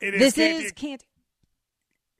It 0.00 0.18
This 0.18 0.34
Candy- 0.34 0.64
is 0.66 0.72
can't. 0.72 1.04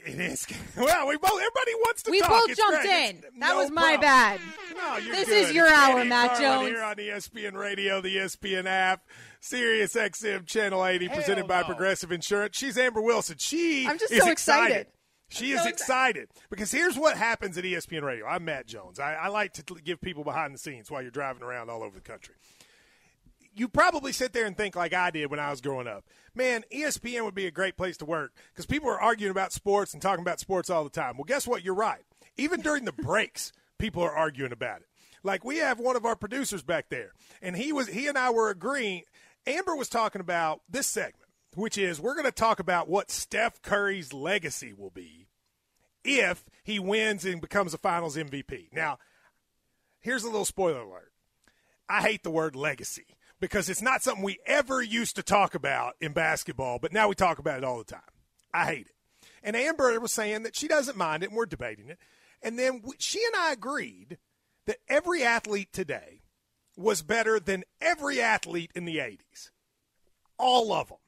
It 0.06 0.18
is. 0.18 0.46
Well, 0.76 1.08
we 1.08 1.16
both. 1.18 1.32
Everybody 1.32 1.74
wants 1.76 2.02
to 2.04 2.10
We 2.10 2.20
talk. 2.20 2.30
both 2.30 2.48
It's 2.50 2.58
jumped 2.58 2.82
great. 2.82 3.10
in. 3.10 3.16
It's 3.16 3.22
That 3.22 3.32
no 3.38 3.56
was 3.58 3.70
my 3.70 3.82
problem. 3.98 4.00
bad. 4.00 4.40
No, 4.76 4.96
you're 4.96 5.14
This 5.14 5.28
good. 5.28 5.44
is 5.44 5.52
your 5.52 5.66
It's 5.66 5.74
hour, 5.76 5.94
Canty 5.96 6.08
Matt 6.08 6.28
Carlin 6.38 6.40
Jones. 6.42 6.68
Here 6.68 6.82
on 6.82 6.96
ESPN 6.96 7.54
Radio, 7.54 8.00
the 8.00 8.16
ESPN 8.16 8.64
app, 8.66 9.02
Sirius 9.40 9.94
XM 9.94 10.46
Channel 10.46 10.86
80, 10.86 11.08
presented 11.10 11.46
by 11.46 11.62
Progressive 11.64 12.12
Insurance. 12.12 12.56
She's 12.56 12.78
Amber 12.78 13.02
Wilson. 13.02 13.36
She 13.38 13.86
I'm 13.86 13.98
just 13.98 14.10
is 14.12 14.22
so 14.22 14.30
excited. 14.30 14.70
excited. 14.70 14.86
She 15.28 15.52
I'm 15.52 15.58
is 15.58 15.62
so 15.64 15.68
excited 15.68 16.28
because 16.48 16.72
here's 16.72 16.96
what 16.96 17.16
happens 17.18 17.58
at 17.58 17.64
ESPN 17.64 18.02
Radio. 18.02 18.24
I'm 18.26 18.44
Matt 18.46 18.66
Jones. 18.66 18.98
I, 18.98 19.14
I 19.14 19.28
like 19.28 19.52
to 19.54 19.62
give 19.84 20.00
people 20.00 20.24
behind 20.24 20.54
the 20.54 20.58
scenes 20.58 20.90
while 20.90 21.02
you're 21.02 21.10
driving 21.10 21.42
around 21.42 21.68
all 21.68 21.82
over 21.82 21.94
the 21.94 22.00
country 22.00 22.34
you 23.60 23.68
probably 23.68 24.10
sit 24.10 24.32
there 24.32 24.46
and 24.46 24.56
think 24.56 24.74
like 24.74 24.94
I 24.94 25.10
did 25.10 25.30
when 25.30 25.38
I 25.38 25.50
was 25.50 25.60
growing 25.60 25.86
up. 25.86 26.06
Man, 26.34 26.64
ESPN 26.72 27.26
would 27.26 27.34
be 27.34 27.46
a 27.46 27.50
great 27.50 27.76
place 27.76 27.98
to 27.98 28.06
work 28.06 28.32
because 28.48 28.64
people 28.64 28.88
are 28.88 28.98
arguing 28.98 29.30
about 29.30 29.52
sports 29.52 29.92
and 29.92 30.00
talking 30.00 30.22
about 30.22 30.40
sports 30.40 30.70
all 30.70 30.82
the 30.82 30.88
time. 30.88 31.18
Well, 31.18 31.26
guess 31.26 31.46
what? 31.46 31.62
You're 31.62 31.74
right. 31.74 32.00
Even 32.38 32.62
during 32.62 32.86
the 32.86 32.92
breaks, 32.92 33.52
people 33.78 34.02
are 34.02 34.16
arguing 34.16 34.52
about 34.52 34.80
it. 34.80 34.86
Like 35.22 35.44
we 35.44 35.58
have 35.58 35.78
one 35.78 35.94
of 35.94 36.06
our 36.06 36.16
producers 36.16 36.62
back 36.62 36.88
there, 36.88 37.12
and 37.42 37.54
he 37.54 37.70
was 37.70 37.88
he 37.88 38.06
and 38.06 38.16
I 38.16 38.30
were 38.30 38.48
agreeing. 38.48 39.02
Amber 39.46 39.76
was 39.76 39.90
talking 39.90 40.22
about 40.22 40.62
this 40.66 40.86
segment, 40.86 41.30
which 41.54 41.76
is 41.76 42.00
we're 42.00 42.14
going 42.14 42.24
to 42.24 42.32
talk 42.32 42.60
about 42.60 42.88
what 42.88 43.10
Steph 43.10 43.60
Curry's 43.60 44.14
legacy 44.14 44.72
will 44.72 44.88
be 44.88 45.28
if 46.02 46.46
he 46.64 46.78
wins 46.78 47.26
and 47.26 47.42
becomes 47.42 47.74
a 47.74 47.78
Finals 47.78 48.16
MVP. 48.16 48.72
Now, 48.72 48.96
here's 50.00 50.24
a 50.24 50.30
little 50.30 50.46
spoiler 50.46 50.80
alert. 50.80 51.12
I 51.90 52.00
hate 52.00 52.22
the 52.22 52.30
word 52.30 52.56
legacy 52.56 53.18
because 53.40 53.68
it's 53.68 53.82
not 53.82 54.02
something 54.02 54.22
we 54.22 54.38
ever 54.46 54.82
used 54.82 55.16
to 55.16 55.22
talk 55.22 55.54
about 55.54 55.94
in 56.00 56.12
basketball, 56.12 56.78
but 56.78 56.92
now 56.92 57.08
we 57.08 57.14
talk 57.14 57.38
about 57.38 57.58
it 57.58 57.64
all 57.64 57.78
the 57.78 57.84
time. 57.84 58.00
I 58.52 58.66
hate 58.66 58.86
it. 58.86 58.94
And 59.42 59.56
Amber 59.56 59.98
was 59.98 60.12
saying 60.12 60.42
that 60.42 60.54
she 60.54 60.68
doesn't 60.68 60.96
mind 60.96 61.22
it, 61.22 61.30
and 61.30 61.36
we're 61.36 61.46
debating 61.46 61.88
it. 61.88 61.98
And 62.42 62.58
then 62.58 62.82
we, 62.84 62.94
she 62.98 63.22
and 63.24 63.34
I 63.36 63.52
agreed 63.52 64.18
that 64.66 64.78
every 64.88 65.22
athlete 65.22 65.72
today 65.72 66.22
was 66.76 67.02
better 67.02 67.40
than 67.40 67.64
every 67.80 68.20
athlete 68.20 68.70
in 68.74 68.84
the 68.84 68.98
80s. 68.98 69.50
All 70.38 70.72
of 70.72 70.88
them. 70.88 70.98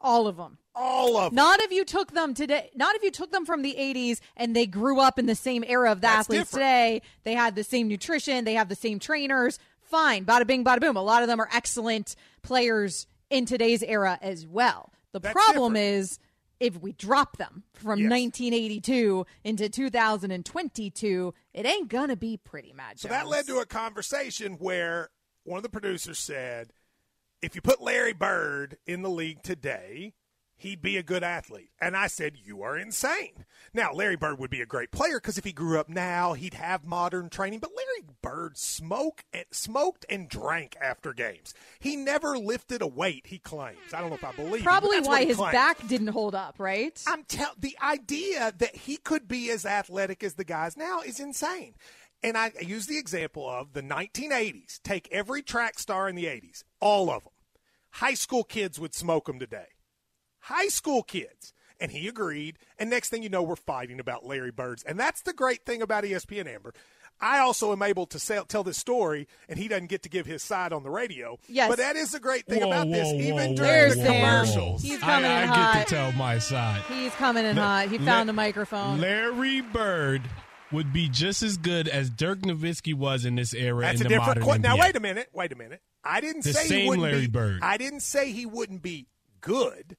All 0.00 0.26
of 0.26 0.36
them. 0.36 0.58
All 0.74 1.16
of 1.16 1.30
them. 1.30 1.34
Not 1.34 1.60
if 1.60 1.72
you 1.72 1.84
took 1.84 2.12
them 2.12 2.34
today. 2.34 2.70
Not 2.74 2.94
if 2.96 3.02
you 3.02 3.10
took 3.10 3.32
them 3.32 3.46
from 3.46 3.62
the 3.62 3.74
80s 3.78 4.20
and 4.36 4.54
they 4.54 4.66
grew 4.66 5.00
up 5.00 5.18
in 5.18 5.26
the 5.26 5.34
same 5.34 5.64
era 5.66 5.90
of 5.90 5.98
the 5.98 6.02
That's 6.02 6.20
athletes 6.20 6.50
different. 6.50 6.62
today. 6.62 7.02
They 7.24 7.34
had 7.34 7.56
the 7.56 7.64
same 7.64 7.88
nutrition. 7.88 8.44
They 8.44 8.54
have 8.54 8.68
the 8.68 8.76
same 8.76 8.98
trainers. 8.98 9.58
Fine. 9.88 10.24
Bada 10.24 10.46
bing, 10.46 10.64
bada 10.64 10.80
boom. 10.80 10.96
A 10.96 11.02
lot 11.02 11.22
of 11.22 11.28
them 11.28 11.40
are 11.40 11.48
excellent 11.52 12.16
players 12.42 13.06
in 13.30 13.46
today's 13.46 13.82
era 13.82 14.18
as 14.20 14.46
well. 14.46 14.92
The 15.12 15.20
That's 15.20 15.32
problem 15.32 15.74
different. 15.74 15.94
is 16.00 16.18
if 16.60 16.80
we 16.80 16.92
drop 16.92 17.36
them 17.36 17.64
from 17.74 18.00
Yes. 18.00 18.10
1982 18.10 19.26
into 19.44 19.68
2022, 19.68 21.34
it 21.54 21.66
ain't 21.66 21.88
going 21.88 22.08
to 22.08 22.16
be 22.16 22.36
pretty, 22.36 22.72
Matt 22.72 22.98
So 22.98 23.08
that 23.08 23.26
led 23.26 23.46
to 23.46 23.58
a 23.58 23.66
conversation 23.66 24.54
where 24.54 25.10
one 25.44 25.58
of 25.58 25.62
the 25.62 25.68
producers 25.68 26.18
said, 26.18 26.72
if 27.42 27.54
you 27.54 27.60
put 27.60 27.82
Larry 27.82 28.12
Bird 28.12 28.78
in 28.86 29.02
the 29.02 29.10
league 29.10 29.42
today, 29.42 30.14
he'd 30.56 30.82
be 30.82 30.96
a 30.96 31.02
good 31.02 31.22
athlete. 31.22 31.70
And 31.80 31.96
I 31.96 32.06
said, 32.06 32.36
you 32.42 32.62
are 32.62 32.76
insane. 32.76 33.44
Now, 33.74 33.92
Larry 33.92 34.16
Bird 34.16 34.38
would 34.38 34.50
be 34.50 34.60
a 34.60 34.66
great 34.66 34.90
player 34.90 35.18
because 35.20 35.38
if 35.38 35.44
he 35.44 35.52
grew 35.52 35.78
up 35.78 35.88
now, 35.88 36.32
he'd 36.32 36.54
have 36.54 36.84
modern 36.84 37.28
training. 37.28 37.60
But 37.60 37.72
Larry 37.76 38.08
Bird 38.22 38.56
smoke 38.56 39.24
and, 39.32 39.44
smoked 39.50 40.06
and 40.08 40.28
drank 40.28 40.76
after 40.80 41.12
games. 41.12 41.54
He 41.78 41.96
never 41.96 42.38
lifted 42.38 42.82
a 42.82 42.86
weight, 42.86 43.26
he 43.26 43.38
claims. 43.38 43.92
I 43.92 44.00
don't 44.00 44.10
know 44.10 44.16
if 44.16 44.24
I 44.24 44.32
believe 44.32 44.60
him, 44.60 44.64
Probably 44.64 45.00
what 45.00 45.08
why 45.08 45.24
his 45.24 45.36
claims. 45.36 45.52
back 45.52 45.86
didn't 45.88 46.08
hold 46.08 46.34
up, 46.34 46.56
right? 46.58 47.00
I'm 47.06 47.24
tell 47.24 47.52
the 47.58 47.76
idea 47.82 48.52
that 48.58 48.74
he 48.76 48.96
could 48.96 49.28
be 49.28 49.50
as 49.50 49.66
athletic 49.66 50.24
as 50.24 50.34
the 50.34 50.44
guys 50.44 50.76
now 50.76 51.00
is 51.00 51.20
insane. 51.20 51.74
And 52.22 52.36
I 52.36 52.50
use 52.62 52.86
the 52.86 52.98
example 52.98 53.48
of 53.48 53.74
the 53.74 53.82
1980s. 53.82 54.80
Take 54.82 55.08
every 55.12 55.42
track 55.42 55.78
star 55.78 56.08
in 56.08 56.16
the 56.16 56.24
80s, 56.24 56.64
all 56.80 57.10
of 57.10 57.24
them. 57.24 57.32
High 57.92 58.14
school 58.14 58.42
kids 58.42 58.80
would 58.80 58.94
smoke 58.94 59.26
them 59.26 59.38
today. 59.38 59.66
High 60.46 60.68
school 60.68 61.02
kids. 61.02 61.52
And 61.80 61.90
he 61.90 62.08
agreed. 62.08 62.56
And 62.78 62.88
next 62.88 63.10
thing 63.10 63.22
you 63.22 63.28
know, 63.28 63.42
we're 63.42 63.56
fighting 63.56 64.00
about 64.00 64.24
Larry 64.24 64.50
Birds. 64.52 64.82
And 64.84 64.98
that's 64.98 65.20
the 65.22 65.32
great 65.34 65.66
thing 65.66 65.82
about 65.82 66.04
ESPN, 66.04 66.46
Amber. 66.46 66.72
I 67.20 67.38
also 67.38 67.72
am 67.72 67.82
able 67.82 68.06
to 68.06 68.18
sell, 68.18 68.44
tell 68.44 68.62
this 68.62 68.78
story, 68.78 69.26
and 69.48 69.58
he 69.58 69.68
doesn't 69.68 69.88
get 69.88 70.02
to 70.04 70.08
give 70.08 70.24
his 70.26 70.42
side 70.42 70.72
on 70.72 70.82
the 70.84 70.90
radio. 70.90 71.38
Yes. 71.48 71.68
But 71.68 71.78
that 71.78 71.96
is 71.96 72.12
the 72.12 72.20
great 72.20 72.46
thing 72.46 72.60
Whoa, 72.60 72.68
about 72.68 72.88
this. 72.90 73.06
whoa, 73.08 73.14
Even 73.18 73.50
whoa, 73.50 73.56
during 73.56 73.88
the 73.90 73.94
Sam. 73.96 74.14
commercials. 74.14 74.82
He's 74.82 75.02
I, 75.02 75.06
coming 75.06 75.30
I 75.30 75.42
in 75.42 75.48
get 75.48 75.56
hot. 75.56 75.86
to 75.88 75.94
tell 75.94 76.12
my 76.12 76.38
side. 76.38 76.82
He's 76.88 77.12
coming 77.14 77.44
in 77.44 77.56
Le- 77.56 77.62
hot. 77.62 77.88
He 77.88 77.98
le- 77.98 78.04
found 78.04 78.30
a 78.30 78.34
microphone. 78.34 79.00
Larry 79.00 79.60
Bird 79.62 80.22
would 80.72 80.92
be 80.92 81.08
just 81.08 81.42
as 81.42 81.56
good 81.58 81.88
as 81.88 82.08
Dirk 82.10 82.40
Nowitzki 82.40 82.94
was 82.94 83.24
in 83.24 83.34
this 83.34 83.52
era 83.54 83.80
That's 83.82 84.00
in 84.00 84.06
a 84.06 84.08
the 84.08 84.14
different 84.14 84.28
modern 84.28 84.42
question. 84.44 84.62
Now 84.62 84.78
wait 84.78 84.94
a 84.96 85.00
minute. 85.00 85.28
Wait 85.32 85.52
a 85.52 85.56
minute. 85.56 85.80
I 86.04 86.20
didn't 86.20 86.44
The 86.44 86.52
say 86.54 86.80
he 86.82 86.88
wouldn't 86.88 87.02
Larry 87.02 87.20
be. 87.22 87.26
Bird. 87.28 87.60
I 87.62 87.76
didn't 87.76 88.00
say 88.00 88.30
he 88.32 88.46
wouldn't 88.46 88.82
be 88.82 89.06
good. 89.40 89.96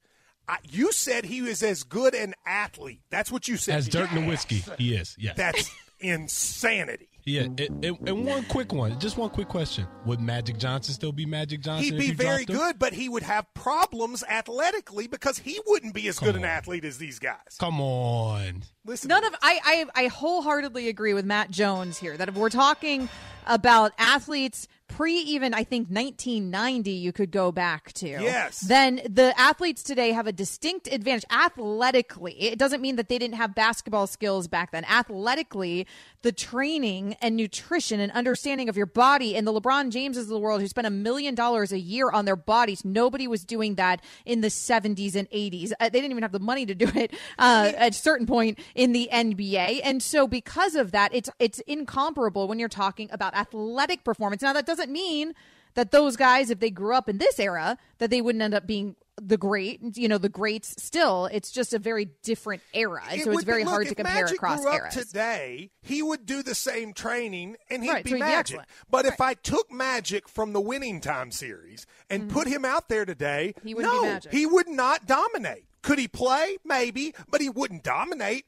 I, 0.47 0.57
you 0.69 0.91
said 0.91 1.25
he 1.25 1.41
was 1.41 1.61
as 1.61 1.83
good 1.83 2.13
an 2.13 2.33
athlete. 2.45 3.01
That's 3.09 3.31
what 3.31 3.47
you 3.47 3.57
said. 3.57 3.75
As 3.75 3.87
Dirk 3.87 4.09
Nowitzki, 4.09 4.77
he 4.77 4.95
is. 4.95 5.15
Yes. 5.19 5.35
That's 5.35 5.71
insanity. 5.99 7.09
yeah. 7.25 7.41
And, 7.41 7.59
and, 7.59 7.85
and 8.07 8.25
one 8.25 8.45
quick 8.45 8.71
one, 8.71 8.97
just 8.99 9.17
one 9.17 9.29
quick 9.29 9.49
question: 9.49 9.85
Would 10.05 10.21
Magic 10.21 10.57
Johnson 10.57 10.93
still 10.93 11.11
be 11.11 11.25
Magic 11.25 11.61
Johnson? 11.61 11.83
He'd 11.85 11.93
if 11.95 11.99
be 11.99 12.05
you 12.07 12.13
very 12.13 12.45
dropped 12.45 12.49
him? 12.49 12.55
good, 12.55 12.79
but 12.79 12.93
he 12.93 13.09
would 13.09 13.23
have 13.23 13.45
problems 13.53 14.23
athletically 14.23 15.07
because 15.07 15.37
he 15.37 15.59
wouldn't 15.67 15.93
be 15.93 16.07
as 16.07 16.19
Come 16.19 16.27
good 16.27 16.35
an 16.37 16.45
athlete 16.45 16.85
as 16.85 16.97
these 16.97 17.19
guys. 17.19 17.57
Come 17.59 17.81
on. 17.81 18.63
Listen, 18.85 19.09
None 19.09 19.25
of. 19.25 19.35
I, 19.41 19.85
I 19.95 20.03
I 20.03 20.07
wholeheartedly 20.07 20.87
agree 20.87 21.13
with 21.13 21.25
Matt 21.25 21.51
Jones 21.51 21.97
here 21.97 22.15
that 22.15 22.29
if 22.29 22.35
we're 22.35 22.49
talking 22.49 23.09
about 23.45 23.91
athletes 23.97 24.67
pre 24.97 25.13
even 25.13 25.53
I 25.53 25.63
think 25.63 25.89
1990 25.89 26.89
you 26.89 27.13
could 27.13 27.29
go 27.29 27.51
back 27.51 27.93
to. 27.93 28.07
Yes. 28.07 28.61
Then 28.61 28.99
the 29.07 29.39
athletes 29.39 29.83
today 29.83 30.11
have 30.11 30.25
a 30.25 30.31
distinct 30.31 30.87
advantage 30.91 31.25
athletically. 31.29 32.33
It 32.41 32.57
doesn't 32.57 32.81
mean 32.81 32.95
that 32.95 33.07
they 33.07 33.19
didn't 33.19 33.35
have 33.35 33.53
basketball 33.53 34.07
skills 34.07 34.47
back 34.47 34.71
then. 34.71 34.83
Athletically, 34.85 35.85
the 36.23 36.31
training 36.31 37.15
and 37.21 37.35
nutrition 37.35 37.99
and 37.99 38.11
understanding 38.11 38.69
of 38.69 38.75
your 38.75 38.87
body 38.87 39.35
and 39.35 39.45
the 39.45 39.53
LeBron 39.53 39.91
Jameses 39.91 40.23
of 40.23 40.29
the 40.29 40.39
world 40.39 40.61
who 40.61 40.67
spent 40.67 40.87
a 40.87 40.91
million 40.91 41.35
dollars 41.35 41.71
a 41.71 41.79
year 41.79 42.09
on 42.09 42.25
their 42.25 42.35
bodies. 42.35 42.83
Nobody 42.83 43.27
was 43.27 43.45
doing 43.45 43.75
that 43.75 44.03
in 44.25 44.41
the 44.41 44.47
70s 44.47 45.15
and 45.15 45.29
80s. 45.29 45.73
Uh, 45.79 45.89
they 45.89 46.01
didn't 46.01 46.11
even 46.11 46.23
have 46.23 46.31
the 46.31 46.39
money 46.39 46.65
to 46.65 46.73
do 46.73 46.91
it 46.95 47.13
uh, 47.37 47.71
at 47.77 47.91
a 47.91 47.95
certain 47.95 48.25
point 48.25 48.57
in 48.73 48.93
the 48.93 49.09
NBA. 49.13 49.81
And 49.83 50.01
so 50.01 50.27
because 50.27 50.75
of 50.75 50.91
that, 50.91 51.13
it's 51.13 51.29
it's 51.39 51.59
incomparable 51.59 52.47
when 52.47 52.57
you're 52.57 52.67
talking 52.67 53.09
about 53.11 53.35
athletic 53.35 54.03
performance. 54.03 54.41
Now 54.41 54.53
that 54.53 54.65
doesn't 54.65 54.86
mean 54.87 55.33
that 55.75 55.91
those 55.91 56.15
guys, 56.15 56.49
if 56.49 56.59
they 56.59 56.69
grew 56.71 56.95
up 56.95 57.07
in 57.09 57.17
this 57.19 57.39
era, 57.39 57.77
that 57.99 58.09
they 58.09 58.21
wouldn't 58.21 58.41
end 58.41 58.53
up 58.53 58.65
being 58.65 58.95
the 59.19 59.37
great, 59.37 59.79
you 59.97 60.07
know, 60.07 60.19
the 60.19 60.29
greats 60.29 60.75
still. 60.81 61.25
It's 61.27 61.51
just 61.51 61.73
a 61.73 61.79
very 61.79 62.09
different 62.23 62.61
era. 62.73 63.01
And 63.09 63.19
It 63.21 63.23
so 63.23 63.31
it's 63.31 63.43
very 63.43 63.61
be- 63.61 63.65
look, 63.65 63.73
hard 63.73 63.87
to 63.87 63.95
compare 63.95 64.13
Magic 64.23 64.35
across 64.37 64.59
grew 64.61 64.69
up 64.69 64.75
eras. 64.75 64.93
Today, 64.95 65.71
he 65.81 66.03
would 66.03 66.25
do 66.27 66.43
the 66.43 66.53
same 66.53 66.93
training 66.93 67.57
and 67.69 67.83
he'd 67.83 67.89
Right, 67.89 68.03
be 68.03 68.11
so 68.11 68.15
he'd 68.15 68.21
be 68.21 68.27
Magic. 68.27 68.39
excellent. 68.59 68.69
but 68.91 69.05
if 69.07 69.19
I 69.19 69.33
took 69.33 69.71
Magic 69.71 70.29
from 70.29 70.53
the 70.53 70.61
winning 70.61 71.01
time 71.01 71.31
series 71.31 71.87
and 72.11 72.29
put 72.29 72.47
him 72.47 72.63
out 72.63 72.89
there 72.89 73.05
today, 73.05 73.53
Mm-hmm. 73.57 73.67
He 73.67 73.73
be 73.73 73.81
no, 73.81 74.01
Magic. 74.03 74.31
he 74.31 74.45
would 74.45 74.67
not 74.67 75.07
dominate. 75.07 75.65
Could 75.81 75.97
he 75.99 76.07
play? 76.07 76.57
Maybe, 76.63 77.13
but 77.29 77.39
he 77.41 77.49
wouldn't 77.49 77.83
dominate. 77.83 78.45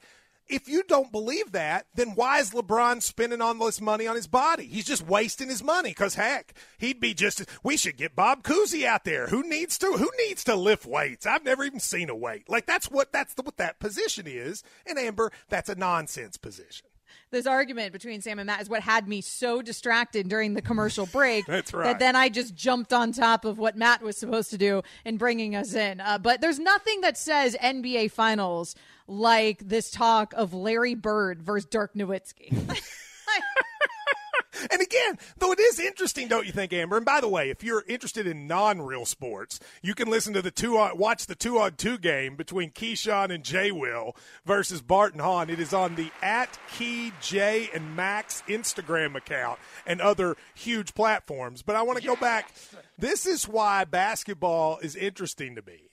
If 0.50 0.68
you 0.68 0.84
don't 0.84 1.12
believe 1.12 1.52
that, 1.52 1.86
then 1.94 2.10
why 2.16 2.40
is 2.40 2.52
LeBron 2.52 3.02
spending 3.04 3.40
all 3.40 3.54
this 3.54 3.80
money 3.80 4.08
on 4.08 4.16
his 4.16 4.28
body? 4.28 4.66
He's 4.66 4.86
just 4.86 5.06
wasting 5.08 5.48
his 5.48 5.64
money. 5.64 5.90
Because 5.92 6.16
heck, 6.16 6.54
he'd 6.80 7.00
be 7.00 7.14
just. 7.14 7.46
We 7.64 7.78
should 7.78 7.98
get 7.98 8.16
Bob 8.16 8.44
Cousy 8.44 8.84
out 8.84 9.04
there. 9.06 9.28
Who 9.28 9.48
needs 9.48 9.78
to? 9.78 9.86
Who 9.86 10.10
needs 10.28 10.44
to 10.46 10.56
lift 10.56 10.86
weights? 10.86 11.26
I've 11.26 11.46
never 11.46 11.64
even 11.64 11.80
seen 11.80 12.10
a 12.10 12.16
weight. 12.16 12.50
Like 12.50 12.66
that's 12.66 12.90
what 12.90 13.12
that's 13.12 13.36
the, 13.36 13.44
what 13.44 13.58
that 13.58 13.80
position 13.80 14.26
is. 14.28 14.64
And 14.86 14.98
Amber, 14.98 15.32
that's 15.50 15.70
a 15.70 15.76
nonsense 15.76 16.38
position. 16.38 16.88
this 17.32 17.46
argument 17.46 17.94
between 17.94 18.22
Sam 18.22 18.40
and 18.40 18.48
Matt 18.48 18.62
is 18.62 18.70
what 18.70 18.82
had 18.82 19.08
me 19.08 19.22
so 19.22 19.62
distracted 19.62 20.28
during 20.30 20.56
the 20.56 20.62
commercial 20.64 21.06
break. 21.12 21.46
That's 21.46 21.74
right. 21.74 21.86
That 21.86 22.00
then 22.00 22.16
I 22.16 22.30
just 22.30 22.56
jumped 22.56 22.92
on 22.92 23.12
top 23.12 23.46
of 23.46 23.60
what 23.60 23.78
Matt 23.78 24.02
was 24.02 24.18
supposed 24.18 24.50
to 24.50 24.58
do 24.58 24.82
in 25.06 25.18
bringing 25.18 25.56
us 25.56 25.74
in. 25.76 26.02
Uh, 26.02 26.18
but 26.18 26.42
there's 26.42 26.60
nothing 26.60 27.02
that 27.02 27.18
says 27.18 27.56
NBA 27.62 28.12
Finals 28.12 28.76
like 29.10 29.68
this 29.68 29.92
talk 29.92 30.34
of 30.34 30.54
Larry 30.54 30.96
Bird 30.96 31.42
versus 31.42 31.68
Dirk 31.70 31.94
Nowitzki. 31.96 32.54
And 34.72 34.82
again, 34.82 35.18
though 35.38 35.52
it 35.52 35.60
is 35.60 35.80
interesting, 35.80 36.28
don't 36.28 36.46
you 36.46 36.52
think, 36.52 36.74
Amber? 36.74 36.98
And 36.98 37.06
by 37.06 37.22
the 37.22 37.30
way, 37.30 37.50
if 37.50 37.64
you're 37.64 37.84
interested 37.88 38.28
in 38.28 38.48
non-real 38.48 39.06
sports, 39.06 39.60
you 39.82 39.96
can 39.96 40.10
listen 40.10 40.34
to 40.34 40.42
the 40.42 40.52
two 40.52 40.78
on, 40.78 40.98
watch 40.98 41.28
the 41.28 41.36
two 41.36 41.60
on 41.60 41.76
two 41.76 41.98
game 41.98 42.36
between 42.36 42.72
Keyshawn 42.72 43.34
and 43.34 43.44
Jay 43.44 43.72
Will 43.72 44.16
versus 44.46 44.82
Barton 44.82 45.20
Hahn. 45.20 45.50
It 45.50 45.60
is 45.60 45.74
on 45.74 45.96
the 45.96 46.12
at 46.22 46.58
Key 46.76 47.14
J 47.22 47.70
and 47.74 47.96
Max 47.96 48.44
Instagram 48.48 49.16
account 49.16 49.60
and 49.86 50.02
other 50.02 50.36
huge 50.56 50.94
platforms. 50.94 51.62
But 51.62 51.76
I 51.76 51.84
want 51.84 52.00
to 52.00 52.06
go 52.06 52.16
back. 52.16 52.54
This 52.98 53.26
is 53.26 53.48
why 53.48 53.86
basketball 53.86 54.80
is 54.80 54.96
interesting 54.96 55.56
to 55.56 55.62
me 55.62 55.89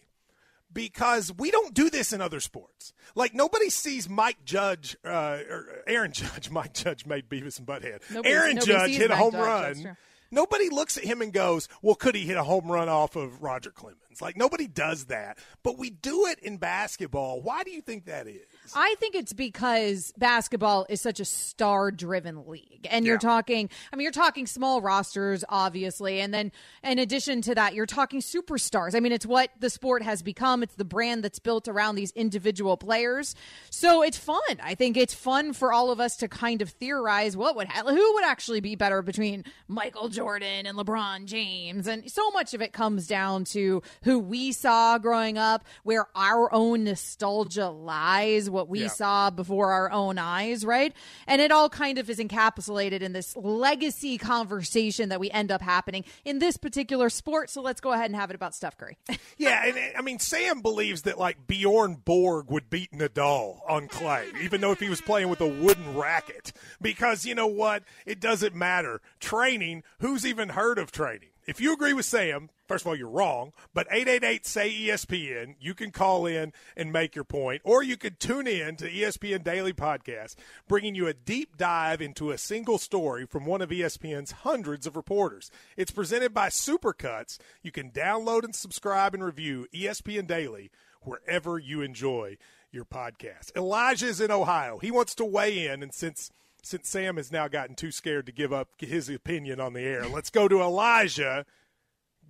because 0.76 1.32
we 1.36 1.50
don't 1.50 1.72
do 1.74 1.88
this 1.90 2.12
in 2.12 2.20
other 2.20 2.38
sports. 2.38 2.92
Like 3.14 3.34
nobody 3.34 3.70
sees 3.70 4.08
Mike 4.08 4.44
Judge, 4.44 4.96
uh, 5.04 5.38
or 5.50 5.66
Aaron 5.86 6.12
Judge. 6.12 6.50
Mike 6.50 6.74
Judge 6.74 7.06
made 7.06 7.28
Beavis 7.28 7.58
and 7.58 7.66
Butthead. 7.66 8.00
Nobody- 8.10 8.32
Aaron 8.34 8.54
nobody 8.56 8.72
Judge 8.72 8.90
hit 8.90 9.06
a 9.06 9.08
Mike 9.14 9.18
home 9.18 9.32
Judge, 9.32 9.84
run. 9.84 9.96
Nobody 10.30 10.68
looks 10.68 10.98
at 10.98 11.04
him 11.04 11.22
and 11.22 11.32
goes, 11.32 11.68
"Well, 11.82 11.94
could 11.94 12.14
he 12.14 12.26
hit 12.26 12.36
a 12.36 12.42
home 12.42 12.70
run 12.70 12.88
off 12.88 13.16
of 13.16 13.42
Roger 13.42 13.70
Clemens?" 13.70 14.20
Like 14.20 14.36
nobody 14.36 14.66
does 14.66 15.06
that, 15.06 15.38
but 15.62 15.78
we 15.78 15.88
do 15.88 16.26
it 16.26 16.38
in 16.40 16.58
basketball. 16.58 17.40
Why 17.40 17.62
do 17.62 17.70
you 17.70 17.80
think 17.80 18.04
that 18.06 18.26
is? 18.26 18.42
I 18.74 18.94
think 18.98 19.14
it's 19.14 19.32
because 19.32 20.12
basketball 20.16 20.86
is 20.88 21.00
such 21.00 21.20
a 21.20 21.24
star 21.24 21.90
driven 21.90 22.48
league. 22.48 22.86
And 22.90 23.04
you're 23.04 23.18
talking, 23.18 23.68
I 23.92 23.96
mean, 23.96 24.04
you're 24.04 24.12
talking 24.12 24.46
small 24.46 24.80
rosters, 24.80 25.44
obviously. 25.48 26.20
And 26.20 26.32
then 26.32 26.52
in 26.82 26.98
addition 26.98 27.42
to 27.42 27.54
that, 27.54 27.74
you're 27.74 27.86
talking 27.86 28.20
superstars. 28.20 28.94
I 28.94 29.00
mean, 29.00 29.12
it's 29.12 29.26
what 29.26 29.50
the 29.58 29.70
sport 29.70 30.02
has 30.02 30.22
become, 30.22 30.62
it's 30.62 30.74
the 30.74 30.84
brand 30.84 31.24
that's 31.24 31.38
built 31.38 31.68
around 31.68 31.96
these 31.96 32.12
individual 32.12 32.76
players. 32.76 33.34
So 33.70 34.02
it's 34.02 34.18
fun. 34.18 34.40
I 34.62 34.74
think 34.74 34.96
it's 34.96 35.14
fun 35.14 35.52
for 35.52 35.72
all 35.72 35.90
of 35.90 36.00
us 36.00 36.16
to 36.18 36.28
kind 36.28 36.62
of 36.62 36.70
theorize 36.70 37.36
what 37.36 37.56
would, 37.56 37.68
who 37.68 38.14
would 38.14 38.24
actually 38.24 38.60
be 38.60 38.76
better 38.76 39.02
between 39.02 39.44
Michael 39.68 40.08
Jordan 40.08 40.66
and 40.66 40.78
LeBron 40.78 41.26
James. 41.26 41.86
And 41.86 42.10
so 42.10 42.30
much 42.30 42.54
of 42.54 42.62
it 42.62 42.72
comes 42.72 43.06
down 43.06 43.44
to 43.44 43.82
who 44.02 44.18
we 44.18 44.52
saw 44.52 44.98
growing 44.98 45.38
up, 45.38 45.64
where 45.82 46.06
our 46.14 46.52
own 46.52 46.84
nostalgia 46.84 47.68
lies, 47.68 48.48
what 48.56 48.68
we 48.68 48.82
Yeah. 48.82 48.88
saw 48.88 49.30
before 49.30 49.70
our 49.70 49.90
own 49.92 50.18
eyes, 50.18 50.64
right? 50.64 50.92
And 51.28 51.40
it 51.40 51.52
all 51.52 51.68
kind 51.68 51.98
of 51.98 52.10
is 52.10 52.18
encapsulated 52.18 53.00
in 53.02 53.12
this 53.12 53.36
legacy 53.36 54.18
conversation 54.18 55.10
that 55.10 55.20
we 55.20 55.30
end 55.30 55.52
up 55.52 55.62
happening 55.62 56.04
in 56.24 56.40
this 56.40 56.56
particular 56.56 57.08
sport. 57.10 57.50
So 57.50 57.60
let's 57.62 57.80
go 57.80 57.92
ahead 57.92 58.06
and 58.06 58.16
have 58.16 58.30
it 58.30 58.34
about 58.34 58.54
Steph 58.54 58.76
Curry. 58.76 58.96
Yeah, 59.38 59.66
and 59.66 59.78
I 59.96 60.00
mean 60.00 60.18
Sam 60.18 60.62
believes 60.62 61.02
that 61.02 61.18
like 61.18 61.46
Bjorn 61.46 61.96
Borg 61.96 62.50
would 62.50 62.70
beat 62.70 62.90
Nadal 62.92 63.58
on 63.68 63.86
clay, 63.86 64.28
even 64.42 64.62
though 64.62 64.72
if 64.72 64.80
he 64.80 64.88
was 64.88 65.02
playing 65.02 65.28
with 65.28 65.42
a 65.42 65.46
wooden 65.46 65.94
racket, 65.94 66.52
because 66.80 67.26
you 67.26 67.34
know 67.34 67.46
what? 67.46 67.82
It 68.06 68.18
doesn't 68.18 68.54
matter. 68.54 69.02
Training. 69.20 69.82
Who's 70.00 70.24
even 70.24 70.50
heard 70.50 70.78
of 70.78 70.90
training? 70.90 71.28
If 71.46 71.60
you 71.60 71.72
agree 71.72 71.92
with 71.92 72.06
Sam, 72.06 72.50
first 72.66 72.82
of 72.82 72.88
all, 72.88 72.96
you're 72.96 73.08
wrong. 73.08 73.52
But 73.72 73.86
888 73.90 74.44
say 74.46 74.70
ESPN. 74.72 75.54
You 75.60 75.74
can 75.74 75.92
call 75.92 76.26
in 76.26 76.52
and 76.76 76.92
make 76.92 77.14
your 77.14 77.24
point, 77.24 77.62
or 77.64 77.82
you 77.82 77.96
could 77.96 78.18
tune 78.18 78.48
in 78.48 78.76
to 78.76 78.90
ESPN 78.90 79.44
Daily 79.44 79.72
Podcast, 79.72 80.34
bringing 80.66 80.96
you 80.96 81.06
a 81.06 81.14
deep 81.14 81.56
dive 81.56 82.02
into 82.02 82.30
a 82.30 82.38
single 82.38 82.78
story 82.78 83.26
from 83.26 83.46
one 83.46 83.62
of 83.62 83.70
ESPN's 83.70 84.32
hundreds 84.32 84.86
of 84.86 84.96
reporters. 84.96 85.50
It's 85.76 85.92
presented 85.92 86.34
by 86.34 86.48
Supercuts. 86.48 87.38
You 87.62 87.70
can 87.70 87.90
download 87.90 88.42
and 88.42 88.54
subscribe 88.54 89.14
and 89.14 89.22
review 89.22 89.68
ESPN 89.72 90.26
Daily 90.26 90.70
wherever 91.02 91.58
you 91.58 91.80
enjoy 91.80 92.38
your 92.72 92.84
podcast. 92.84 93.54
Elijah 93.56 94.06
is 94.06 94.20
in 94.20 94.32
Ohio. 94.32 94.78
He 94.78 94.90
wants 94.90 95.14
to 95.14 95.24
weigh 95.24 95.68
in, 95.68 95.82
and 95.84 95.94
since 95.94 96.30
since 96.66 96.88
Sam 96.88 97.16
has 97.16 97.30
now 97.30 97.46
gotten 97.46 97.76
too 97.76 97.92
scared 97.92 98.26
to 98.26 98.32
give 98.32 98.52
up 98.52 98.68
his 98.78 99.08
opinion 99.08 99.60
on 99.60 99.72
the 99.72 99.82
air, 99.82 100.06
let's 100.08 100.30
go 100.30 100.48
to 100.48 100.60
Elijah. 100.60 101.46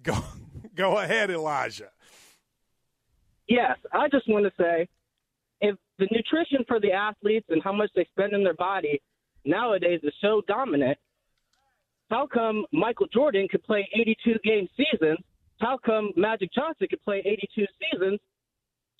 Go, 0.02 0.16
go 0.74 0.98
ahead, 0.98 1.30
Elijah. 1.30 1.90
Yes, 3.48 3.78
I 3.92 4.08
just 4.08 4.28
want 4.28 4.44
to 4.44 4.52
say 4.62 4.88
if 5.60 5.76
the 5.98 6.06
nutrition 6.10 6.64
for 6.68 6.80
the 6.80 6.92
athletes 6.92 7.46
and 7.48 7.62
how 7.62 7.72
much 7.72 7.90
they 7.94 8.06
spend 8.10 8.34
in 8.34 8.44
their 8.44 8.54
body 8.54 9.00
nowadays 9.44 10.00
is 10.02 10.12
so 10.20 10.42
dominant, 10.46 10.98
how 12.10 12.26
come 12.26 12.66
Michael 12.72 13.06
Jordan 13.12 13.48
could 13.50 13.62
play 13.64 13.88
82 13.94 14.34
game 14.44 14.68
seasons? 14.76 15.18
How 15.60 15.78
come 15.78 16.10
Magic 16.14 16.52
Johnson 16.52 16.86
could 16.90 17.02
play 17.02 17.22
82 17.24 17.64
seasons? 17.80 18.20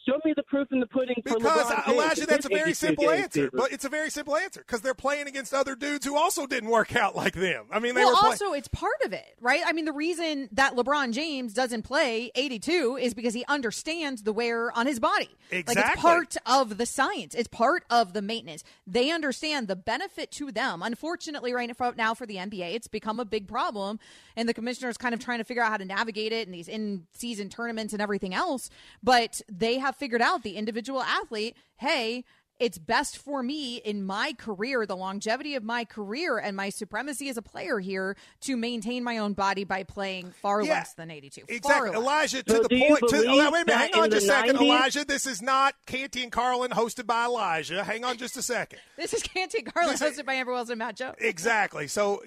Show 0.08 0.20
me 0.24 0.32
the 0.36 0.42
proof 0.44 0.68
in 0.70 0.78
the 0.80 0.86
pudding 0.86 1.16
for 1.26 1.38
Because 1.38 1.66
LeBron 1.66 1.84
James 1.86 1.98
Elijah, 1.98 2.26
that's 2.26 2.46
a 2.46 2.48
very 2.48 2.74
simple 2.74 3.10
answer. 3.10 3.30
seasons. 3.32 3.50
But 3.54 3.72
it's 3.72 3.84
a 3.84 3.88
very 3.88 4.10
simple 4.10 4.36
answer 4.36 4.60
because 4.60 4.80
they're 4.80 4.94
playing 4.94 5.26
against 5.26 5.52
other 5.52 5.74
dudes 5.74 6.06
who 6.06 6.16
also 6.16 6.46
didn't 6.46 6.70
work 6.70 6.94
out 6.94 7.16
like 7.16 7.34
them. 7.34 7.66
I 7.72 7.80
mean, 7.80 7.94
they 7.94 8.02
well, 8.02 8.12
were 8.12 8.16
playing. 8.18 8.32
also, 8.34 8.52
it's 8.52 8.68
part 8.68 8.94
of 9.04 9.12
it, 9.12 9.36
right? 9.40 9.62
I 9.66 9.72
mean, 9.72 9.84
the 9.84 9.92
reason 9.92 10.48
that 10.52 10.74
LeBron 10.76 11.12
James 11.12 11.52
doesn't 11.54 11.82
play 11.82 12.30
82 12.36 12.98
is 13.00 13.14
because 13.14 13.34
he 13.34 13.44
understands 13.48 14.22
the 14.22 14.32
wear 14.32 14.70
on 14.76 14.86
his 14.86 15.00
body. 15.00 15.28
Like, 15.50 15.60
Exactly. 15.70 15.92
it's 15.92 16.02
part 16.02 16.36
of 16.46 16.78
the 16.78 16.86
science, 16.86 17.34
it's 17.34 17.48
part 17.48 17.84
of 17.90 18.12
the 18.12 18.22
maintenance. 18.22 18.62
They 18.86 19.10
understand 19.10 19.66
the 19.66 19.76
benefit 19.76 20.30
to 20.32 20.52
them. 20.52 20.82
Unfortunately, 20.82 21.52
right 21.52 21.70
now 21.96 22.14
for 22.14 22.26
the 22.26 22.36
NBA, 22.36 22.74
it's 22.74 22.86
become 22.86 23.18
a 23.18 23.24
big 23.24 23.48
problem, 23.48 23.98
and 24.36 24.48
the 24.48 24.54
commissioner 24.54 24.88
is 24.88 24.96
kind 24.96 25.14
of 25.14 25.20
trying 25.20 25.38
to 25.38 25.44
figure 25.44 25.62
out 25.62 25.70
how 25.70 25.76
to 25.76 25.84
navigate 25.84 26.32
it 26.32 26.46
and 26.46 26.54
these 26.54 26.68
in 26.68 27.06
season 27.12 27.48
tournaments 27.48 27.92
and 27.92 28.00
everything 28.00 28.34
else. 28.34 28.70
But 29.02 29.40
they 29.50 29.78
have 29.78 29.95
figured 29.96 30.22
out 30.22 30.42
the 30.42 30.56
individual 30.56 31.02
athlete, 31.02 31.56
hey, 31.76 32.24
it's 32.58 32.78
best 32.78 33.18
for 33.18 33.42
me 33.42 33.76
in 33.76 34.02
my 34.02 34.32
career, 34.38 34.86
the 34.86 34.96
longevity 34.96 35.56
of 35.56 35.62
my 35.62 35.84
career 35.84 36.38
and 36.38 36.56
my 36.56 36.70
supremacy 36.70 37.28
as 37.28 37.36
a 37.36 37.42
player 37.42 37.80
here 37.80 38.16
to 38.40 38.56
maintain 38.56 39.04
my 39.04 39.18
own 39.18 39.34
body 39.34 39.64
by 39.64 39.82
playing 39.82 40.30
far 40.40 40.62
Yeah, 40.62 40.72
less 40.72 40.94
than 40.94 41.10
82. 41.10 41.42
Far 41.42 41.54
Exactly. 41.54 41.90
Elijah. 41.90 42.42
To 42.44 42.50
So 42.54 42.62
the 42.62 42.68
point. 42.70 43.08
To, 43.10 43.24
oh, 43.28 43.36
wait 43.52 43.62
a 43.62 43.66
minute. 43.66 43.70
Hang 43.92 43.94
on 44.02 44.10
just 44.10 44.24
a 44.24 44.28
second, 44.28 44.56
90s 44.56 44.60
Elijah. 44.62 45.04
This 45.04 45.26
is 45.26 45.42
not 45.42 45.74
Canty 45.84 46.22
and 46.22 46.32
Carlin, 46.32 46.70
hosted 46.70 47.06
by 47.06 47.26
Elijah. 47.26 47.84
Hang 47.84 48.04
on 48.06 48.16
just 48.16 48.38
a 48.38 48.42
second. 48.42 48.78
This 48.96 49.12
is 49.12 49.22
Canty 49.22 49.60
Carlin, 49.60 49.90
Listen- 49.92 50.12
hosted 50.12 50.24
by 50.24 50.32
Amber 50.34 50.52
Wilson 50.54 50.72
and 50.72 50.78
Matt 50.78 50.96
Joe. 50.96 51.14
Exactly. 51.18 51.88
So, 51.88 52.22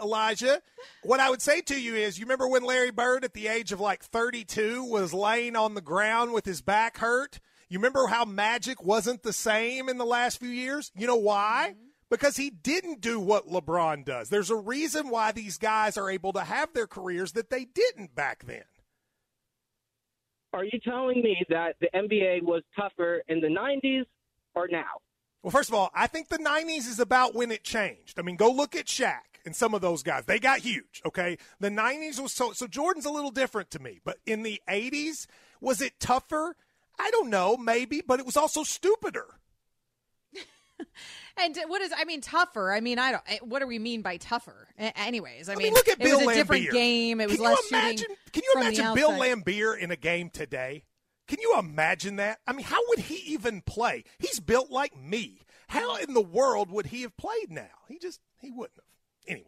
Elijah, 0.00 0.62
what 1.02 1.20
I 1.20 1.30
would 1.30 1.42
say 1.42 1.60
to 1.62 1.80
you 1.80 1.94
is, 1.94 2.18
you 2.18 2.24
remember 2.24 2.48
when 2.48 2.64
Larry 2.64 2.90
Bird, 2.90 3.24
at 3.24 3.34
the 3.34 3.48
age 3.48 3.72
of 3.72 3.80
like 3.80 4.02
32, 4.02 4.84
was 4.84 5.12
laying 5.12 5.56
on 5.56 5.74
the 5.74 5.80
ground 5.80 6.32
with 6.32 6.44
his 6.44 6.62
back 6.62 6.98
hurt? 6.98 7.40
You 7.68 7.78
remember 7.78 8.06
how 8.08 8.24
Magic 8.24 8.82
wasn't 8.82 9.22
the 9.22 9.32
same 9.32 9.88
in 9.88 9.98
the 9.98 10.04
last 10.04 10.40
few 10.40 10.48
years? 10.48 10.90
You 10.96 11.06
know 11.06 11.16
why? 11.16 11.74
Mm-hmm. 11.74 11.86
Because 12.10 12.36
he 12.36 12.50
didn't 12.50 13.00
do 13.00 13.20
what 13.20 13.46
LeBron 13.46 14.04
does. 14.04 14.28
There's 14.28 14.50
a 14.50 14.56
reason 14.56 15.10
why 15.10 15.30
these 15.30 15.58
guys 15.58 15.96
are 15.96 16.10
able 16.10 16.32
to 16.32 16.40
have 16.40 16.72
their 16.72 16.88
careers 16.88 17.32
that 17.32 17.50
they 17.50 17.64
didn't 17.64 18.16
back 18.16 18.44
then. 18.44 18.64
Are 20.52 20.64
you 20.64 20.80
telling 20.82 21.22
me 21.22 21.44
that 21.48 21.76
the 21.80 21.88
NBA 21.94 22.42
was 22.42 22.62
tougher 22.74 23.22
in 23.28 23.40
the 23.40 23.46
90s 23.46 24.06
or 24.56 24.66
now? 24.66 24.98
Well, 25.44 25.52
first 25.52 25.68
of 25.68 25.74
all, 25.74 25.90
I 25.94 26.08
think 26.08 26.28
the 26.28 26.38
90s 26.38 26.88
is 26.88 26.98
about 26.98 27.36
when 27.36 27.52
it 27.52 27.62
changed. 27.62 28.18
I 28.18 28.22
mean, 28.22 28.34
go 28.34 28.50
look 28.50 28.74
at 28.74 28.86
Shaq 28.86 29.29
and 29.44 29.54
some 29.56 29.74
of 29.74 29.80
those 29.80 30.02
guys. 30.02 30.24
They 30.26 30.38
got 30.38 30.60
huge, 30.60 31.02
okay? 31.06 31.38
The 31.60 31.68
90s 31.70 32.20
was 32.20 32.32
so 32.32 32.52
so 32.52 32.66
Jordan's 32.66 33.06
a 33.06 33.10
little 33.10 33.30
different 33.30 33.70
to 33.72 33.78
me, 33.78 34.00
but 34.04 34.18
in 34.26 34.42
the 34.42 34.60
80s, 34.68 35.26
was 35.60 35.80
it 35.80 35.98
tougher? 36.00 36.56
I 36.98 37.10
don't 37.10 37.30
know, 37.30 37.56
maybe, 37.56 38.02
but 38.06 38.20
it 38.20 38.26
was 38.26 38.36
also 38.36 38.62
stupider. 38.62 39.26
And 41.36 41.56
what 41.68 41.80
is, 41.80 41.92
I 41.96 42.04
mean, 42.04 42.20
tougher? 42.20 42.72
I 42.72 42.80
mean, 42.80 42.98
I 42.98 43.12
don't, 43.12 43.22
eh, 43.26 43.38
what 43.42 43.60
do 43.60 43.66
we 43.66 43.78
mean 43.78 44.02
by 44.02 44.16
tougher? 44.18 44.68
A- 44.78 44.98
Anyways, 44.98 45.48
I, 45.48 45.52
I 45.52 45.56
mean, 45.56 45.64
mean, 45.66 45.74
look 45.74 45.88
at 45.88 46.00
it 46.00 46.04
Bill 46.04 46.18
was 46.18 46.26
a 46.26 46.28
Laimbeer. 46.30 46.34
different 46.34 46.70
game. 46.72 47.20
It 47.20 47.28
was 47.28 47.36
can 47.36 47.44
less 47.44 47.58
you 47.70 47.78
imagine, 47.78 47.96
shooting. 47.98 48.16
Can 48.32 48.42
you 48.44 48.60
imagine 48.60 48.94
Bill. 48.94 49.10
Laimbeer 49.12 49.78
in 49.78 49.90
a 49.90 49.96
game 49.96 50.28
today? 50.30 50.84
Can 51.28 51.38
you 51.40 51.56
imagine 51.58 52.16
that? 52.16 52.40
I 52.46 52.52
mean, 52.52 52.64
how 52.66 52.78
would 52.88 52.98
he 52.98 53.32
even 53.32 53.62
play? 53.62 54.04
He's 54.18 54.40
built 54.40 54.70
like 54.70 54.96
me. 54.98 55.42
How 55.68 55.96
in 55.96 56.12
the 56.14 56.20
world 56.20 56.70
would 56.70 56.86
he 56.86 57.02
have 57.02 57.16
played 57.16 57.50
now? 57.50 57.68
He 57.88 57.98
just 57.98 58.20
he 58.40 58.50
wouldn't 58.50 58.76
have. 58.76 58.84
Anyway, 59.26 59.46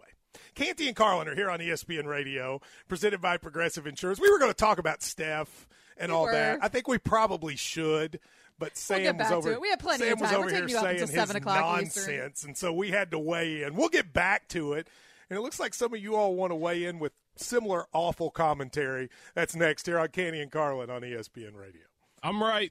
Canty 0.55 0.87
and 0.87 0.97
Carlin 0.97 1.29
are 1.29 1.35
here 1.35 1.50
on 1.50 1.59
ESPN 1.61 2.07
Radio, 2.07 2.61
presented 2.88 3.21
by 3.21 3.37
Progressive 3.37 3.87
Insurance. 3.87 4.21
We 4.21 4.31
were 4.31 4.38
going 4.38 4.50
to 4.50 4.57
talk 4.57 4.79
about 4.79 5.02
Steph 5.02 5.67
and 5.97 6.11
We 6.11 6.17
all 6.17 6.25
were. 6.25 6.33
that. 6.33 6.59
I 6.62 6.69
think 6.69 6.88
we 6.88 6.99
probably 6.99 7.57
should, 7.57 8.21
but 8.59 8.71
We'll 8.71 8.76
Sam 8.76 9.17
was 9.19 9.31
over. 9.31 9.59
We 9.61 9.71
have 9.71 9.79
plenty 9.79 10.05
Sam 10.05 10.14
of 10.14 10.21
was 10.21 10.31
time. 10.31 10.38
over 10.38 10.47
We're 10.47 10.55
here 10.55 10.69
you 10.69 10.76
up 10.76 10.85
saying 10.85 11.00
until 11.00 11.07
his 11.09 11.29
7 11.29 11.37
o'clock 11.37 11.83
Eastern. 11.83 12.05
nonsense, 12.17 12.45
and 12.45 12.57
so 12.57 12.73
we 12.73 12.91
had 12.91 13.11
to 13.11 13.19
weigh 13.19 13.62
in. 13.62 13.75
We'll 13.75 13.88
get 13.88 14.12
back 14.12 14.49
to 14.49 14.75
it. 14.75 14.88
And 15.31 15.38
it 15.38 15.43
looks 15.43 15.59
like 15.59 15.73
some 15.73 15.95
of 15.95 16.00
you 16.00 16.14
all 16.14 16.35
want 16.35 16.50
to 16.50 16.57
weigh 16.57 16.85
in 16.85 16.99
with 16.99 17.12
similar 17.37 17.87
awful 17.95 18.31
commentary. 18.31 19.09
That's 19.35 19.57
next 19.57 19.87
here 19.87 19.99
on 19.99 20.09
Canty 20.09 20.41
and 20.41 20.50
Carlin 20.50 20.91
on 20.91 21.00
ESPN 21.00 21.57
Radio. 21.57 21.83
I'm 22.23 22.43
right. 22.43 22.71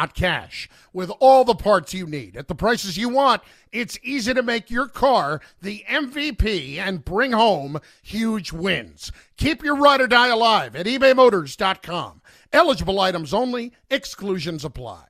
cash. 0.07 0.69
With 0.93 1.11
all 1.19 1.43
the 1.43 1.55
parts 1.55 1.93
you 1.93 2.05
need 2.05 2.35
at 2.35 2.47
the 2.47 2.55
prices 2.55 2.97
you 2.97 3.09
want, 3.09 3.41
it's 3.71 3.99
easy 4.03 4.33
to 4.33 4.43
make 4.43 4.69
your 4.69 4.87
car 4.87 5.41
the 5.61 5.83
MVP 5.89 6.77
and 6.77 7.05
bring 7.05 7.31
home 7.31 7.79
huge 8.01 8.51
wins. 8.51 9.11
Keep 9.37 9.63
your 9.63 9.75
ride 9.75 10.01
or 10.01 10.07
die 10.07 10.29
alive 10.29 10.75
at 10.75 10.85
ebaymotors.com. 10.85 12.21
Eligible 12.53 12.99
items 12.99 13.33
only, 13.33 13.73
exclusions 13.89 14.65
apply. 14.65 15.05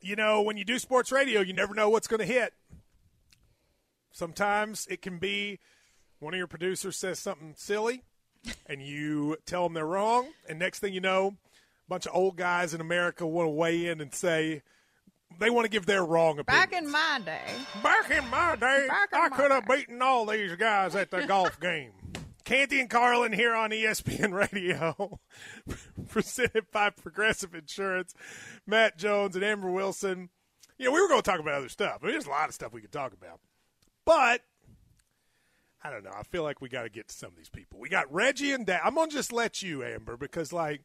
You 0.00 0.14
know, 0.14 0.42
when 0.42 0.56
you 0.56 0.64
do 0.64 0.78
sports 0.78 1.10
radio, 1.10 1.40
you 1.40 1.52
never 1.52 1.74
know 1.74 1.88
what's 1.90 2.06
going 2.06 2.20
to 2.20 2.26
hit. 2.26 2.54
Sometimes 4.12 4.86
it 4.88 5.02
can 5.02 5.18
be 5.18 5.58
one 6.20 6.34
of 6.34 6.38
your 6.38 6.46
producers 6.46 6.96
says 6.96 7.18
something 7.18 7.54
silly 7.56 8.02
and 8.66 8.82
you 8.82 9.36
tell 9.46 9.64
them 9.64 9.74
they're 9.74 9.86
wrong, 9.86 10.28
and 10.48 10.58
next 10.58 10.78
thing 10.78 10.92
you 10.92 11.00
know, 11.00 11.36
bunch 11.88 12.06
of 12.06 12.14
old 12.14 12.36
guys 12.36 12.74
in 12.74 12.80
America 12.80 13.26
want 13.26 13.46
to 13.46 13.50
weigh 13.50 13.86
in 13.86 14.00
and 14.00 14.14
say 14.14 14.62
they 15.38 15.50
want 15.50 15.64
to 15.64 15.70
give 15.70 15.86
their 15.86 16.04
wrong 16.04 16.38
opinion. 16.38 16.68
Back 16.68 16.72
in 16.72 16.90
my 16.90 17.20
day. 17.24 17.52
Back 17.82 18.10
in 18.10 18.28
my 18.28 18.56
day, 18.56 18.86
Back 18.88 19.08
in 19.12 19.18
I 19.18 19.28
my 19.28 19.36
could 19.36 19.50
have 19.50 19.66
beaten 19.66 20.02
all 20.02 20.26
these 20.26 20.54
guys 20.56 20.94
at 20.94 21.10
the 21.10 21.26
golf 21.26 21.58
game. 21.60 21.92
Canty 22.44 22.80
and 22.80 22.88
Carlin 22.88 23.32
here 23.34 23.54
on 23.54 23.70
ESPN 23.70 24.32
Radio, 24.32 25.20
presented 26.08 26.70
by 26.72 26.88
Progressive 26.88 27.54
Insurance. 27.54 28.14
Matt 28.66 28.96
Jones 28.96 29.36
and 29.36 29.44
Amber 29.44 29.70
Wilson. 29.70 30.30
You 30.78 30.86
know, 30.86 30.92
we 30.92 31.00
were 31.02 31.08
going 31.08 31.20
to 31.20 31.30
talk 31.30 31.40
about 31.40 31.54
other 31.54 31.68
stuff. 31.68 31.98
I 32.00 32.06
mean, 32.06 32.12
there's 32.14 32.26
a 32.26 32.30
lot 32.30 32.48
of 32.48 32.54
stuff 32.54 32.72
we 32.72 32.80
could 32.80 32.92
talk 32.92 33.12
about, 33.12 33.40
but 34.06 34.40
I 35.84 35.90
don't 35.90 36.04
know. 36.04 36.12
I 36.16 36.22
feel 36.22 36.42
like 36.42 36.60
we 36.62 36.68
got 36.70 36.84
to 36.84 36.88
get 36.88 37.08
to 37.08 37.14
some 37.14 37.28
of 37.30 37.36
these 37.36 37.50
people. 37.50 37.78
We 37.80 37.88
got 37.90 38.10
Reggie 38.12 38.52
and 38.52 38.64
Dad. 38.64 38.80
I'm 38.82 38.94
going 38.94 39.10
to 39.10 39.14
just 39.16 39.32
let 39.32 39.60
you, 39.60 39.84
Amber, 39.84 40.16
because 40.16 40.50
like 40.52 40.82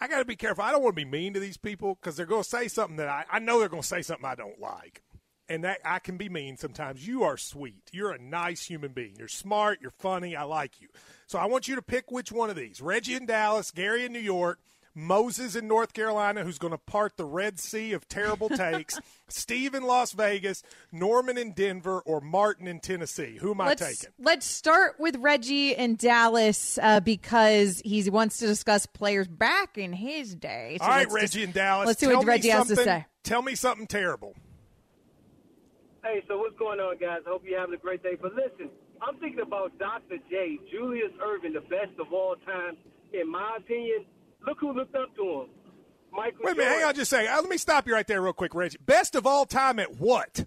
I 0.00 0.08
got 0.08 0.18
to 0.18 0.24
be 0.24 0.36
careful. 0.36 0.64
I 0.64 0.72
don't 0.72 0.82
want 0.82 0.96
to 0.96 1.04
be 1.04 1.10
mean 1.10 1.34
to 1.34 1.40
these 1.40 1.56
people 1.56 1.94
because 1.94 2.16
they're 2.16 2.26
going 2.26 2.42
to 2.42 2.48
say 2.48 2.68
something 2.68 2.96
that 2.96 3.08
I, 3.08 3.24
I 3.30 3.38
know 3.38 3.60
they're 3.60 3.68
going 3.68 3.82
to 3.82 3.88
say 3.88 4.02
something 4.02 4.26
I 4.26 4.34
don't 4.34 4.60
like. 4.60 5.02
And 5.48 5.62
that 5.64 5.80
I 5.84 5.98
can 5.98 6.16
be 6.16 6.28
mean 6.30 6.56
sometimes. 6.56 7.06
You 7.06 7.22
are 7.22 7.36
sweet. 7.36 7.90
You're 7.92 8.12
a 8.12 8.18
nice 8.18 8.64
human 8.64 8.92
being. 8.92 9.14
You're 9.18 9.28
smart. 9.28 9.78
You're 9.82 9.90
funny. 9.90 10.34
I 10.34 10.44
like 10.44 10.80
you. 10.80 10.88
So 11.26 11.38
I 11.38 11.44
want 11.46 11.68
you 11.68 11.74
to 11.74 11.82
pick 11.82 12.10
which 12.10 12.32
one 12.32 12.48
of 12.48 12.56
these 12.56 12.80
Reggie 12.80 13.14
in 13.14 13.26
Dallas, 13.26 13.70
Gary 13.70 14.06
in 14.06 14.12
New 14.12 14.20
York, 14.20 14.58
Moses 14.94 15.56
in 15.56 15.66
North 15.66 15.92
Carolina, 15.92 16.44
who's 16.44 16.58
going 16.58 16.70
to 16.72 16.78
part 16.78 17.16
the 17.16 17.24
Red 17.24 17.58
Sea 17.58 17.92
of 17.92 18.06
terrible 18.08 18.48
takes, 18.48 18.98
Steve 19.28 19.74
in 19.74 19.82
Las 19.82 20.12
Vegas, 20.12 20.62
Norman 20.92 21.36
in 21.36 21.52
Denver, 21.52 22.00
or 22.06 22.20
Martin 22.20 22.68
in 22.68 22.78
Tennessee. 22.80 23.36
Who 23.40 23.50
am 23.52 23.60
I 23.60 23.66
Let's 23.68 23.98
taking? 23.98 24.14
let's 24.20 24.46
start 24.46 24.94
with 25.00 25.16
Reggie 25.16 25.74
in 25.74 25.96
Dallas 25.96 26.78
uh, 26.80 27.00
because 27.00 27.82
he 27.84 28.08
wants 28.08 28.36
to 28.38 28.46
discuss 28.46 28.86
players 28.86 29.26
back 29.26 29.76
in 29.76 29.92
his 29.92 30.34
day. 30.34 30.76
So 30.78 30.84
All 30.84 30.90
right, 30.90 31.10
Reggie 31.10 31.26
just- 31.26 31.36
in 31.36 31.50
Dallas. 31.52 31.86
Let's 31.88 32.00
see 32.00 32.06
tell 32.06 32.16
what 32.18 32.26
me 32.26 32.30
Reggie 32.32 32.48
has 32.50 32.68
to 32.68 32.76
something- 32.76 32.84
say. 32.84 33.06
Tell 33.24 33.42
me 33.42 33.54
something 33.54 33.86
terrible. 33.86 34.34
Hey, 36.02 36.22
so 36.28 36.36
what's 36.38 36.56
going 36.58 36.80
on, 36.80 36.98
guys? 36.98 37.20
I 37.26 37.30
hope 37.30 37.42
you're 37.46 37.58
having 37.58 37.74
a 37.74 37.78
great 37.78 38.02
day. 38.02 38.16
But 38.20 38.34
listen, 38.34 38.68
I'm 39.00 39.16
thinking 39.16 39.40
about 39.40 39.76
Dr. 39.78 40.18
J, 40.30 40.58
Julius 40.70 41.12
Erving, 41.24 41.54
the 41.54 41.62
best 41.62 41.98
of 41.98 42.12
all 42.12 42.36
time. 42.46 42.76
In 43.14 43.30
my 43.30 43.56
opinion, 43.58 44.04
look 44.46 44.58
who 44.60 44.72
looked 44.72 44.94
up 44.94 45.14
to 45.16 45.22
him. 45.22 45.46
Michael 46.12 46.40
Wait 46.44 46.52
a 46.52 46.56
minute, 46.56 46.72
hang 46.72 46.84
on 46.84 46.94
just 46.94 47.12
a 47.12 47.16
second. 47.16 47.32
Uh, 47.32 47.40
let 47.40 47.50
me 47.50 47.58
stop 47.58 47.86
you 47.88 47.94
right 47.94 48.06
there 48.06 48.20
real 48.22 48.32
quick, 48.32 48.54
Reggie. 48.54 48.78
Best 48.84 49.14
of 49.16 49.26
all 49.26 49.46
time 49.46 49.78
at 49.80 49.98
what? 49.98 50.46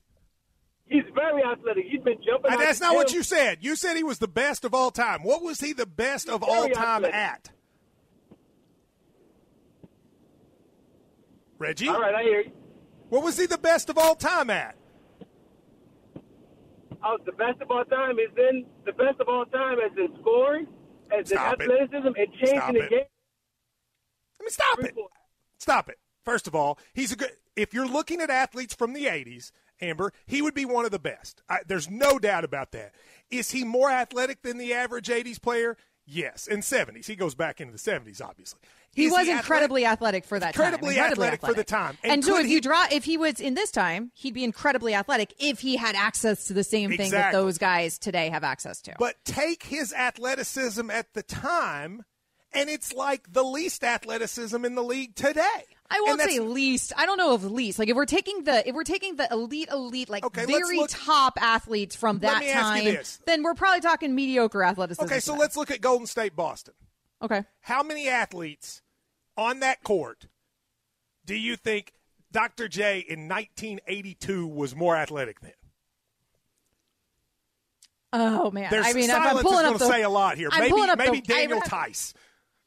He's 0.85 1.03
very 1.13 1.43
athletic. 1.43 1.85
He's 1.89 2.01
been 2.01 2.17
jumping. 2.25 2.51
Uh, 2.53 2.57
that's 2.57 2.79
not 2.79 2.95
what 2.95 3.11
you 3.11 3.21
said. 3.21 3.57
You 3.59 3.75
said 3.75 3.97
he 3.97 4.03
was 4.03 4.19
the 4.19 4.27
best 4.29 4.63
of 4.63 4.73
all 4.73 4.91
time. 4.91 5.23
What 5.23 5.43
was 5.43 5.59
he 5.59 5.73
the 5.73 5.85
best 5.85 6.29
of 6.29 6.41
all 6.41 6.69
time 6.69 7.03
athletic. 7.03 7.13
at? 7.15 7.51
Reggie? 11.59 11.89
All 11.89 11.99
right, 11.99 12.15
I 12.15 12.21
hear 12.23 12.41
you. 12.41 12.51
What 13.09 13.23
was 13.23 13.37
he 13.37 13.45
the 13.45 13.57
best 13.57 13.89
of 13.89 13.97
all 13.97 14.15
time 14.15 14.49
at? 14.49 14.75
Oh, 17.03 17.17
the 17.25 17.31
best 17.33 17.61
of 17.61 17.69
all 17.69 17.83
time 17.85 18.17
is 18.19 18.31
in 18.37 18.65
the 18.85 18.91
best 18.93 19.19
of 19.19 19.27
all 19.27 19.45
time 19.45 19.77
as 19.79 19.91
in 19.97 20.15
scoring, 20.21 20.67
as 21.17 21.27
Stop 21.27 21.61
in 21.61 21.71
athleticism, 21.71 22.07
and 22.07 22.33
changing 22.33 22.57
Stop 22.57 22.73
the 22.73 22.83
it. 22.83 22.89
game. 22.89 22.99
Let 24.39 24.45
me 24.45 24.49
stop 24.51 24.79
it. 24.83 24.95
Stop 25.59 25.89
it. 25.89 25.97
First 26.23 26.47
of 26.47 26.55
all, 26.55 26.77
he's 26.93 27.11
a 27.11 27.15
good. 27.15 27.31
If 27.55 27.73
you're 27.73 27.87
looking 27.87 28.21
at 28.21 28.29
athletes 28.29 28.75
from 28.75 28.93
the 28.93 29.05
'80s, 29.05 29.51
Amber, 29.81 30.11
he 30.25 30.41
would 30.41 30.53
be 30.53 30.65
one 30.65 30.85
of 30.85 30.91
the 30.91 30.99
best. 30.99 31.41
I, 31.49 31.59
there's 31.67 31.89
no 31.89 32.19
doubt 32.19 32.43
about 32.43 32.71
that. 32.73 32.93
Is 33.31 33.51
he 33.51 33.63
more 33.63 33.89
athletic 33.89 34.41
than 34.43 34.57
the 34.57 34.73
average 34.73 35.07
'80s 35.07 35.41
player? 35.41 35.77
Yes, 36.09 36.47
in 36.47 36.59
'70s. 36.59 37.05
He 37.05 37.15
goes 37.17 37.35
back 37.35 37.59
into 37.59 37.73
the 37.73 37.79
'70s, 37.79 38.21
obviously. 38.21 38.59
He 38.93 39.05
Is 39.05 39.11
was 39.11 39.21
athletic? 39.21 39.39
incredibly 39.43 39.85
athletic 39.85 40.25
for 40.25 40.39
that 40.39 40.55
Incredibly 40.55 40.95
time. 40.95 41.11
Incredibly 41.11 41.25
athletic 41.27 41.41
for 41.45 41.53
the 41.53 41.63
time. 41.65 41.97
And 42.03 42.13
And, 42.13 42.25
so 42.25 42.37
if 42.39 42.45
he- 42.45 42.53
you 42.53 42.61
draw, 42.61 42.85
if 42.91 43.03
he 43.03 43.17
was 43.17 43.39
in 43.41 43.53
this 43.55 43.71
time, 43.71 44.11
he'd 44.15 44.33
be 44.33 44.43
incredibly 44.45 44.93
athletic 44.95 45.33
if 45.39 45.59
he 45.59 45.75
had 45.75 45.95
access 45.95 46.45
to 46.45 46.53
the 46.53 46.63
same 46.63 46.95
thing 46.95 47.11
that 47.11 47.31
those 47.33 47.57
guys 47.57 47.99
today 47.99 48.29
have 48.29 48.43
access 48.45 48.81
to. 48.83 48.93
But 48.97 49.15
take 49.25 49.63
his 49.63 49.91
athleticism 49.93 50.89
at 50.89 51.13
the 51.13 51.23
time, 51.23 52.05
and 52.53 52.69
it's 52.69 52.93
like 52.93 53.31
the 53.31 53.43
least 53.43 53.83
athleticism 53.83 54.63
in 54.65 54.75
the 54.75 54.83
league 54.83 55.15
today. 55.15 55.41
I 55.89 55.95
And 55.95 56.03
won't 56.05 56.17
that's- 56.19 56.35
say 56.35 56.41
least. 56.41 56.91
I 56.97 57.05
don't 57.05 57.17
know 57.17 57.33
of 57.33 57.45
least. 57.49 57.79
Like 57.79 57.87
if 57.89 57.95
we're 57.95 58.05
taking 58.05 58.43
the 58.43 58.67
if 58.67 58.75
we're 58.75 58.83
taking 58.83 59.15
the 59.15 59.27
elite, 59.31 59.69
elite, 59.71 60.09
like 60.09 60.25
Okay, 60.25 60.45
very 60.45 60.77
look- 60.77 60.89
top 60.91 61.41
athletes 61.41 61.95
from 61.95 62.19
that 62.19 62.43
time, 62.43 62.97
then 63.25 63.43
we're 63.43 63.53
probably 63.53 63.79
talking 63.81 64.13
mediocre 64.13 64.63
athleticism. 64.63 65.05
Okay, 65.05 65.19
so 65.21 65.33
let's 65.35 65.55
look 65.55 65.71
at 65.71 65.79
Golden 65.81 66.05
State 66.07 66.35
Boston. 66.35 66.73
Okay. 67.21 67.43
How 67.61 67.83
many 67.83 68.09
athletes 68.09 68.81
on 69.37 69.61
that 69.61 69.81
court 69.83 70.27
do 71.25 71.35
you 71.35 71.55
think 71.55 71.93
Dr. 72.31 72.67
J 72.67 72.99
in 72.99 73.27
1982 73.29 74.45
was 74.45 74.75
more 74.75 74.95
athletic 74.97 75.39
than? 75.39 75.53
Oh 78.13 78.51
man. 78.51 78.67
There's 78.71 78.85
I 78.87 78.93
mean, 78.93 79.09
if 79.09 79.15
I'm 79.15 79.23
silence 79.23 79.37
is 79.39 79.43
pulling 79.43 79.63
going 79.63 79.73
up 79.75 79.79
to 79.79 79.85
say 79.87 80.01
a 80.03 80.09
lot 80.09 80.37
here. 80.37 80.49
I'm 80.51 80.59
maybe 80.61 80.71
pulling 80.71 80.97
maybe 80.97 81.19
the, 81.21 81.27
Daniel 81.27 81.61
have- 81.61 81.69
Theis. 81.87 82.13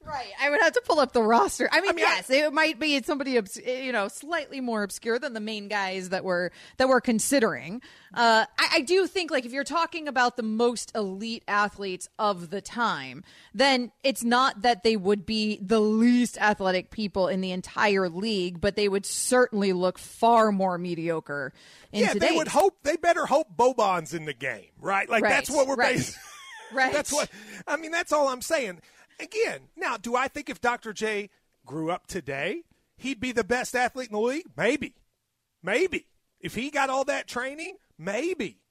Right. 0.05 0.31
I 0.41 0.49
would 0.49 0.59
have 0.61 0.73
to 0.73 0.81
pull 0.85 0.99
up 0.99 1.13
the 1.13 1.21
roster. 1.21 1.69
I 1.71 1.79
mean, 1.79 1.91
I 1.91 1.93
mean, 1.93 2.05
I- 2.05 2.09
yes, 2.09 2.29
it 2.29 2.51
might 2.51 2.79
be 2.79 3.01
somebody 3.03 3.37
obs- 3.37 3.57
you 3.65 3.91
know 3.91 4.07
slightly 4.07 4.59
more 4.59 4.81
obscure 4.83 5.19
than 5.19 5.33
the 5.33 5.39
main 5.39 5.67
guys 5.67 6.09
that 6.09 6.23
we're 6.23 6.49
that 6.77 6.89
we're 6.89 7.01
considering. 7.01 7.81
Uh, 8.13 8.45
I, 8.57 8.69
I 8.75 8.81
do 8.81 9.05
think 9.07 9.29
like 9.31 9.45
if 9.45 9.51
you're 9.53 9.63
talking 9.63 10.07
about 10.07 10.37
the 10.37 10.43
most 10.43 10.91
elite 10.95 11.43
athletes 11.47 12.09
of 12.19 12.49
the 12.49 12.61
time, 12.61 13.23
then 13.53 13.91
it's 14.03 14.23
not 14.23 14.63
that 14.63 14.83
they 14.83 14.97
would 14.97 15.25
be 15.25 15.59
the 15.61 15.79
least 15.79 16.37
athletic 16.39 16.89
people 16.89 17.27
in 17.27 17.39
the 17.41 17.51
entire 17.51 18.09
league, 18.09 18.59
but 18.59 18.75
they 18.75 18.89
would 18.89 19.05
certainly 19.05 19.71
look 19.71 19.97
far 19.99 20.51
more 20.51 20.77
mediocre 20.77 21.53
in 21.91 22.01
Yeah, 22.01 22.13
today's. 22.13 22.29
they 22.31 22.35
would 22.35 22.47
hope. 22.49 22.75
They 22.83 22.97
better 22.97 23.25
hope 23.27 23.55
Boban's 23.55 24.13
in 24.13 24.25
the 24.25 24.33
game, 24.33 24.71
right? 24.79 25.07
Like 25.09 25.23
Right, 25.23 25.29
that's 25.29 25.49
what 25.49 25.67
we're 25.67 25.75
right. 25.75 25.95
basing. 25.97 26.19
Right. 26.73 26.93
That's 26.93 27.11
what 27.11 27.29
I 27.67 27.75
mean. 27.75 27.91
That's 27.91 28.13
all 28.13 28.29
I'm 28.29 28.41
saying. 28.41 28.79
Again, 29.21 29.69
now, 29.75 29.97
do 29.97 30.15
I 30.15 30.27
think 30.27 30.49
if 30.49 30.59
Dr. 30.59 30.93
J 30.93 31.29
grew 31.65 31.91
up 31.91 32.07
today, 32.07 32.63
he'd 32.97 33.19
be 33.19 33.31
the 33.31 33.43
best 33.43 33.75
athlete 33.75 34.09
in 34.09 34.13
the 34.13 34.19
league? 34.19 34.47
Maybe, 34.57 34.95
maybe. 35.61 36.07
If 36.39 36.55
he 36.55 36.71
got 36.71 36.89
all 36.89 37.03
that 37.05 37.27
training, 37.27 37.77
maybe. 37.99 38.61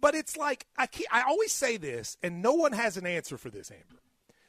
But 0.00 0.14
it's 0.14 0.36
like 0.36 0.66
I 0.78 0.88
I 1.12 1.22
always 1.22 1.52
say 1.52 1.76
this, 1.76 2.16
and 2.22 2.42
no 2.42 2.54
one 2.54 2.72
has 2.72 2.96
an 2.96 3.06
answer 3.06 3.36
for 3.36 3.50
this, 3.50 3.70
Amber. 3.70 4.00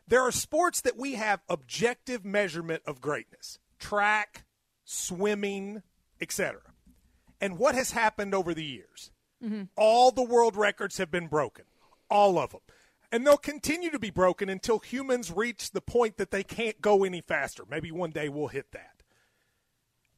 There 0.08 0.22
are 0.22 0.32
sports 0.32 0.82
that 0.82 0.98
we 0.98 1.16
have 1.16 1.42
objective 1.50 2.24
measurement 2.24 2.84
of 2.86 3.02
greatness: 3.02 3.60
track, 3.78 4.46
swimming, 4.86 5.84
etc. 6.22 6.62
And 7.42 7.58
what 7.58 7.76
has 7.76 7.92
happened 7.92 8.34
over 8.34 8.54
the 8.54 8.64
years? 8.64 9.12
Mm-hmm. 9.44 9.64
All 9.76 10.12
the 10.12 10.24
world 10.24 10.56
records 10.56 10.98
have 10.98 11.12
been 11.12 11.28
broken, 11.28 11.66
all 12.10 12.40
of 12.40 12.52
them. 12.52 12.62
And 13.16 13.26
they'll 13.26 13.38
continue 13.38 13.92
to 13.92 13.98
be 13.98 14.10
broken 14.10 14.50
until 14.50 14.80
humans 14.80 15.32
reach 15.32 15.72
the 15.72 15.80
point 15.80 16.18
that 16.18 16.32
they 16.32 16.44
can't 16.44 16.82
go 16.82 17.06
any 17.06 17.22
faster. 17.22 17.64
Maybe 17.70 17.90
one 17.90 18.10
day 18.10 18.28
we'll 18.28 18.50
hit 18.50 18.74
that. 18.74 18.92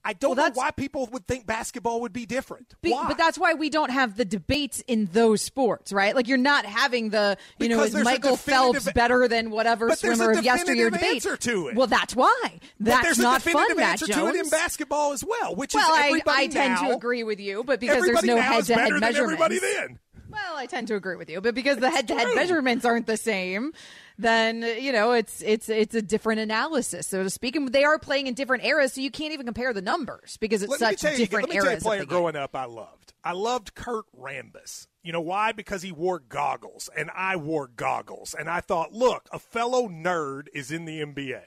I 0.04 0.14
don't 0.14 0.36
Well, 0.36 0.48
know 0.48 0.54
why 0.56 0.72
people 0.72 1.08
would 1.12 1.28
think 1.28 1.46
basketball 1.46 2.02
would 2.02 2.14
be 2.14 2.26
different. 2.26 2.74
Be-? 2.82 2.90
But 2.92 3.20
that's 3.20 3.38
why 3.38 3.54
we 3.54 3.70
don't 3.70 3.92
have 3.92 4.18
the 4.18 4.26
debates 4.26 4.82
in 4.88 5.06
those 5.12 5.44
sports, 5.44 5.94
right? 5.94 6.16
Like 6.16 6.28
you're 6.28 6.40
not 6.40 6.66
having 6.66 7.12
the, 7.12 7.38
you 7.60 7.70
know, 7.70 7.76
Because 7.76 7.94
is 7.94 8.04
Michael 8.04 8.36
Phelps 8.36 8.92
better 8.94 9.28
than 9.28 9.52
whatever 9.52 9.94
swimmer 9.96 10.32
of 10.32 10.44
yesteryear 10.44 10.90
debate? 10.90 11.22
to 11.42 11.68
it. 11.68 11.76
Well, 11.76 11.88
that's 11.88 12.16
why. 12.16 12.60
But 12.80 12.86
That's 12.86 13.04
there's 13.04 13.20
not 13.20 13.42
a 13.42 13.44
definitive 13.44 13.78
fun, 13.78 13.98
Jones. 13.98 14.12
to 14.16 14.28
it 14.28 14.36
in 14.44 14.50
basketball 14.50 15.12
as 15.12 15.24
well, 15.24 15.56
which 15.56 15.76
well, 15.76 15.94
is 15.94 16.00
I, 16.00 16.08
everybody 16.08 16.44
I 16.44 16.48
tend 16.48 16.74
now, 16.76 16.88
to 16.88 16.96
agree 16.96 17.24
with 17.24 17.40
you, 17.40 17.64
but 17.64 17.80
because 17.80 18.04
there's 18.04 18.24
no 18.24 18.38
head-to-head 18.42 18.94
measurements. 18.94 19.20
everybody 19.20 19.60
then. 19.60 20.00
Well, 20.30 20.58
I 20.58 20.66
tend 20.66 20.88
to 20.90 20.96
agree 20.96 21.16
with 21.16 21.30
you, 21.30 21.42
but 21.42 21.56
because 21.56 21.78
the 21.78 21.90
head-to-head 21.90 22.36
measurements 22.36 22.86
aren't 22.86 23.08
the 23.08 23.18
same, 23.18 23.74
then 24.18 24.62
you 24.62 24.92
know 24.92 25.12
it's 25.14 25.42
it's 25.42 25.70
it's 25.70 25.96
a 25.96 26.02
different 26.02 26.42
analysis, 26.42 27.08
so 27.08 27.24
to 27.24 27.30
speak. 27.30 27.56
And 27.56 27.72
they 27.72 27.84
are 27.84 27.98
playing 28.00 28.28
in 28.28 28.34
different 28.34 28.66
eras, 28.66 28.94
so 28.94 29.02
you 29.02 29.12
can't 29.12 29.34
even 29.34 29.46
compare 29.46 29.74
the 29.74 29.82
numbers 29.82 30.38
because 30.38 30.62
it's 30.64 30.72
Let 30.72 30.82
me 30.82 30.88
such 30.88 31.02
tell 31.02 31.12
you, 31.14 31.18
different 31.20 31.50
let 31.50 31.56
me 31.56 31.62
tell 31.62 31.72
you 31.72 31.78
a 31.78 31.82
player 31.82 32.06
growing 32.06 32.36
up 32.36 32.56
I 32.56 32.66
loved. 32.66 33.14
I 33.24 33.32
loved 33.34 33.76
Kurt 33.76 34.06
Rambis. 34.18 34.88
You 35.04 35.14
know 35.14 35.22
why? 35.22 35.52
Because 35.52 35.82
he 35.82 35.92
wore 35.92 36.20
goggles, 36.20 36.90
and 36.96 37.10
I 37.16 37.36
wore 37.36 37.68
goggles, 37.68 38.36
and 38.38 38.50
I 38.50 38.62
thought, 38.62 38.94
look, 38.94 39.28
a 39.32 39.40
fellow 39.40 39.88
nerd 39.88 40.48
is 40.54 40.72
in 40.72 40.86
the 40.86 41.02
NBA. 41.02 41.44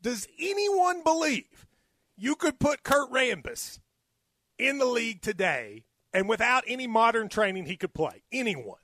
Does 0.00 0.28
anyone 0.38 1.02
believe 1.02 1.66
you 2.16 2.36
could 2.36 2.58
put 2.58 2.82
Kurt 2.84 3.10
Rambis 3.10 3.80
in 4.58 4.78
the 4.78 4.84
league 4.84 5.22
today, 5.22 5.84
and 6.14 6.28
without 6.28 6.64
any 6.66 6.86
modern 6.86 7.28
training, 7.28 7.66
he 7.66 7.76
could 7.76 7.92
play? 7.92 8.22
Anyone? 8.32 8.78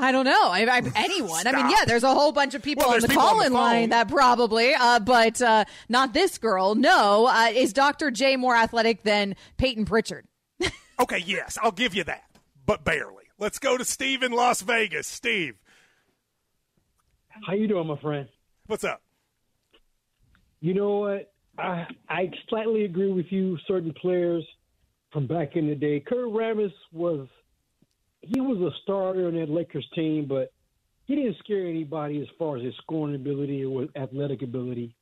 I 0.00 0.12
don't 0.12 0.26
know. 0.26 0.50
I, 0.50 0.60
I, 0.64 0.82
anyone. 0.94 1.46
I 1.46 1.52
mean, 1.52 1.70
yeah, 1.70 1.84
there's 1.84 2.04
a 2.04 2.12
whole 2.14 2.30
bunch 2.30 2.54
of 2.54 2.62
people 2.62 2.84
Well, 2.86 2.94
on 2.94 3.00
the 3.00 3.08
people 3.08 3.22
on 3.22 3.36
the 3.38 3.44
call-in 3.44 3.52
line 3.52 3.90
that 3.90 4.08
probably, 4.08 4.72
uh, 4.74 5.00
but 5.00 5.42
uh, 5.42 5.64
not 5.88 6.12
this 6.12 6.38
girl. 6.38 6.76
No, 6.76 7.26
uh, 7.26 7.48
is 7.52 7.72
Dr. 7.72 8.10
J 8.12 8.36
more 8.36 8.54
athletic 8.54 9.02
than 9.02 9.34
Payton 9.56 9.86
Pritchard? 9.86 10.26
Okay, 11.00 11.18
yes, 11.24 11.56
I'll 11.62 11.70
give 11.70 11.94
you 11.94 12.02
that, 12.04 12.24
but 12.66 12.82
barely. 12.84 13.22
Let's 13.38 13.60
go 13.60 13.78
to 13.78 13.84
Steve 13.84 14.24
in 14.24 14.32
Las 14.32 14.62
Vegas. 14.62 15.06
Steve, 15.06 15.54
How 17.46 17.52
you 17.54 17.68
doing, 17.68 17.86
my 17.86 17.96
friend? 18.00 18.28
what's 18.66 18.82
up? 18.82 19.00
You 20.60 20.74
know 20.74 20.98
what? 20.98 21.32
I 21.56 21.86
I 22.08 22.30
slightly 22.48 22.84
agree 22.84 23.12
with 23.12 23.26
you. 23.30 23.58
Certain 23.68 23.92
players 24.00 24.44
from 25.12 25.26
back 25.26 25.56
in 25.56 25.66
the 25.68 25.74
day, 25.74 26.00
Kurt 26.00 26.26
Rambis 26.28 26.72
was 26.92 27.26
he 28.20 28.40
was 28.40 28.58
a 28.60 28.76
starter 28.82 29.28
in 29.28 29.36
that 29.36 29.48
Lakers 29.50 29.86
team, 29.94 30.26
but 30.28 30.52
he 31.06 31.14
didn't 31.14 31.36
scare 31.38 31.66
anybody 31.66 32.20
as 32.20 32.26
far 32.38 32.56
as 32.56 32.64
his 32.64 32.74
scoring 32.82 33.14
ability 33.14 33.64
or 33.64 33.86
athletic 33.96 34.42
ability. 34.42 34.94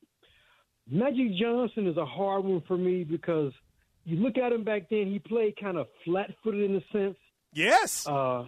Magic 0.89 1.35
Johnson 1.41 1.87
is 1.89 1.97
a 1.97 2.05
hard 2.07 2.45
one 2.45 2.63
for 2.69 2.77
me 2.77 3.03
because 3.05 3.53
you 4.05 4.17
look 4.19 4.39
at 4.39 4.53
him 4.53 4.63
back 4.63 4.89
then. 4.89 5.07
He 5.09 5.19
played 5.19 5.57
kind 5.61 5.77
of 5.77 5.89
flat-footed 6.05 6.71
in 6.71 6.77
a 6.77 6.81
sense. 6.93 7.17
Yes. 7.53 8.07
Uh, 8.07 8.45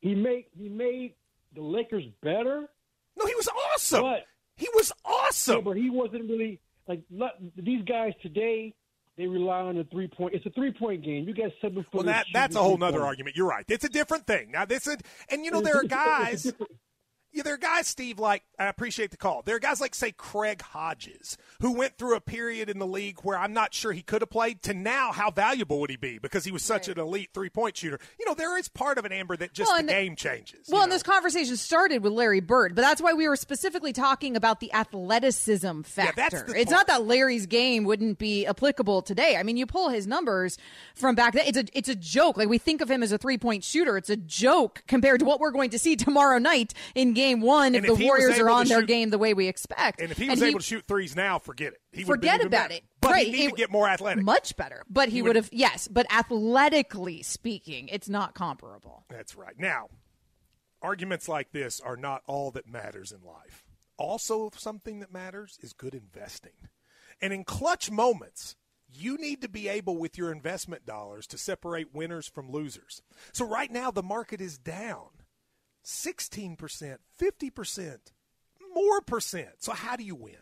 he 0.00 0.14
made 0.14 0.46
he 0.58 0.68
made 0.68 1.14
the 1.54 1.62
Lakers 1.62 2.04
better. 2.22 2.68
no, 3.16 3.26
he 3.26 3.34
was 3.34 3.48
awesome. 3.74 4.02
But 4.02 4.26
he 4.56 4.68
was 4.74 4.92
Yeah, 5.06 5.12
awesome. 5.12 5.64
but 5.64 5.76
he 5.76 5.88
wasn't 5.88 6.28
really 6.28 6.60
like 6.86 7.02
these 7.56 7.84
guys 7.84 8.12
today. 8.22 8.74
They 9.16 9.26
rely 9.26 9.60
on 9.60 9.76
the 9.76 9.84
three 9.84 10.08
point. 10.08 10.34
It's 10.34 10.46
a 10.46 10.50
three 10.50 10.72
point 10.72 11.04
game. 11.04 11.28
You 11.28 11.34
got 11.34 11.50
seven. 11.60 11.84
Well, 11.92 12.04
that 12.04 12.26
that's 12.32 12.56
a 12.56 12.62
whole 12.62 12.78
nother 12.78 13.04
argument. 13.04 13.36
You're 13.36 13.48
right. 13.48 13.64
It's 13.68 13.84
a 13.84 13.88
different 13.88 14.26
thing. 14.26 14.50
Now, 14.50 14.64
this 14.64 14.86
is, 14.86 14.96
and 15.28 15.44
you 15.44 15.50
know, 15.50 15.60
there 15.60 15.76
are 15.76 15.84
guys. 15.84 16.52
Yeah, 17.32 17.44
there 17.44 17.54
are 17.54 17.58
guys, 17.58 17.86
Steve, 17.86 18.18
like, 18.18 18.42
I 18.58 18.66
appreciate 18.66 19.12
the 19.12 19.16
call. 19.16 19.42
There 19.42 19.54
are 19.54 19.60
guys 19.60 19.80
like, 19.80 19.94
say, 19.94 20.10
Craig 20.10 20.62
Hodges, 20.62 21.38
who 21.60 21.72
went 21.72 21.96
through 21.96 22.16
a 22.16 22.20
period 22.20 22.68
in 22.68 22.78
the 22.80 22.86
league 22.86 23.20
where 23.22 23.38
I'm 23.38 23.52
not 23.52 23.72
sure 23.72 23.92
he 23.92 24.02
could 24.02 24.22
have 24.22 24.30
played, 24.30 24.62
to 24.62 24.74
now, 24.74 25.12
how 25.12 25.30
valuable 25.30 25.80
would 25.80 25.90
he 25.90 25.96
be 25.96 26.18
because 26.18 26.44
he 26.44 26.50
was 26.50 26.64
such 26.64 26.88
an 26.88 26.98
elite 26.98 27.30
three 27.32 27.48
point 27.48 27.76
shooter? 27.76 28.00
You 28.18 28.26
know, 28.26 28.34
there 28.34 28.58
is 28.58 28.68
part 28.68 28.98
of 28.98 29.04
an 29.04 29.12
Amber 29.12 29.36
that 29.36 29.52
just 29.52 29.70
Well, 29.70 29.80
the 29.80 29.86
game 29.86 30.16
changes. 30.16 30.66
Well, 30.68 30.82
and 30.82 30.90
know. 30.90 30.96
this 30.96 31.02
conversation 31.04 31.56
started 31.56 32.02
with 32.02 32.12
Larry 32.12 32.40
Bird, 32.40 32.74
but 32.74 32.82
that's 32.82 33.00
why 33.00 33.12
we 33.12 33.28
were 33.28 33.36
specifically 33.36 33.92
talking 33.92 34.34
about 34.36 34.58
the 34.58 34.72
athleticism 34.72 35.82
factor. 35.82 36.12
that's 36.16 36.42
the 36.42 36.58
it's 36.58 36.72
part. 36.72 36.80
not 36.80 36.86
that 36.88 37.04
Larry's 37.06 37.46
game 37.46 37.84
wouldn't 37.84 38.18
be 38.18 38.46
applicable 38.46 39.02
today. 39.02 39.36
I 39.36 39.42
mean, 39.44 39.56
you 39.56 39.66
pull 39.66 39.88
his 39.88 40.06
numbers 40.06 40.58
from 40.94 41.14
back 41.14 41.34
then; 41.34 41.44
it's 41.46 41.58
a 41.58 41.64
it's 41.72 41.88
a 41.88 41.94
joke. 41.94 42.36
Like 42.36 42.48
we 42.48 42.58
think 42.58 42.80
of 42.80 42.90
him 42.90 43.02
as 43.02 43.12
a 43.12 43.18
three 43.18 43.38
point 43.38 43.62
shooter. 43.64 43.96
It's 43.96 44.10
a 44.10 44.16
joke 44.16 44.82
compared 44.88 45.20
to 45.20 45.26
what 45.26 45.38
we're 45.40 45.52
going 45.52 45.70
to 45.70 45.78
see 45.78 45.94
tomorrow 45.96 46.38
night 46.38 46.74
in 46.94 47.14
Game 47.20 47.40
One 47.40 47.74
if 47.74 47.80
And 47.84 47.88
the 47.88 47.92
if 47.94 47.98
he 47.98 48.04
was 48.04 48.08
Warriors 48.20 48.38
are 48.38 48.50
on 48.50 48.64
to 48.64 48.68
their 48.70 48.82
game 48.82 49.10
the 49.10 49.18
way 49.18 49.34
we 49.34 49.46
expect. 49.48 50.00
and 50.00 50.10
if 50.10 50.18
he 50.18 50.28
was 50.30 50.42
able 50.42 50.58
to 50.60 50.64
shoot 50.64 50.84
threes 50.88 51.14
now, 51.14 51.38
forget 51.38 51.72
it. 51.74 51.80
He 51.92 52.04
forget 52.04 52.40
about 52.40 52.50
better. 52.68 52.74
it. 52.74 52.84
But 53.00 53.10
right. 53.12 53.26
he 53.26 53.32
need 53.32 53.44
It- 53.46 53.50
to 53.50 53.56
get 53.56 53.70
more 53.70 53.88
athletic. 53.88 54.24
Much 54.24 54.56
better. 54.56 54.82
But 54.88 55.08
he, 55.08 55.16
He 55.16 55.22
would- 55.22 55.36
have, 55.36 55.48
yes. 55.52 55.88
But 55.88 56.06
athletically 56.12 57.22
speaking, 57.22 57.88
it's 57.88 58.08
not 58.08 58.34
comparable. 58.34 59.04
That's 59.08 59.34
right. 59.36 59.58
Now, 59.58 59.88
arguments 60.82 61.28
like 61.28 61.52
this 61.52 61.80
are 61.80 61.96
not 61.96 62.22
all 62.26 62.50
that 62.52 62.66
matters 62.66 63.12
in 63.12 63.22
life. 63.22 63.64
Also, 63.96 64.50
something 64.56 65.00
that 65.00 65.12
matters 65.12 65.58
is 65.62 65.72
good 65.72 65.94
investing. 65.94 66.52
And 67.20 67.32
in 67.32 67.44
clutch 67.44 67.90
moments, 67.90 68.56
you 68.88 69.16
need 69.18 69.42
to 69.42 69.48
be 69.48 69.68
able 69.68 69.96
with 69.98 70.16
your 70.16 70.32
investment 70.32 70.86
dollars 70.86 71.26
to 71.28 71.38
separate 71.38 71.94
winners 71.94 72.26
from 72.26 72.50
losers. 72.50 73.02
So 73.32 73.46
right 73.46 73.70
now 73.70 73.90
the 73.90 74.02
market 74.02 74.40
is 74.40 74.56
down 74.58 75.08
16%, 75.84 76.98
50%, 77.20 77.98
more 78.74 79.00
percent. 79.00 79.48
So 79.58 79.72
how 79.72 79.96
do 79.96 80.04
you 80.04 80.14
win? 80.14 80.36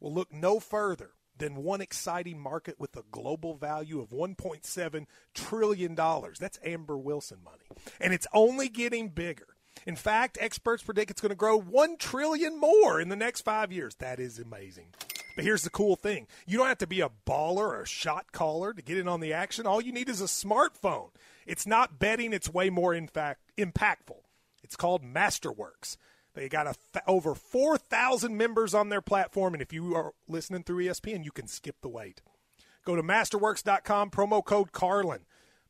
Well, 0.00 0.12
look 0.12 0.32
no 0.32 0.60
further 0.60 1.10
than 1.38 1.56
one 1.56 1.80
exciting 1.80 2.38
market 2.38 2.76
with 2.78 2.96
a 2.96 3.04
global 3.10 3.54
value 3.54 4.00
of 4.00 4.10
$1.7 4.10 5.06
trillion. 5.34 5.94
That's 5.94 6.58
Amber 6.64 6.98
Wilson 6.98 7.38
money. 7.44 7.64
And 8.00 8.12
it's 8.12 8.26
only 8.32 8.68
getting 8.68 9.10
bigger. 9.10 9.46
In 9.86 9.96
fact, 9.96 10.38
experts 10.40 10.82
predict 10.82 11.10
it's 11.10 11.20
going 11.20 11.30
to 11.30 11.36
grow 11.36 11.58
1 11.58 11.98
trillion 11.98 12.58
more 12.58 13.00
in 13.00 13.10
the 13.10 13.16
next 13.16 13.42
5 13.42 13.70
years. 13.70 13.94
That 13.96 14.18
is 14.18 14.38
amazing. 14.38 14.94
But 15.34 15.44
here's 15.44 15.62
the 15.62 15.70
cool 15.70 15.96
thing. 15.96 16.26
You 16.46 16.56
don't 16.56 16.68
have 16.68 16.78
to 16.78 16.86
be 16.86 17.02
a 17.02 17.10
baller 17.26 17.58
or 17.58 17.82
a 17.82 17.86
shot 17.86 18.32
caller 18.32 18.72
to 18.72 18.80
get 18.80 18.96
in 18.96 19.06
on 19.06 19.20
the 19.20 19.34
action. 19.34 19.66
All 19.66 19.82
you 19.82 19.92
need 19.92 20.08
is 20.08 20.22
a 20.22 20.24
smartphone. 20.24 21.10
It's 21.46 21.66
not 21.66 21.98
betting, 21.98 22.32
it's 22.32 22.52
way 22.52 22.70
more 22.70 22.94
in 22.94 23.06
fact 23.06 23.42
impactful. 23.58 24.22
It's 24.66 24.74
called 24.74 25.04
Masterworks. 25.04 25.96
They 26.34 26.48
got 26.48 26.76
over 27.06 27.36
4,000 27.36 28.36
members 28.36 28.74
on 28.74 28.88
their 28.88 29.00
platform, 29.00 29.54
and 29.54 29.62
if 29.62 29.72
you 29.72 29.94
are 29.94 30.12
listening 30.26 30.64
through 30.64 30.84
ESPN, 30.84 31.24
you 31.24 31.30
can 31.30 31.46
skip 31.46 31.76
the 31.82 31.88
wait. 31.88 32.20
Go 32.84 32.96
to 32.96 33.02
masterworks.com, 33.02 34.10
promo 34.10 34.44
code 34.44 34.72
Carlin. 34.72 35.20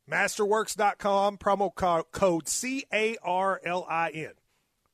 Masterworks.com, 0.09 1.37
promo 1.37 1.69
co- 1.75 2.07
code 2.11 2.47
C 2.47 2.85
A 2.91 3.17
R 3.23 3.61
L 3.63 3.85
I 3.87 4.09
N. 4.09 4.31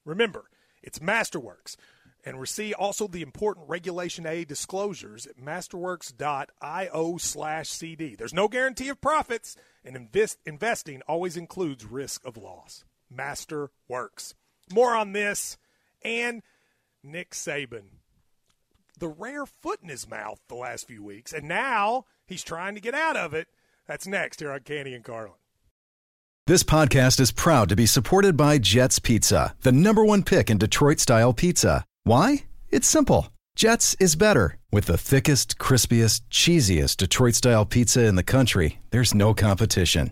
Remember, 0.04 0.50
it's 0.82 1.00
Masterworks. 1.00 1.78
And 2.26 2.42
receive 2.42 2.76
also 2.78 3.08
the 3.08 3.22
important 3.22 3.70
Regulation 3.70 4.26
A 4.26 4.44
disclosures 4.44 5.26
at 5.26 5.38
masterworks.io 5.38 7.18
slash 7.18 7.70
CD. 7.70 8.16
There's 8.16 8.34
no 8.34 8.50
guarantee 8.50 8.90
of 8.90 9.00
profits, 9.00 9.56
and 9.86 9.96
invest, 9.96 10.40
investing 10.46 11.02
always 11.08 11.38
includes 11.38 11.86
risk 11.86 12.26
of 12.26 12.36
loss. 12.36 12.84
Masterworks. 13.16 14.34
More 14.72 14.96
on 14.96 15.14
this 15.14 15.58
and 16.04 16.42
Nick 17.04 17.32
Saban. 17.32 17.84
The 19.00 19.08
rare 19.08 19.46
foot 19.46 19.80
in 19.82 19.90
his 19.90 20.10
mouth 20.10 20.40
the 20.48 20.56
last 20.56 20.88
few 20.88 21.04
weeks, 21.04 21.34
and 21.34 21.48
now 21.48 22.06
he's 22.26 22.44
trying 22.44 22.76
to 22.76 22.82
get 22.82 22.94
out 22.94 23.18
of 23.18 23.34
it. 23.34 23.48
That's 23.88 24.08
next 24.08 24.40
here 24.40 24.52
on 24.52 24.62
Canty 24.62 24.94
and 24.94 25.04
Carlin. 25.04 25.34
This 26.46 26.64
podcast 26.64 27.20
is 27.20 27.32
proud 27.32 27.70
to 27.70 27.76
be 27.76 27.86
supported 27.86 28.36
by 28.36 28.58
Jets 28.58 29.00
Pizza, 29.00 29.56
the 29.62 29.72
number 29.72 30.04
one 30.04 30.24
pick 30.24 30.50
in 30.50 30.58
Detroit 30.58 31.00
style 31.00 31.34
pizza. 31.34 31.86
Why? 32.04 32.46
It's 32.70 32.88
simple. 32.88 33.30
Jets 33.56 33.96
is 34.00 34.16
better. 34.16 34.58
With 34.72 34.86
the 34.86 34.98
thickest, 34.98 35.58
crispiest, 35.58 36.22
cheesiest 36.32 36.98
Detroit 36.98 37.36
style 37.36 37.66
pizza 37.66 38.06
in 38.06 38.16
the 38.16 38.24
country, 38.24 38.80
there's 38.90 39.14
no 39.14 39.34
competition. 39.34 40.12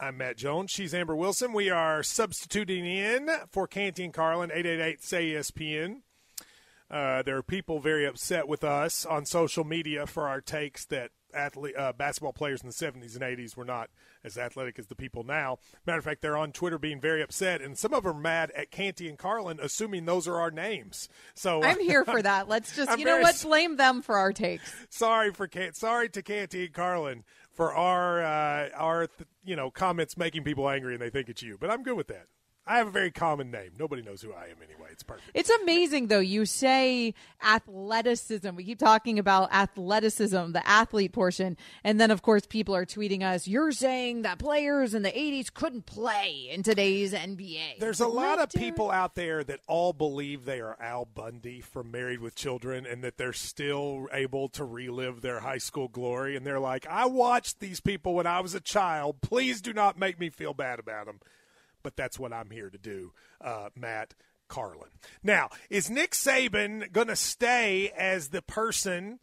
I'm 0.00 0.18
Matt 0.18 0.36
Jones. 0.36 0.72
She's 0.72 0.92
Amber 0.92 1.14
Wilson. 1.14 1.52
We 1.52 1.70
are 1.70 2.02
substituting 2.02 2.84
in 2.84 3.28
for 3.50 3.68
Canty 3.68 4.04
and 4.04 4.12
Carlin, 4.12 4.50
888 4.52 5.02
say 5.04 5.30
ESPN. 5.32 6.00
Uh, 6.90 7.22
there 7.22 7.36
are 7.36 7.42
people 7.42 7.78
very 7.78 8.04
upset 8.04 8.48
with 8.48 8.64
us 8.64 9.06
on 9.06 9.24
social 9.24 9.64
media 9.64 10.06
for 10.06 10.28
our 10.28 10.40
takes 10.40 10.84
that 10.86 11.10
athlete, 11.32 11.76
uh, 11.76 11.92
basketball 11.92 12.32
players 12.32 12.60
in 12.60 12.68
the 12.68 12.74
70s 12.74 13.14
and 13.14 13.22
80s 13.22 13.56
were 13.56 13.64
not 13.64 13.88
as 14.22 14.36
athletic 14.38 14.78
as 14.78 14.86
the 14.86 14.94
people 14.94 15.24
now. 15.24 15.58
Matter 15.86 15.98
of 15.98 16.04
fact, 16.04 16.22
they're 16.22 16.36
on 16.36 16.52
Twitter 16.52 16.78
being 16.78 17.00
very 17.00 17.22
upset, 17.22 17.60
and 17.60 17.76
some 17.76 17.92
of 17.94 18.04
them 18.04 18.16
are 18.16 18.20
mad 18.20 18.50
at 18.52 18.70
Canty 18.70 19.08
and 19.08 19.18
Carlin, 19.18 19.58
assuming 19.62 20.04
those 20.04 20.28
are 20.28 20.40
our 20.40 20.50
names. 20.50 21.08
So 21.34 21.62
I'm 21.64 21.80
here 21.80 22.04
for 22.04 22.20
that. 22.22 22.48
Let's 22.48 22.74
just, 22.76 22.90
I'm 22.90 22.98
you 22.98 23.04
know 23.04 23.20
what, 23.20 23.40
blame 23.42 23.76
them 23.76 24.02
for 24.02 24.16
our 24.16 24.32
takes. 24.32 24.72
sorry 24.90 25.32
for 25.32 25.46
Can- 25.46 25.74
sorry 25.74 26.08
to 26.10 26.22
Canty 26.22 26.66
and 26.66 26.74
Carlin 26.74 27.24
for 27.54 27.74
our 27.74 28.22
uh, 28.22 28.68
our 28.76 29.08
you 29.44 29.56
know 29.56 29.70
comments 29.70 30.16
making 30.16 30.44
people 30.44 30.68
angry 30.68 30.94
and 30.94 31.02
they 31.02 31.10
think 31.10 31.28
it's 31.28 31.42
you, 31.42 31.56
but 31.58 31.70
I'm 31.70 31.82
good 31.82 31.96
with 31.96 32.08
that. 32.08 32.26
I 32.66 32.78
have 32.78 32.86
a 32.86 32.90
very 32.90 33.10
common 33.10 33.50
name. 33.50 33.72
Nobody 33.78 34.02
knows 34.02 34.22
who 34.22 34.32
I 34.32 34.44
am 34.44 34.56
anyway. 34.62 34.88
It's 34.90 35.02
perfect. 35.02 35.30
It's 35.34 35.50
amazing, 35.50 36.06
though. 36.06 36.20
You 36.20 36.46
say 36.46 37.12
athleticism. 37.42 38.54
We 38.54 38.64
keep 38.64 38.78
talking 38.78 39.18
about 39.18 39.52
athleticism, 39.52 40.52
the 40.52 40.66
athlete 40.66 41.12
portion. 41.12 41.58
And 41.82 42.00
then, 42.00 42.10
of 42.10 42.22
course, 42.22 42.46
people 42.46 42.74
are 42.74 42.86
tweeting 42.86 43.22
us, 43.22 43.46
you're 43.46 43.72
saying 43.72 44.22
that 44.22 44.38
players 44.38 44.94
in 44.94 45.02
the 45.02 45.10
80s 45.10 45.52
couldn't 45.52 45.84
play 45.84 46.48
in 46.50 46.62
today's 46.62 47.12
NBA. 47.12 47.80
There's 47.80 48.00
a 48.00 48.08
lot 48.08 48.38
of 48.38 48.50
people 48.50 48.90
out 48.90 49.14
there 49.14 49.44
that 49.44 49.60
all 49.66 49.92
believe 49.92 50.44
they 50.44 50.60
are 50.60 50.76
Al 50.80 51.04
Bundy 51.04 51.60
from 51.60 51.90
Married 51.90 52.20
with 52.20 52.34
Children 52.34 52.86
and 52.86 53.04
that 53.04 53.18
they're 53.18 53.34
still 53.34 54.06
able 54.12 54.48
to 54.50 54.64
relive 54.64 55.20
their 55.20 55.40
high 55.40 55.58
school 55.58 55.88
glory. 55.88 56.34
And 56.34 56.46
they're 56.46 56.60
like, 56.60 56.86
I 56.86 57.06
watched 57.06 57.60
these 57.60 57.80
people 57.80 58.14
when 58.14 58.26
I 58.26 58.40
was 58.40 58.54
a 58.54 58.60
child. 58.60 59.20
Please 59.20 59.60
do 59.60 59.72
not 59.74 59.98
make 59.98 60.18
me 60.18 60.30
feel 60.30 60.54
bad 60.54 60.78
about 60.78 61.06
them. 61.06 61.20
But 61.84 61.96
that's 61.96 62.18
what 62.18 62.32
I'm 62.32 62.50
here 62.50 62.70
to 62.70 62.78
do, 62.78 63.12
uh, 63.40 63.68
Matt 63.76 64.14
Carlin. 64.48 64.90
Now, 65.22 65.50
is 65.70 65.88
Nick 65.88 66.10
Saban 66.10 66.90
going 66.90 67.06
to 67.06 67.16
stay 67.16 67.92
as 67.96 68.30
the 68.30 68.42
person 68.42 69.20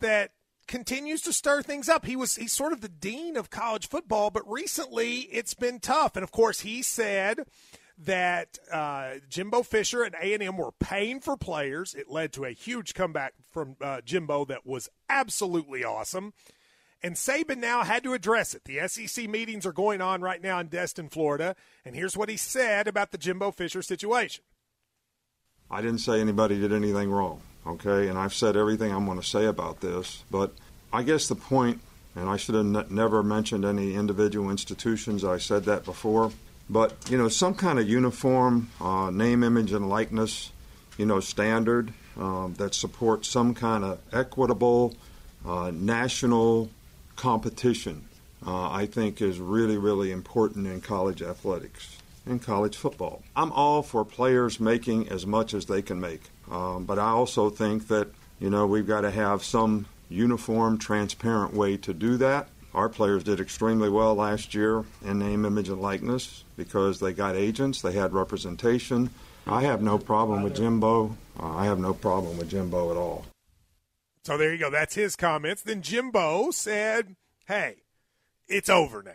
that 0.00 0.30
continues 0.66 1.22
to 1.22 1.32
stir 1.32 1.62
things 1.62 1.88
up. 1.88 2.06
He 2.06 2.16
was 2.16 2.36
he's 2.36 2.52
sort 2.52 2.72
of 2.72 2.80
the 2.80 2.88
dean 2.88 3.36
of 3.36 3.50
college 3.50 3.88
football, 3.88 4.30
but 4.30 4.50
recently 4.50 5.20
it's 5.20 5.54
been 5.54 5.80
tough. 5.80 6.16
And 6.16 6.22
of 6.24 6.32
course, 6.32 6.60
he 6.60 6.82
said 6.82 7.40
that 7.98 8.58
uh, 8.70 9.14
Jimbo 9.28 9.62
Fisher 9.62 10.02
and 10.02 10.14
A 10.20 10.34
and 10.34 10.42
M 10.42 10.56
were 10.56 10.72
paying 10.72 11.20
for 11.20 11.36
players. 11.36 11.94
It 11.94 12.10
led 12.10 12.32
to 12.34 12.44
a 12.44 12.50
huge 12.50 12.94
comeback 12.94 13.34
from 13.52 13.76
uh, 13.80 14.00
Jimbo 14.02 14.44
that 14.46 14.66
was 14.66 14.88
absolutely 15.08 15.84
awesome. 15.84 16.34
And 17.02 17.14
Saban 17.14 17.58
now 17.58 17.84
had 17.84 18.02
to 18.04 18.14
address 18.14 18.54
it. 18.54 18.64
The 18.64 18.86
SEC 18.88 19.28
meetings 19.28 19.66
are 19.66 19.72
going 19.72 20.00
on 20.00 20.22
right 20.22 20.42
now 20.42 20.58
in 20.58 20.68
Destin, 20.68 21.08
Florida. 21.08 21.54
And 21.84 21.94
here's 21.94 22.16
what 22.16 22.28
he 22.28 22.36
said 22.36 22.88
about 22.88 23.12
the 23.12 23.18
Jimbo 23.18 23.52
Fisher 23.52 23.82
situation. 23.82 24.42
I 25.70 25.82
didn't 25.82 25.98
say 25.98 26.20
anybody 26.20 26.58
did 26.58 26.72
anything 26.72 27.10
wrong, 27.10 27.42
okay? 27.66 28.08
And 28.08 28.18
I've 28.18 28.34
said 28.34 28.56
everything 28.56 28.92
I'm 28.92 29.04
going 29.04 29.20
to 29.20 29.26
say 29.26 29.46
about 29.46 29.80
this. 29.80 30.24
But 30.30 30.52
I 30.92 31.02
guess 31.02 31.28
the 31.28 31.34
point, 31.34 31.80
and 32.14 32.28
I 32.28 32.36
should 32.36 32.54
have 32.54 32.64
ne- 32.64 32.84
never 32.88 33.22
mentioned 33.22 33.64
any 33.64 33.94
individual 33.94 34.50
institutions, 34.50 35.24
I 35.24 35.38
said 35.38 35.64
that 35.64 35.84
before. 35.84 36.32
But, 36.70 36.94
you 37.10 37.18
know, 37.18 37.28
some 37.28 37.54
kind 37.54 37.78
of 37.78 37.88
uniform 37.88 38.70
uh, 38.80 39.10
name, 39.10 39.44
image, 39.44 39.72
and 39.72 39.88
likeness, 39.88 40.50
you 40.98 41.06
know, 41.06 41.20
standard 41.20 41.92
um, 42.16 42.54
that 42.58 42.74
supports 42.74 43.28
some 43.28 43.54
kind 43.54 43.84
of 43.84 44.00
equitable 44.12 44.94
uh, 45.44 45.70
national 45.72 46.70
competition, 47.16 48.04
uh, 48.46 48.70
I 48.70 48.86
think 48.86 49.20
is 49.20 49.40
really, 49.40 49.78
really 49.78 50.12
important 50.12 50.66
in 50.66 50.80
college 50.80 51.22
athletics 51.22 51.96
in 52.26 52.38
college 52.40 52.76
football. 52.76 53.22
I'm 53.34 53.52
all 53.52 53.82
for 53.82 54.04
players 54.04 54.58
making 54.58 55.08
as 55.08 55.26
much 55.26 55.54
as 55.54 55.66
they 55.66 55.80
can 55.80 56.00
make, 56.00 56.22
um, 56.50 56.84
but 56.84 56.98
I 56.98 57.08
also 57.10 57.50
think 57.50 57.88
that 57.88 58.08
you 58.40 58.50
know 58.50 58.66
we've 58.66 58.86
got 58.86 59.02
to 59.02 59.10
have 59.10 59.44
some 59.44 59.86
uniform, 60.08 60.78
transparent 60.78 61.54
way 61.54 61.76
to 61.78 61.94
do 61.94 62.16
that. 62.18 62.48
Our 62.74 62.88
players 62.88 63.24
did 63.24 63.40
extremely 63.40 63.88
well 63.88 64.14
last 64.14 64.54
year 64.54 64.84
in 65.02 65.18
name, 65.18 65.44
image, 65.44 65.68
and 65.68 65.80
likeness 65.80 66.44
because 66.56 67.00
they 67.00 67.12
got 67.12 67.34
agents, 67.34 67.80
they 67.80 67.92
had 67.92 68.12
representation. 68.12 69.10
I 69.46 69.62
have 69.62 69.80
no 69.80 69.96
problem 69.96 70.42
with 70.42 70.56
Jimbo. 70.56 71.16
Uh, 71.40 71.56
I 71.56 71.66
have 71.66 71.78
no 71.78 71.94
problem 71.94 72.36
with 72.36 72.50
Jimbo 72.50 72.90
at 72.90 72.96
all. 72.96 73.24
So 74.26 74.36
there 74.36 74.52
you 74.52 74.58
go. 74.58 74.70
That's 74.70 74.96
his 74.96 75.14
comments. 75.14 75.62
Then 75.62 75.82
Jimbo 75.82 76.50
said, 76.50 77.14
"Hey, 77.46 77.84
it's 78.48 78.68
over 78.68 79.00
now." 79.00 79.12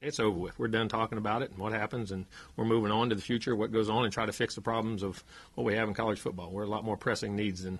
it's 0.00 0.18
over 0.18 0.36
with. 0.36 0.58
We're 0.58 0.66
done 0.66 0.88
talking 0.88 1.18
about 1.18 1.42
it 1.42 1.50
and 1.50 1.60
what 1.60 1.72
happens, 1.72 2.10
and 2.10 2.26
we're 2.56 2.64
moving 2.64 2.90
on 2.90 3.10
to 3.10 3.14
the 3.14 3.22
future, 3.22 3.54
what 3.54 3.70
goes 3.70 3.88
on, 3.88 4.02
and 4.02 4.12
try 4.12 4.26
to 4.26 4.32
fix 4.32 4.56
the 4.56 4.60
problems 4.60 5.04
of 5.04 5.22
what 5.54 5.62
we 5.62 5.76
have 5.76 5.86
in 5.86 5.94
college 5.94 6.18
football. 6.18 6.50
We're 6.50 6.64
a 6.64 6.68
lot 6.68 6.82
more 6.82 6.96
pressing 6.96 7.36
needs 7.36 7.62
than 7.62 7.78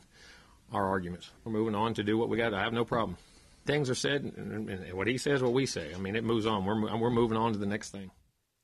our 0.73 0.87
arguments. 0.87 1.33
We're 1.43 1.51
moving 1.51 1.75
on 1.75 1.95
to 1.95 2.05
do 2.05 2.17
what 2.17 2.29
we 2.29 2.37
got. 2.37 2.55
I 2.55 2.63
have 2.63 2.73
no 2.73 2.85
problem. 2.85 3.19
Things 3.67 3.91
are 3.91 3.97
said, 3.97 4.23
and, 4.37 4.71
and 4.71 4.95
what 4.95 5.09
he 5.09 5.19
says, 5.19 5.43
what 5.43 5.53
we 5.53 5.67
say. 5.67 5.93
I 5.93 5.99
mean, 5.99 6.15
it 6.15 6.23
moves 6.23 6.47
on. 6.47 6.65
We're 6.65 6.97
we're 6.99 7.11
moving 7.11 7.37
on 7.37 7.53
to 7.53 7.59
the 7.59 7.67
next 7.67 7.91
thing. 7.91 8.13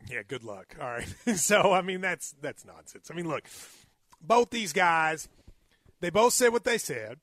Yeah, 0.09 0.23
good 0.29 0.45
luck. 0.45 0.77
All 0.81 0.87
right. 0.87 1.13
so 1.35 1.73
I 1.73 1.83
mean 1.83 2.01
that's 2.01 2.37
that's 2.41 2.65
nonsense. 2.65 3.11
I 3.11 3.15
mean, 3.15 3.27
look, 3.27 3.49
both 4.21 4.51
these 4.51 4.73
guys, 4.73 5.29
they 5.99 6.11
both 6.11 6.35
said 6.35 6.53
what 6.53 6.63
they 6.63 6.79
said. 6.79 7.19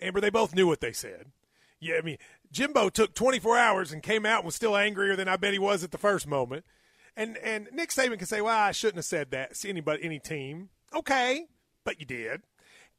Amber, 0.00 0.20
they 0.20 0.30
both 0.30 0.54
knew 0.54 0.66
what 0.66 0.80
they 0.80 0.92
said. 0.92 1.26
Yeah, 1.80 1.96
I 1.96 2.02
mean, 2.02 2.18
Jimbo 2.50 2.88
took 2.88 3.14
24 3.14 3.58
hours 3.58 3.92
and 3.92 4.02
came 4.02 4.24
out 4.24 4.38
and 4.38 4.46
was 4.46 4.54
still 4.54 4.76
angrier 4.76 5.16
than 5.16 5.28
I 5.28 5.36
bet 5.36 5.52
he 5.52 5.58
was 5.58 5.84
at 5.84 5.90
the 5.90 5.98
first 5.98 6.26
moment. 6.26 6.64
And 7.16 7.38
and 7.38 7.68
Nick 7.72 7.90
Saban 7.90 8.18
can 8.18 8.26
say, 8.26 8.42
"Well, 8.42 8.56
I 8.56 8.72
shouldn't 8.72 8.96
have 8.96 9.04
said 9.06 9.30
that." 9.30 9.56
See 9.56 9.70
anybody, 9.70 10.04
any 10.04 10.18
team? 10.18 10.68
Okay, 10.94 11.46
but 11.84 11.98
you 11.98 12.06
did. 12.06 12.42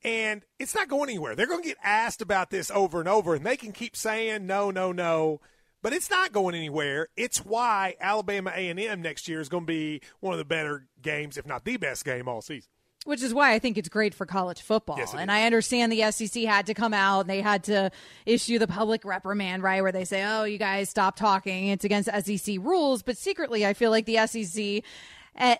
And 0.03 0.43
it's 0.59 0.75
not 0.75 0.87
going 0.87 1.09
anywhere. 1.09 1.35
They're 1.35 1.47
going 1.47 1.61
to 1.61 1.67
get 1.67 1.77
asked 1.83 2.21
about 2.21 2.49
this 2.49 2.71
over 2.71 2.99
and 2.99 3.09
over, 3.09 3.35
and 3.35 3.45
they 3.45 3.57
can 3.57 3.71
keep 3.71 3.95
saying 3.95 4.45
no, 4.45 4.69
no, 4.71 4.91
no, 4.91 5.41
but 5.81 5.93
it's 5.93 6.09
not 6.09 6.31
going 6.31 6.55
anywhere. 6.55 7.07
It's 7.15 7.39
why 7.45 7.95
Alabama 7.99 8.51
A&M 8.55 9.01
next 9.01 9.27
year 9.27 9.39
is 9.39 9.49
going 9.49 9.63
to 9.63 9.67
be 9.67 10.01
one 10.19 10.33
of 10.33 10.39
the 10.39 10.45
better 10.45 10.87
games, 11.01 11.37
if 11.37 11.47
not 11.47 11.65
the 11.65 11.77
best 11.77 12.05
game 12.05 12.27
all 12.27 12.41
season. 12.41 12.69
Which 13.07 13.23
is 13.23 13.33
why 13.33 13.53
I 13.53 13.59
think 13.59 13.77
it's 13.77 13.87
great 13.87 14.13
for 14.13 14.25
college 14.25 14.61
football. 14.61 14.97
Yes, 14.97 15.13
and 15.13 15.31
is. 15.31 15.33
I 15.33 15.43
understand 15.43 15.93
the 15.93 16.11
SEC 16.11 16.43
had 16.43 16.65
to 16.65 16.73
come 16.73 16.93
out 16.93 17.21
and 17.21 17.29
they 17.29 17.39
had 17.39 17.63
to 17.63 17.89
issue 18.25 18.59
the 18.59 18.67
public 18.67 19.05
reprimand, 19.05 19.63
right? 19.63 19.81
Where 19.81 19.93
they 19.93 20.03
say, 20.03 20.25
oh, 20.25 20.43
you 20.43 20.57
guys 20.57 20.89
stop 20.89 21.15
talking. 21.15 21.67
It's 21.67 21.85
against 21.85 22.09
SEC 22.25 22.57
rules. 22.59 23.03
But 23.03 23.15
secretly, 23.17 23.65
I 23.65 23.73
feel 23.73 23.91
like 23.91 24.05
the 24.05 24.27
SEC. 24.27 24.83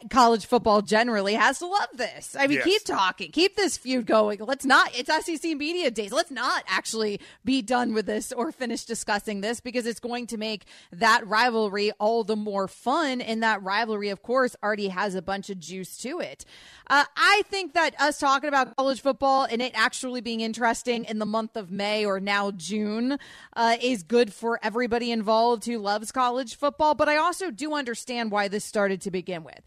College 0.10 0.46
football 0.46 0.82
generally 0.82 1.36
has 1.36 1.60
to 1.60 1.68
love 1.68 1.90
this. 1.94 2.36
I 2.38 2.48
mean, 2.48 2.58
Yes. 2.58 2.64
keep 2.66 2.84
talking, 2.84 3.32
keep 3.32 3.56
this 3.56 3.78
feud 3.78 4.06
going. 4.08 4.40
Let's 4.40 4.66
not, 4.66 4.90
it's 4.98 5.10
SEC 5.26 5.56
media 5.56 5.92
days. 5.92 6.12
Let's 6.12 6.32
not 6.32 6.64
actually 6.68 7.20
be 7.46 7.62
done 7.62 7.94
with 7.94 8.08
this 8.08 8.32
or 8.32 8.52
finish 8.52 8.86
discussing 8.86 9.42
this 9.42 9.60
because 9.60 9.86
it's 9.86 10.00
going 10.00 10.26
to 10.28 10.38
make 10.38 10.66
that 10.92 11.28
rivalry 11.28 11.92
all 12.00 12.24
the 12.24 12.36
more 12.36 12.68
fun. 12.68 13.22
And 13.22 13.44
that 13.44 13.62
rivalry, 13.62 14.10
of 14.10 14.24
course, 14.24 14.56
already 14.64 14.88
has 14.88 15.14
a 15.14 15.22
bunch 15.22 15.50
of 15.52 15.60
juice 15.60 15.98
to 16.00 16.20
it. 16.20 16.44
Uh, 16.90 17.04
I 17.16 17.44
think 17.50 17.74
that 17.74 18.00
us 18.00 18.18
talking 18.18 18.48
about 18.48 18.76
college 18.78 19.02
football 19.02 19.46
and 19.50 19.62
it 19.62 19.74
actually 19.76 20.22
being 20.22 20.40
interesting 20.42 21.04
in 21.06 21.20
the 21.20 21.26
month 21.26 21.56
of 21.56 21.70
May 21.70 22.06
or 22.06 22.20
now 22.20 22.50
June 22.52 23.18
uh, 23.56 23.76
is 23.82 24.04
good 24.04 24.34
for 24.34 24.60
everybody 24.64 25.12
involved 25.12 25.66
who 25.66 25.78
loves 25.78 26.12
college 26.12 26.56
football. 26.56 26.96
But 26.96 27.10
I 27.10 27.18
also 27.18 27.52
do 27.52 27.74
understand 27.74 28.32
why 28.32 28.48
this 28.48 28.64
started 28.64 29.02
to 29.02 29.12
begin 29.12 29.44
with. 29.44 29.60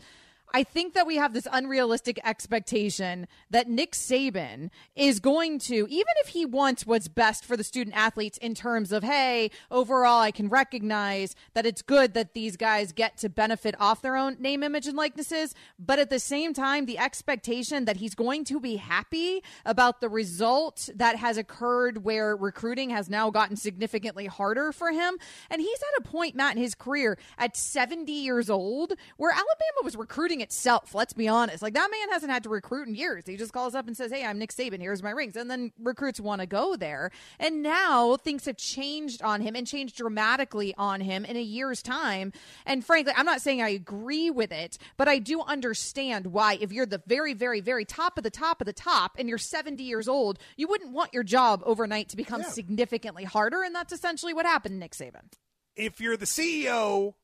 I 0.53 0.65
think 0.65 0.95
that 0.95 1.07
we 1.07 1.17
have 1.17 1.33
this 1.33 1.47
unrealistic 1.51 2.19
expectation 2.25 3.29
that 3.51 3.69
Nick 3.69 3.93
Saban 3.93 4.71
is 4.97 5.21
going 5.21 5.61
to, 5.61 5.87
even 5.89 6.13
if 6.23 6.29
he 6.29 6.45
wants 6.45 6.85
what's 6.85 7.07
best 7.07 7.45
for 7.45 7.57
the 7.57 7.63
student 7.63 7.97
athletes 7.97 8.37
in 8.39 8.55
terms 8.55 8.91
of, 8.91 9.05
hey, 9.05 9.51
overall, 9.71 10.21
I 10.21 10.33
can 10.33 10.49
recognize 10.49 11.37
that 11.55 11.67
it's 11.67 11.83
good 11.83 12.15
that 12.15 12.35
these 12.35 12.57
guys 12.57 12.93
get 12.93 13.17
to 13.19 13.29
benefit 13.29 13.77
off 13.79 14.03
their 14.03 14.17
own 14.17 14.37
name, 14.41 14.65
image, 14.65 14.89
and 14.89 14.97
likenesses. 14.97 15.55
But 15.79 16.01
at 16.01 16.11
the 16.11 16.19
same 16.19 16.53
time, 16.53 16.87
the 16.87 16.99
expectation 16.99 17.85
that 17.85 17.97
he's 17.97 18.17
going 18.17 18.45
to 18.45 18.59
be 18.59 18.77
happy 18.77 19.43
about 19.65 20.01
the 20.01 20.09
result 20.09 20.89
that 20.95 21.17
has 21.17 21.37
occurred 21.37 22.05
where 22.05 22.35
recruiting 22.35 22.91
has 22.91 23.09
now 23.09 23.31
gotten 23.31 23.57
significantly 23.57 24.27
harder 24.27 24.73
for 24.73 24.91
him. 24.91 25.17
And 25.49 25.61
he's 25.61 25.79
at 25.79 26.05
a 26.05 26.09
point, 26.09 26.35
Matt, 26.35 26.57
in 26.57 26.63
his 26.63 26.75
career 26.75 27.19
at 27.39 27.57
70 27.57 28.11
years 28.11 28.51
old 28.51 28.95
where 29.17 29.31
Alabama 29.31 29.85
was 29.85 29.97
recruiting 29.97 30.40
itself. 30.41 30.95
Let's 30.95 31.13
be 31.13 31.29
honest. 31.29 31.63
Like 31.63 31.75
that 31.75 31.89
man 31.91 32.11
hasn't 32.11 32.33
had 32.33 32.43
to 32.45 32.49
recruit 32.49 32.89
in 32.89 32.95
years. 32.95 33.25
He 33.27 33.37
just 33.37 33.53
calls 33.53 33.75
up 33.75 33.87
and 33.87 33.97
says, 33.97 34.11
Hey, 34.13 34.25
I'm 34.25 34.39
Nick 34.39 34.53
Saban. 34.53 34.81
Here's 34.81 35.03
my 35.03 35.11
rings. 35.11 35.37
And 35.37 35.51
then 35.51 35.73
recruits 35.79 36.21
want 36.21 36.41
to 36.41 36.47
go 36.47 36.77
there. 36.77 37.11
And 37.39 37.63
now 37.63 38.17
things 38.17 38.47
have 38.47 38.57
changed 38.57 39.23
on 39.23 39.41
him 39.41 39.55
and 39.57 39.67
changed 39.67 39.97
dramatically 39.97 40.75
on 40.77 41.01
him 41.01 41.25
in 41.25 41.37
a 41.37 41.43
year's 41.43 41.83
time. 41.83 42.33
And 42.67 42.85
frankly, 42.85 43.13
I'm 43.17 43.27
not 43.27 43.41
saying 43.41 43.63
I 43.63 43.71
agree 43.71 44.31
with 44.31 44.53
it, 44.53 44.79
but 44.97 45.09
I 45.09 45.19
do 45.19 45.43
understand 45.43 46.29
why 46.29 46.59
if 46.61 46.73
you're 46.73 46.87
the 46.87 47.03
very, 47.07 47.35
very, 47.35 47.61
very 47.61 47.85
top 47.85 48.19
of 48.19 48.25
the 48.25 48.31
top 48.31 48.61
of 48.61 48.67
the 48.67 48.73
top 48.73 49.13
and 49.19 49.29
you're 49.29 49.39
70 49.39 49.83
years 49.83 50.09
old, 50.09 50.39
you 50.57 50.69
wouldn't 50.69 50.93
want 50.93 51.15
your 51.15 51.23
job 51.23 51.63
overnight 51.65 52.09
to 52.11 52.17
become 52.17 52.43
significantly 52.43 53.25
harder. 53.25 53.63
And 53.63 53.75
that's 53.75 53.93
essentially 53.93 54.35
what 54.35 54.47
happened 54.47 54.75
to 54.75 54.79
Nick 54.79 54.93
Saban. 54.93 55.33
If 55.77 56.01
you're 56.01 56.17
the 56.17 56.27
CEO 56.27 57.15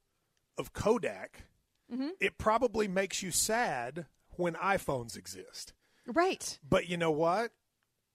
of 0.58 0.72
Kodak, 0.72 1.45
Mm-hmm. 1.92 2.08
it 2.20 2.36
probably 2.36 2.88
makes 2.88 3.22
you 3.22 3.30
sad 3.30 4.06
when 4.30 4.54
iPhones 4.54 5.16
exist. 5.16 5.72
Right. 6.06 6.58
But 6.68 6.88
you 6.88 6.96
know 6.96 7.12
what? 7.12 7.52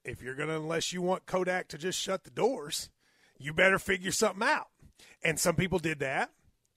If 0.04 0.22
you're 0.22 0.36
going 0.36 0.50
to, 0.50 0.56
unless 0.56 0.92
you 0.92 1.02
want 1.02 1.26
Kodak 1.26 1.68
to 1.70 1.78
just 1.78 2.00
shut 2.00 2.24
the 2.24 2.32
doors, 2.32 2.90
you 3.38 3.54
better 3.54 3.80
figure 3.80 4.12
something 4.12 4.48
out. 4.48 4.68
And 5.24 5.40
some 5.40 5.56
people 5.56 5.80
did 5.80 6.00
that, 6.00 6.32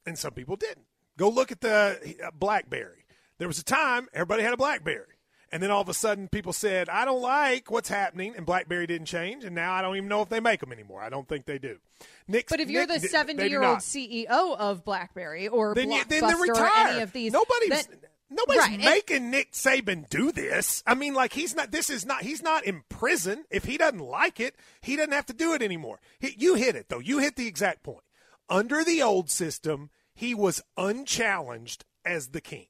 and 0.06 0.18
some 0.18 0.32
people 0.32 0.56
didn't. 0.56 0.86
Go 1.16 1.28
look 1.28 1.50
at 1.50 1.60
the 1.60 2.16
uh, 2.24 2.30
BlackBerry. 2.38 3.04
There 3.38 3.48
was 3.48 3.58
a 3.58 3.64
time 3.64 4.08
everybody 4.12 4.42
had 4.42 4.52
a 4.52 4.58
BlackBerry. 4.58 5.13
And 5.54 5.62
then 5.62 5.70
all 5.70 5.80
of 5.80 5.88
a 5.88 5.94
sudden, 5.94 6.26
people 6.26 6.52
said, 6.52 6.88
I 6.88 7.04
don't 7.04 7.22
like 7.22 7.70
what's 7.70 7.88
happening, 7.88 8.34
and 8.36 8.44
BlackBerry 8.44 8.88
didn't 8.88 9.06
change, 9.06 9.44
and 9.44 9.54
now 9.54 9.72
I 9.72 9.82
don't 9.82 9.96
even 9.96 10.08
know 10.08 10.20
if 10.20 10.28
they 10.28 10.40
make 10.40 10.58
them 10.58 10.72
anymore. 10.72 11.00
I 11.00 11.08
don't 11.08 11.28
think 11.28 11.46
they 11.46 11.58
do. 11.58 11.78
Nick, 12.26 12.48
but 12.48 12.58
if 12.58 12.68
you're 12.68 12.88
Nick, 12.88 12.96
the 12.96 13.06
they 13.06 13.06
70 13.06 13.40
do 13.44 13.48
year 13.48 13.62
old. 13.62 13.78
CEO 13.78 14.26
of 14.58 14.84
BlackBerry 14.84 15.46
or 15.46 15.72
then, 15.76 15.90
Blockbuster 15.90 16.08
then 16.08 16.56
or 16.56 16.66
any 16.88 17.02
of 17.02 17.12
these, 17.12 17.32
Nobody's 17.32 17.88
nobody's 18.28 18.62
Right, 18.62 18.72
and- 18.72 18.84
making 18.84 19.30
Nick 19.30 19.52
Saban 19.52 20.08
do 20.08 20.32
this. 20.32 20.82
I 20.88 20.96
mean, 20.96 21.14
like 21.14 21.32
he's 21.32 21.54
not. 21.54 21.70
This 21.70 21.88
is 21.88 22.04
not. 22.04 22.22
He's 22.22 22.42
not 22.42 22.64
in 22.64 22.82
prison. 22.88 23.44
If 23.48 23.64
he 23.64 23.78
doesn't 23.78 24.00
like 24.00 24.40
it, 24.40 24.56
he 24.80 24.96
doesn't 24.96 25.12
have 25.12 25.26
to 25.26 25.32
do 25.32 25.54
it 25.54 25.62
anymore. 25.62 26.00
He, 26.18 26.34
you 26.36 26.56
hit 26.56 26.74
it 26.74 26.88
though. 26.88 26.98
You 26.98 27.20
hit 27.20 27.36
the 27.36 27.46
exact 27.46 27.84
point. 27.84 28.02
Under 28.48 28.82
the 28.82 29.02
old 29.02 29.30
system, 29.30 29.90
he 30.16 30.34
was 30.34 30.60
unchallenged 30.76 31.84
as 32.04 32.28
the 32.28 32.40
king. 32.40 32.66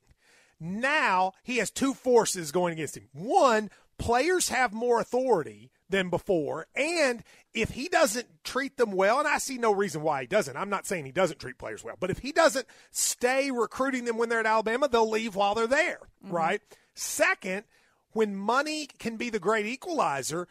Now 0.64 1.32
he 1.42 1.58
has 1.58 1.70
two 1.70 1.92
forces 1.92 2.50
going 2.50 2.72
against 2.72 2.96
him. 2.96 3.08
One, 3.12 3.70
players 3.98 4.48
have 4.48 4.72
more 4.72 4.98
authority 4.98 5.70
than 5.90 6.08
before, 6.08 6.66
and 6.74 7.22
if 7.52 7.70
he 7.70 7.88
doesn't 7.88 8.26
treat 8.42 8.78
them 8.78 8.92
well, 8.92 9.18
and 9.18 9.28
I 9.28 9.38
see 9.38 9.58
no 9.58 9.72
reason 9.72 10.00
why 10.00 10.22
he 10.22 10.26
doesn't. 10.26 10.56
I'm 10.56 10.70
not 10.70 10.86
saying 10.86 11.04
he 11.04 11.12
doesn't 11.12 11.38
treat 11.38 11.58
players 11.58 11.84
well, 11.84 11.96
but 12.00 12.10
if 12.10 12.18
he 12.18 12.32
doesn't 12.32 12.66
stay 12.90 13.50
recruiting 13.50 14.06
them 14.06 14.16
when 14.16 14.30
they're 14.30 14.40
at 14.40 14.46
Alabama, 14.46 14.88
they'll 14.88 15.08
leave 15.08 15.36
while 15.36 15.54
they're 15.54 15.66
there, 15.66 16.00
mm-hmm. 16.24 16.34
right? 16.34 16.62
Second, 16.94 17.64
when 18.12 18.34
money 18.34 18.86
can 18.98 19.16
be 19.16 19.28
the 19.28 19.38
great 19.38 19.66
equalizer, 19.66 20.48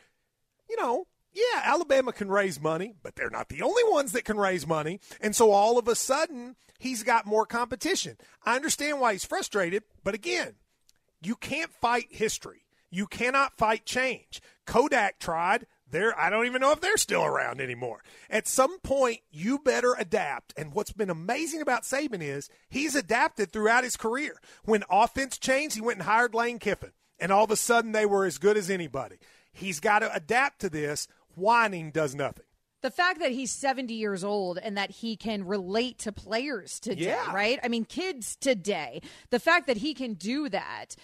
you 0.69 0.78
know, 0.78 1.08
yeah, 1.34 1.62
Alabama 1.63 2.13
can 2.13 2.30
raise 2.30 2.62
money, 2.62 2.93
but 3.02 3.15
they're 3.15 3.30
not 3.30 3.50
the 3.50 3.62
only 3.62 3.84
ones 3.86 4.12
that 4.12 4.26
can 4.26 4.38
raise 4.38 4.67
money. 4.67 5.00
And 5.19 5.36
so 5.36 5.52
all 5.52 5.78
of 5.78 5.88
a 5.88 5.96
sudden, 5.96 6.56
he's 6.78 7.04
got 7.04 7.26
more 7.26 7.46
competition. 7.46 8.17
I 8.46 8.56
understand 8.56 9.00
why 9.00 9.13
he's 9.13 9.26
frustrated, 9.26 9.84
but 10.04 10.13
again, 10.13 10.54
you 11.22 11.36
can't 11.36 11.72
fight 11.72 12.08
history. 12.10 12.65
You 12.91 13.08
cannot 13.08 13.58
fight 13.58 13.86
change. 13.86 14.41
Kodak 14.67 15.17
tried. 15.19 15.65
They're, 15.89 16.19
I 16.19 16.30
don't 16.30 16.46
even 16.46 16.62
know 16.62 16.72
if 16.72 16.82
they're 16.82 16.98
still 16.98 17.24
around 17.24 17.62
anymore. 17.62 18.04
At 18.30 18.48
some 18.48 18.80
point, 18.80 19.22
you 19.32 19.60
better 19.60 19.96
adapt. 19.98 20.54
And 20.58 20.74
what's 20.74 20.91
been 20.91 21.10
amazing 21.10 21.62
about 21.62 21.84
Saban 21.84 22.22
is 22.22 22.50
he's 22.69 22.96
adapted 22.96 23.52
throughout 23.52 23.84
his 23.84 23.98
career. 23.98 24.39
When 24.63 24.84
offense 24.89 25.38
changed, 25.38 25.76
he 25.76 25.82
went 25.82 26.00
and 26.00 26.08
hired 26.08 26.34
Lane 26.36 26.60
Kiffin, 26.60 26.91
and 27.19 27.32
all 27.32 27.43
of 27.46 27.52
a 27.52 27.56
sudden 27.56 27.91
they 27.91 28.06
were 28.06 28.26
as 28.26 28.38
good 28.38 28.58
as 28.58 28.69
anybody. 28.69 29.17
He's 29.52 29.80
got 29.80 30.00
to 30.00 30.13
adapt 30.13 30.60
to 30.62 30.69
this. 30.69 31.08
Whining 31.36 31.91
does 31.91 32.15
nothing. 32.15 32.46
the 32.82 32.91
fact 32.91 33.19
that 33.22 33.32
he's 33.32 33.50
70 33.50 33.93
years 33.93 34.26
old 34.26 34.58
and 34.58 34.76
that 34.78 34.91
he 34.91 35.15
can 35.15 35.46
relate 35.46 36.00
to 36.00 36.12
players 36.12 36.82
today, 36.82 37.06
Yeah. 37.06 37.34
right? 37.34 37.58
I 37.63 37.69
mean, 37.69 37.86
kids 37.86 38.36
today, 38.36 39.02
the 39.30 39.39
fact 39.39 39.67
that 39.67 39.78
he 39.78 39.93
can 39.93 40.15
do 40.15 40.50
that 40.50 40.98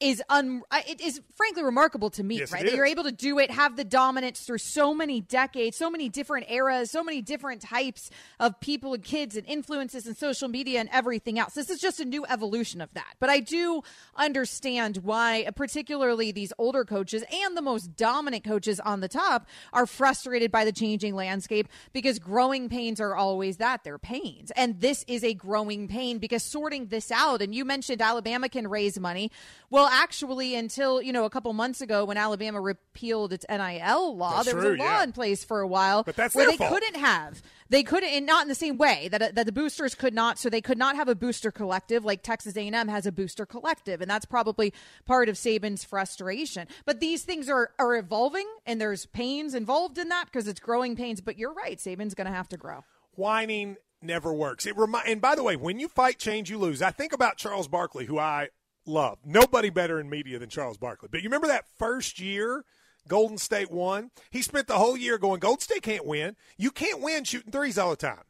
is 0.00 0.22
un 0.28 0.62
it 0.72 1.00
is 1.00 1.20
frankly 1.36 1.62
remarkable 1.62 2.10
to 2.10 2.22
me, 2.24 2.38
Yes, 2.38 2.52
right? 2.52 2.62
That 2.62 2.68
is. 2.70 2.74
you're 2.74 2.86
able 2.86 3.04
to 3.04 3.12
do 3.12 3.38
it, 3.38 3.50
have 3.50 3.76
the 3.76 3.84
dominance 3.84 4.40
through 4.40 4.58
so 4.58 4.92
many 4.94 5.20
decades, 5.20 5.76
so 5.76 5.88
many 5.90 6.08
different 6.08 6.50
eras, 6.50 6.90
so 6.90 7.04
many 7.04 7.22
different 7.22 7.62
types 7.62 8.10
of 8.40 8.58
people 8.60 8.94
and 8.94 9.04
kids 9.04 9.36
and 9.36 9.46
influences 9.46 10.06
and 10.06 10.16
social 10.16 10.48
media 10.48 10.80
and 10.80 10.88
everything 10.92 11.38
else. 11.38 11.54
This 11.54 11.70
is 11.70 11.80
just 11.80 12.00
a 12.00 12.04
new 12.04 12.26
evolution 12.26 12.80
of 12.80 12.92
that. 12.94 13.14
But 13.20 13.30
I 13.30 13.40
do 13.40 13.82
understand 14.16 14.98
why 14.98 15.44
uh, 15.44 15.50
particularly 15.52 16.32
these 16.32 16.52
older 16.58 16.84
coaches 16.84 17.22
and 17.32 17.56
the 17.56 17.62
most 17.62 17.96
dominant 17.96 18.44
coaches 18.44 18.80
on 18.80 19.00
the 19.00 19.08
top 19.08 19.46
are 19.72 19.86
frustrated 19.86 20.50
by 20.50 20.64
the 20.64 20.72
changing 20.72 21.14
landscape 21.14 21.68
because 21.92 22.18
growing 22.18 22.68
pains 22.68 23.00
are 23.00 23.14
always 23.14 23.58
that 23.58 23.84
they're 23.84 23.98
pains 23.98 24.50
and 24.56 24.80
this 24.80 25.04
is 25.06 25.22
a 25.22 25.34
growing 25.34 25.86
pain 25.88 26.18
because 26.18 26.42
sorting 26.42 26.86
this 26.86 27.10
out 27.10 27.42
and 27.42 27.54
you 27.54 27.64
mentioned 27.64 28.00
alabama 28.00 28.48
can 28.48 28.66
raise 28.66 28.98
money 28.98 29.30
well 29.70 29.83
actually 29.90 30.54
until 30.54 31.00
you 31.02 31.12
know 31.12 31.24
a 31.24 31.30
couple 31.30 31.52
months 31.52 31.80
ago 31.80 32.04
when 32.04 32.16
alabama 32.16 32.60
repealed 32.60 33.32
its 33.32 33.44
nil 33.48 34.16
law 34.16 34.36
That's 34.36 34.46
there 34.46 34.56
was 34.56 34.64
true, 34.64 34.74
a 34.74 34.78
law 34.78 34.98
yeah. 34.98 35.04
in 35.04 35.12
place 35.12 35.44
for 35.44 35.60
a 35.60 35.66
while 35.66 36.02
But 36.02 36.16
that's 36.16 36.34
where 36.34 36.50
they 36.50 36.56
fault. 36.56 36.72
couldn't 36.72 36.96
have 36.96 37.42
they 37.68 37.82
couldn't 37.82 38.10
and 38.10 38.26
not 38.26 38.42
in 38.42 38.48
the 38.48 38.54
same 38.54 38.76
way 38.76 39.08
that, 39.08 39.34
that 39.34 39.46
the 39.46 39.52
boosters 39.52 39.94
could 39.94 40.14
not 40.14 40.38
so 40.38 40.48
they 40.48 40.60
could 40.60 40.78
not 40.78 40.96
have 40.96 41.08
a 41.08 41.14
booster 41.14 41.50
collective 41.50 42.04
like 42.04 42.22
texas 42.22 42.56
a&m 42.56 42.88
has 42.88 43.06
a 43.06 43.12
booster 43.12 43.46
collective 43.46 44.00
and 44.00 44.10
that's 44.10 44.24
probably 44.26 44.72
part 45.06 45.28
of 45.28 45.36
saban's 45.36 45.84
frustration 45.84 46.66
but 46.84 47.00
these 47.00 47.22
things 47.22 47.48
are, 47.48 47.70
are 47.78 47.96
evolving 47.96 48.46
and 48.66 48.80
there's 48.80 49.06
pains 49.06 49.54
involved 49.54 49.98
in 49.98 50.08
that 50.08 50.26
because 50.26 50.48
it's 50.48 50.60
growing 50.60 50.96
pains 50.96 51.20
but 51.20 51.38
you're 51.38 51.54
right 51.54 51.78
saban's 51.78 52.14
going 52.14 52.26
to 52.26 52.32
have 52.32 52.48
to 52.48 52.56
grow 52.56 52.84
whining 53.14 53.76
never 54.02 54.32
works. 54.34 54.66
It 54.66 54.76
remi- 54.76 54.98
and 55.06 55.20
by 55.20 55.34
the 55.34 55.42
way, 55.42 55.56
when 55.56 55.80
you 55.80 55.88
fight 55.88 56.18
change, 56.18 56.50
you 56.50 56.58
lose. 56.58 56.82
I 56.82 56.90
think 56.90 57.12
about 57.14 57.38
Charles 57.38 57.68
Barkley, 57.68 58.04
who 58.04 58.18
I 58.18 58.48
love. 58.86 59.18
Nobody 59.24 59.70
better 59.70 60.00
in 60.00 60.10
media 60.10 60.38
than 60.38 60.48
Charles 60.48 60.78
Barkley. 60.78 61.08
But 61.10 61.22
you 61.22 61.28
remember 61.28 61.48
that 61.48 61.68
first 61.78 62.20
year 62.20 62.64
Golden 63.08 63.38
State 63.38 63.70
won? 63.70 64.10
He 64.30 64.42
spent 64.42 64.66
the 64.66 64.78
whole 64.78 64.96
year 64.96 65.18
going, 65.18 65.40
Golden 65.40 65.60
State 65.60 65.82
can't 65.82 66.06
win. 66.06 66.36
You 66.56 66.70
can't 66.70 67.00
win 67.00 67.24
shooting 67.24 67.52
threes 67.52 67.78
all 67.78 67.90
the 67.90 67.96
time. 67.96 68.24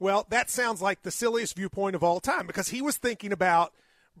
Well, 0.00 0.26
that 0.30 0.48
sounds 0.48 0.80
like 0.80 1.02
the 1.02 1.10
silliest 1.10 1.56
viewpoint 1.56 1.94
of 1.94 2.02
all 2.02 2.20
time 2.20 2.46
because 2.46 2.68
he 2.68 2.80
was 2.80 2.96
thinking 2.96 3.32
about 3.32 3.74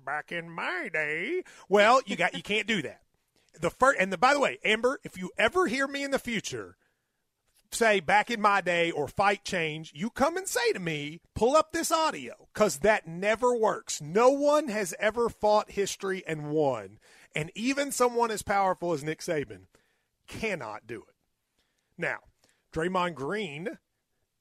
back 0.04 0.30
in 0.30 0.50
my 0.50 0.90
day. 0.92 1.42
Well, 1.68 2.02
you 2.04 2.16
got 2.16 2.34
you 2.34 2.42
can't 2.42 2.66
do 2.66 2.82
that. 2.82 3.00
The 3.60 3.70
first 3.70 3.98
and 3.98 4.12
the, 4.12 4.18
by 4.18 4.34
the 4.34 4.40
way, 4.40 4.58
Amber, 4.64 5.00
if 5.04 5.16
you 5.16 5.30
ever 5.38 5.66
hear 5.66 5.86
me 5.88 6.04
in 6.04 6.10
the 6.10 6.18
future 6.18 6.76
say 7.72 8.00
back 8.00 8.30
in 8.30 8.40
my 8.40 8.60
day 8.60 8.90
or 8.90 9.08
fight 9.08 9.44
change, 9.44 9.92
you 9.94 10.10
come 10.10 10.36
and 10.36 10.48
say 10.48 10.72
to 10.72 10.80
me, 10.80 11.20
pull 11.34 11.56
up 11.56 11.72
this 11.72 11.92
audio 11.92 12.48
because 12.52 12.78
that 12.78 13.06
never 13.06 13.54
works. 13.54 14.00
No 14.00 14.30
one 14.30 14.68
has 14.68 14.94
ever 14.98 15.28
fought 15.28 15.70
history 15.70 16.22
and 16.26 16.50
won. 16.50 16.98
And 17.34 17.50
even 17.54 17.92
someone 17.92 18.30
as 18.30 18.42
powerful 18.42 18.92
as 18.92 19.04
Nick 19.04 19.20
Saban 19.20 19.66
cannot 20.26 20.86
do 20.86 21.02
it. 21.08 21.14
Now, 21.96 22.18
Draymond 22.72 23.14
Green 23.14 23.78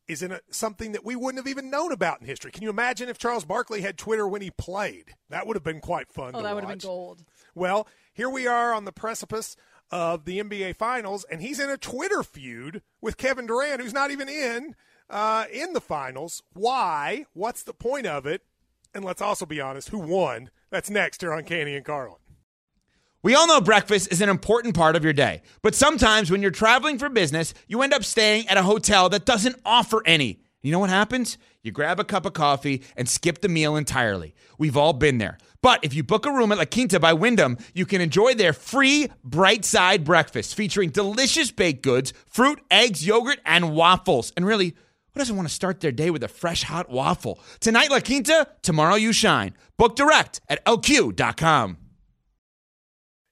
is 0.07 0.23
in 0.23 0.31
a, 0.31 0.39
something 0.49 0.93
that 0.93 1.05
we 1.05 1.15
wouldn't 1.15 1.37
have 1.37 1.47
even 1.47 1.69
known 1.69 1.91
about 1.91 2.19
in 2.19 2.25
history. 2.25 2.51
Can 2.51 2.63
you 2.63 2.69
imagine 2.69 3.09
if 3.09 3.19
Charles 3.19 3.45
Barkley 3.45 3.81
had 3.81 3.97
Twitter 3.97 4.27
when 4.27 4.41
he 4.41 4.49
played? 4.49 5.13
That 5.29 5.45
would 5.45 5.55
have 5.55 5.63
been 5.63 5.81
quite 5.81 6.11
fun 6.11 6.31
oh 6.33 6.41
that 6.41 6.55
would 6.55 6.63
have 6.63 6.69
been 6.69 6.79
gold 6.79 7.23
Well, 7.53 7.87
here 8.11 8.29
we 8.29 8.47
are 8.47 8.73
on 8.73 8.85
the 8.85 8.91
precipice 8.91 9.55
of 9.91 10.25
the 10.25 10.39
NBA 10.39 10.75
Finals, 10.75 11.25
and 11.32 11.41
he's 11.41 11.60
in 11.60 11.69
a 11.69 11.78
Twitter 11.78 12.23
feud 12.23 12.82
with 13.02 13.17
Kevin 13.17 13.47
Durant, 13.47 13.82
who's 13.82 13.93
not 13.93 14.12
even 14.12 14.30
in 14.30 14.75
uh, 15.10 15.45
in 15.52 15.73
the 15.73 15.82
finals. 15.82 16.43
Why? 16.54 17.25
What's 17.34 17.63
the 17.63 17.73
point 17.73 18.06
of 18.06 18.25
it? 18.25 18.43
And 18.93 19.04
let's 19.04 19.21
also 19.21 19.45
be 19.45 19.62
honest, 19.62 19.89
who 19.89 19.99
won? 19.99 20.49
That's 20.69 20.89
next 20.89 21.21
here 21.21 21.34
on 21.34 21.43
Canty 21.43 21.75
and 21.75 21.86
Carlin. 21.86 22.17
We 23.21 23.36
all 23.36 23.47
know 23.47 23.60
breakfast 23.60 24.12
is 24.12 24.21
an 24.21 24.30
important 24.30 24.75
part 24.75 24.95
of 24.95 25.04
your 25.04 25.13
day, 25.13 25.41
but 25.62 25.75
sometimes 25.75 26.32
when 26.32 26.41
you're 26.41 26.52
traveling 26.52 26.97
for 26.97 27.10
business, 27.10 27.54
you 27.67 27.82
end 27.82 27.93
up 27.93 28.06
staying 28.06 28.47
at 28.47 28.58
a 28.58 28.63
hotel 28.63 29.10
that 29.10 29.25
doesn't 29.25 29.58
offer 29.65 30.02
any. 30.06 30.39
You 30.62 30.71
know 30.71 30.80
what 30.80 30.89
happens? 30.89 31.38
You 31.62 31.71
grab 31.71 31.99
a 31.99 32.06
cup 32.06 32.25
of 32.25 32.34
coffee 32.34 32.82
and 32.95 33.10
skip 33.10 33.41
the 33.41 33.49
meal 33.49 33.75
entirely. 33.75 34.36
We've 34.58 34.78
all 34.78 34.93
been 34.93 35.17
there. 35.17 35.38
But 35.61 35.83
if 35.83 35.93
you 35.93 36.03
book 36.03 36.25
a 36.25 36.31
room 36.31 36.51
at 36.51 36.57
La 36.57 36.65
Quinta 36.65 36.99
by 36.99 37.11
Wyndham, 37.13 37.57
you 37.73 37.85
can 37.85 37.99
enjoy 37.99 38.33
their 38.33 38.53
free 38.53 39.09
bright 39.23 39.65
side 39.65 40.05
breakfast 40.05 40.55
featuring 40.55 40.89
delicious 40.89 41.51
baked 41.51 41.83
goods, 41.83 42.13
fruit, 42.27 42.61
eggs, 42.71 43.05
yogurt, 43.05 43.39
and 43.45 43.75
waffles. 43.75 44.31
And 44.37 44.45
really, 44.45 44.69
who 45.13 45.19
doesn't 45.19 45.35
want 45.35 45.49
to 45.49 45.53
start 45.53 45.81
their 45.81 45.91
day 45.91 46.11
with 46.11 46.23
a 46.23 46.29
fresh 46.29 46.63
hot 46.63 46.89
waffle? 46.89 47.39
Tonight, 47.59 47.91
La 47.91 47.99
Quinta, 47.99 48.47
tomorrow, 48.61 48.95
you 48.95 49.11
shine. 49.11 49.53
Book 49.77 49.97
direct 49.97 50.39
at 50.47 50.63
lq.com. 50.63 51.77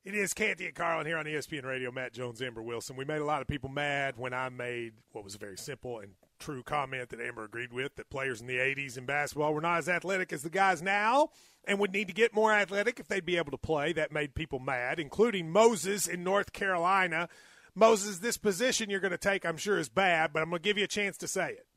It 0.03 0.15
is 0.15 0.33
Canty 0.33 0.65
and 0.65 0.75
Carlin 0.75 1.05
here 1.05 1.17
on 1.17 1.25
ESPN 1.25 1.65
Radio. 1.65 1.91
Matt 1.91 2.13
Jones, 2.13 2.41
Amber 2.41 2.61
Wilson. 2.61 2.95
We 2.95 3.03
made 3.03 3.19
a 3.19 3.25
lot 3.25 3.41
of 3.41 3.47
people 3.47 3.69
mad 3.69 4.15
when 4.17 4.33
I 4.33 4.47
made 4.47 4.93
what 5.11 5.23
was 5.25 5.35
a 5.35 5.37
very 5.37 5.57
simple 5.57 5.99
and 5.99 6.13
true 6.39 6.63
comment 6.63 7.09
that 7.09 7.19
Amber 7.19 7.43
agreed 7.43 7.73
with 7.73 7.95
that 7.95 8.09
players 8.09 8.39
in 8.39 8.47
the 8.47 8.55
80s 8.55 8.97
in 8.97 9.05
basketball 9.05 9.53
were 9.53 9.59
not 9.59 9.79
as 9.79 9.89
athletic 9.89 10.31
as 10.31 10.43
the 10.43 10.49
guys 10.49 10.81
now 10.81 11.29
and 11.67 11.79
would 11.79 11.91
need 11.91 12.07
to 12.07 12.13
get 12.13 12.33
more 12.33 12.51
athletic 12.53 12.99
if 12.99 13.07
they'd 13.07 13.25
be 13.25 13.37
able 13.37 13.51
to 13.51 13.57
play. 13.57 13.93
That 13.93 14.11
made 14.11 14.33
people 14.33 14.59
mad, 14.59 14.99
including 14.99 15.51
Moses 15.51 16.07
in 16.07 16.23
North 16.23 16.53
Carolina. 16.53 17.27
Moses, 17.75 18.19
this 18.19 18.37
position 18.37 18.89
you're 18.89 18.99
going 18.99 19.11
to 19.11 19.17
take, 19.17 19.45
I'm 19.45 19.57
sure, 19.57 19.77
is 19.77 19.89
bad, 19.89 20.33
but 20.33 20.41
I'm 20.41 20.49
going 20.49 20.61
to 20.61 20.67
give 20.67 20.77
you 20.77 20.85
a 20.85 20.87
chance 20.87 21.17
to 21.17 21.27
say 21.27 21.51
it. 21.51 21.67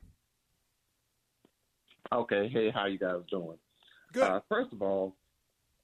Okay, 2.12 2.48
hey, 2.48 2.70
how 2.70 2.87
you 2.87 2.98
guys 2.98 3.20
doing? 3.31 3.59
Good. 4.12 4.22
Uh, 4.22 4.40
first 4.48 4.72
of 4.72 4.81
all, 4.81 5.14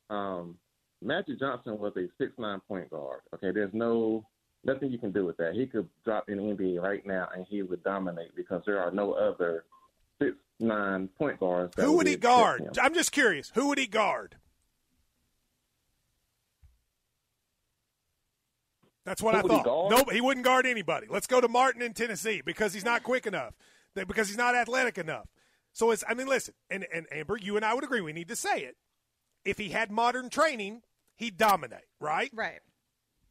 um, 0.08 0.56
Magic 1.02 1.38
Johnson 1.38 1.78
was 1.78 1.92
a 1.96 2.06
six 2.18 2.32
nine 2.38 2.60
point 2.66 2.90
guard. 2.90 3.20
Okay, 3.34 3.52
there's 3.52 3.72
no 3.72 4.24
nothing 4.64 4.90
you 4.90 4.98
can 4.98 5.12
do 5.12 5.24
with 5.24 5.36
that. 5.36 5.54
He 5.54 5.66
could 5.66 5.88
drop 6.04 6.28
in 6.28 6.38
the 6.38 6.42
NBA 6.42 6.82
right 6.82 7.06
now 7.06 7.28
and 7.34 7.46
he 7.48 7.62
would 7.62 7.84
dominate 7.84 8.34
because 8.34 8.62
there 8.66 8.80
are 8.80 8.90
no 8.90 9.12
other 9.12 9.64
six 10.20 10.36
nine 10.60 11.08
point 11.18 11.38
guards. 11.40 11.74
Who 11.76 11.92
would 11.96 12.06
he 12.06 12.16
be 12.16 12.26
able 12.26 12.36
to 12.36 12.40
guard? 12.42 12.60
him. 12.62 12.70
I'm 12.82 12.94
just 12.94 13.12
curious. 13.12 13.52
Who 13.54 13.68
would 13.68 13.78
he 13.78 13.86
guard? 13.86 14.36
That's 19.04 19.22
what 19.22 19.34
Who 19.34 19.40
I 19.40 19.42
would 19.42 19.52
he 19.52 19.58
thought. 19.58 19.90
guard? 19.90 20.06
No, 20.08 20.12
he 20.12 20.20
wouldn't 20.20 20.44
guard 20.44 20.66
anybody. 20.66 21.06
Let's 21.08 21.26
go 21.28 21.40
to 21.40 21.48
Martin 21.48 21.80
in 21.80 21.92
Tennessee 21.92 22.42
because 22.44 22.74
he's 22.74 22.84
not 22.84 23.02
quick 23.04 23.26
enough, 23.26 23.54
because 23.94 24.28
he's 24.28 24.36
not 24.36 24.54
athletic 24.56 24.98
enough. 24.98 25.28
So 25.72 25.90
it's. 25.90 26.02
I 26.08 26.14
mean, 26.14 26.26
listen, 26.26 26.54
and, 26.70 26.86
and 26.92 27.06
Amber, 27.12 27.36
you 27.36 27.56
and 27.56 27.64
I 27.64 27.74
would 27.74 27.84
agree. 27.84 28.00
We 28.00 28.12
need 28.12 28.28
to 28.28 28.36
say 28.36 28.60
it. 28.60 28.76
If 29.44 29.58
he 29.58 29.68
had 29.68 29.92
modern 29.92 30.28
training, 30.28 30.80
he'd 31.14 31.36
dominate. 31.36 31.84
Right. 32.00 32.30
Right. 32.34 32.60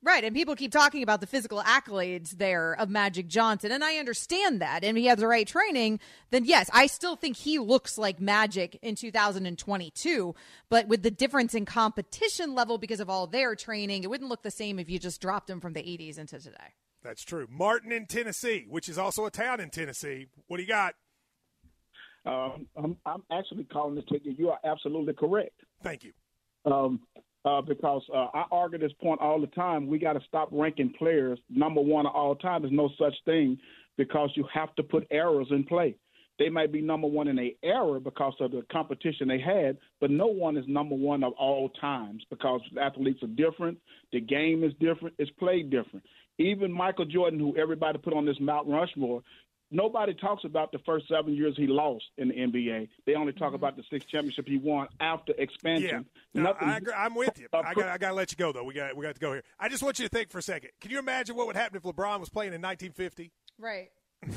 Right, 0.01 0.23
and 0.23 0.36
people 0.36 0.55
keep 0.55 0.71
talking 0.71 1.01
about 1.01 1.19
the 1.19 1.25
physical 1.27 1.63
accolades 1.63 2.38
there 2.38 2.73
of 2.79 2.89
Magic 2.89 3.27
Johnson, 3.27 3.71
and 3.71 3.84
I 3.84 3.95
understand 3.95 4.62
that. 4.62 4.84
And 4.84 4.95
if 4.95 5.01
he 5.01 5.08
has 5.08 5.17
the 5.17 5.27
right 5.27 5.47
training, 5.47 5.99
then 6.29 6.45
yes, 6.45 6.69
I 6.71 6.86
still 6.86 7.15
think 7.15 7.38
he 7.38 7.58
looks 7.58 7.97
like 7.97 8.19
Magic 8.19 8.77
in 8.84 8.93
2022. 8.93 10.36
But 10.69 10.88
with 10.88 11.01
the 11.01 11.10
difference 11.10 11.55
in 11.55 11.65
competition 11.65 12.53
level 12.53 12.77
because 12.77 12.99
of 12.99 13.10
all 13.10 13.25
their 13.25 13.55
training, 13.55 14.03
it 14.03 14.10
wouldn't 14.12 14.29
look 14.29 14.43
the 14.43 14.51
same 14.51 14.77
if 14.77 14.91
you 14.91 14.99
just 14.99 15.21
dropped 15.21 15.49
him 15.49 15.60
from 15.60 15.73
the 15.73 15.81
80s 15.81 16.19
into 16.19 16.39
today. 16.39 16.75
That's 17.03 17.23
true. 17.23 17.47
Martin 17.49 17.91
in 17.91 18.05
Tennessee, 18.05 18.65
which 18.69 18.89
is 18.89 18.97
also 18.97 19.25
a 19.25 19.31
town 19.31 19.60
in 19.60 19.69
Tennessee. 19.69 20.27
What 20.47 20.58
do 20.58 20.63
you 20.63 20.69
got? 20.69 20.93
Um, 22.25 22.67
I'm, 22.75 22.97
I'm 23.05 23.23
actually 23.31 23.65
calling 23.65 23.95
this 23.95 24.05
ticket. 24.05 24.38
You 24.38 24.49
are 24.49 24.60
absolutely 24.63 25.13
correct. 25.13 25.60
Thank 25.84 26.03
you. 26.03 26.13
Um, 26.65 27.01
uh, 27.45 27.62
because 27.62 28.01
uh, 28.13 28.27
I 28.34 28.45
argue 28.51 28.79
this 28.79 28.91
point 29.01 29.21
all 29.21 29.39
the 29.39 29.47
time. 29.47 29.88
We 29.88 29.99
got 29.99 30.13
to 30.13 30.21
stop 30.27 30.49
ranking 30.51 30.93
players 30.97 31.39
number 31.49 31.81
one 31.81 32.05
of 32.08 32.13
all 32.13 32.36
time. 32.36 32.63
There's 32.63 32.73
no 32.73 32.89
such 32.99 33.13
thing 33.23 33.58
because 33.97 34.31
you 34.36 34.45
have 34.53 34.75
to 34.75 34.84
put 34.84 35.08
errors 35.12 35.47
in 35.51 35.63
play. 35.63 35.95
They 36.38 36.49
might 36.49 36.73
be 36.73 36.81
number 36.81 37.08
one 37.08 37.29
in 37.29 37.39
a 37.39 37.55
error 37.63 37.99
because 37.99 38.34
of 38.41 38.51
the 38.51 38.65
competition 38.69 39.27
they 39.27 39.39
had, 39.39 39.77
but 40.01 40.12
no 40.12 40.27
one 40.27 40.58
is 40.58 40.65
number 40.67 40.95
one 40.95 41.23
of 41.23 41.31
all 41.34 41.69
times 41.69 42.23
because 42.29 42.60
athletes 42.81 43.23
are 43.23 43.27
different. 43.27 43.77
The 44.12 44.19
game 44.19 44.63
is 44.63 44.73
different. 44.81 45.15
It's 45.17 45.31
played 45.31 45.69
different. 45.69 46.05
Even 46.38 46.73
Michael 46.73 47.05
Jordan, 47.05 47.39
who 47.39 47.55
everybody 47.55 47.97
put 47.99 48.13
on 48.13 48.25
this 48.25 48.36
Mount 48.41 48.67
Rushmore, 48.67 49.23
nobody 49.71 50.13
talks 50.13 50.43
about 50.43 50.71
the 50.71 50.80
first 50.80 51.08
seven 51.08 51.34
years 51.34 51.56
he 51.58 51.67
lost 51.67 52.06
in 52.17 52.30
the 52.30 52.36
NBA. 52.36 52.88
They 53.06 53.15
only 53.15 53.34
talk 53.34 53.47
mm-hmm. 53.47 53.56
about 53.56 53.75
the 53.75 53.84
six 53.89 54.06
championship 54.06 54.47
he 54.47 54.58
won 54.58 54.88
after 54.99 55.34
Yeah, 55.38 55.43
expansion. 55.43 56.06
no, 56.34 56.43
Nothing- 56.43 56.69
I 56.69 56.78
agree. 56.78 56.93
I'm 56.93 57.15
with 57.15 57.39
you. 57.39 57.47
I 57.54 57.73
got, 57.73 57.88
I 57.88 57.97
got 57.97 58.10
to 58.10 58.13
let 58.13 58.32
you 58.32 58.38
go 58.38 58.51
though. 58.51 58.63
We 58.63 58.73
got, 58.73 58.95
we 58.95 59.04
got 59.04 59.15
to 59.15 59.21
go 59.21 59.34
here. 59.34 59.43
I 59.60 59.69
just 59.69 59.84
want 59.84 59.99
you 59.99 60.06
to 60.06 60.10
think 60.10 60.30
for 60.30 60.39
a 60.39 60.43
second. 60.43 60.71
Can 60.82 60.91
you 60.91 60.99
imagine 60.99 61.36
what 61.36 61.47
would 61.47 61.56
happen 61.56 61.78
if 61.78 61.84
LeBron 61.84 62.19
was 62.19 62.30
playing 62.30 62.54
in 62.54 62.62
1950? 62.62 63.32
Right. 63.58 63.89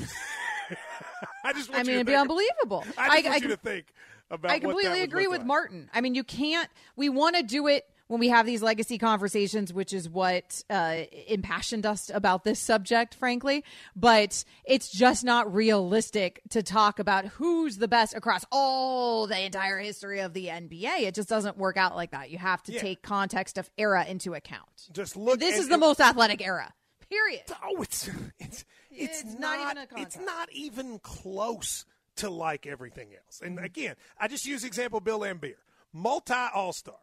I 1.43 1.53
just. 1.53 1.71
I 1.73 1.83
mean, 1.83 1.85
you 1.87 1.93
it'd 1.93 1.99
to 1.99 2.05
be 2.05 2.11
think- 2.11 2.21
unbelievable. 2.21 2.83
I 2.97 3.21
just 3.21 3.27
I- 3.27 3.29
want 3.29 3.43
I 3.43 3.45
you 3.45 3.47
to 3.49 3.57
think 3.57 3.85
about. 4.29 4.51
I 4.51 4.53
what 4.53 4.61
that 4.61 4.67
completely 4.67 5.01
agree 5.01 5.27
with 5.27 5.39
like. 5.39 5.47
Martin. 5.47 5.89
I 5.93 6.01
mean, 6.01 6.15
you 6.15 6.23
can't. 6.23 6.69
We 6.95 7.09
want 7.09 7.35
to 7.35 7.43
do 7.43 7.67
it 7.67 7.85
when 8.09 8.19
we 8.19 8.27
have 8.29 8.45
these 8.45 8.61
legacy 8.63 8.97
conversations, 8.97 9.71
which 9.71 9.93
is 9.93 10.09
what 10.09 10.63
uh, 10.69 10.97
impassioned 11.27 11.85
us 11.85 12.09
about 12.13 12.43
this 12.43 12.59
subject, 12.59 13.13
frankly. 13.13 13.63
But 13.95 14.43
it's 14.65 14.89
just 14.91 15.23
not 15.23 15.53
realistic 15.53 16.41
to 16.49 16.63
talk 16.63 16.97
about 16.97 17.25
who's 17.25 17.77
the 17.77 17.87
best 17.87 18.15
across 18.15 18.43
all 18.51 19.27
the 19.27 19.39
entire 19.39 19.77
history 19.77 20.19
of 20.21 20.33
the 20.33 20.47
NBA. 20.47 21.01
It 21.03 21.13
just 21.13 21.29
doesn't 21.29 21.55
work 21.57 21.77
out 21.77 21.95
like 21.95 22.09
that. 22.11 22.31
You 22.31 22.39
have 22.39 22.63
to 22.63 22.71
Yeah. 22.73 22.81
take 22.81 23.03
context 23.03 23.59
of 23.59 23.69
era 23.77 24.03
into 24.05 24.33
account. 24.33 24.89
Just 24.91 25.15
look. 25.15 25.39
This 25.39 25.59
is 25.59 25.69
the 25.69 25.77
most 25.77 26.01
athletic 26.01 26.41
era. 26.45 26.73
Period. 27.09 27.43
Oh, 27.63 27.81
it's 27.83 28.07
it's 28.39 28.65
it's, 28.91 29.21
It's 29.21 29.23
not, 29.39 29.59
not 29.59 29.71
even 29.71 29.77
a 29.77 30.01
it's 30.01 30.17
not 30.17 30.51
even 30.51 30.99
close 30.99 31.85
to 32.17 32.29
like 32.31 32.65
everything 32.65 33.09
else. 33.13 33.39
And 33.43 33.59
again, 33.59 33.95
I 34.19 34.27
just 34.27 34.45
use 34.47 34.63
example 34.63 34.99
Bill 34.99 35.19
Laimbeer, 35.19 35.53
multi 35.93 36.33
All 36.33 36.73
Star. 36.73 36.95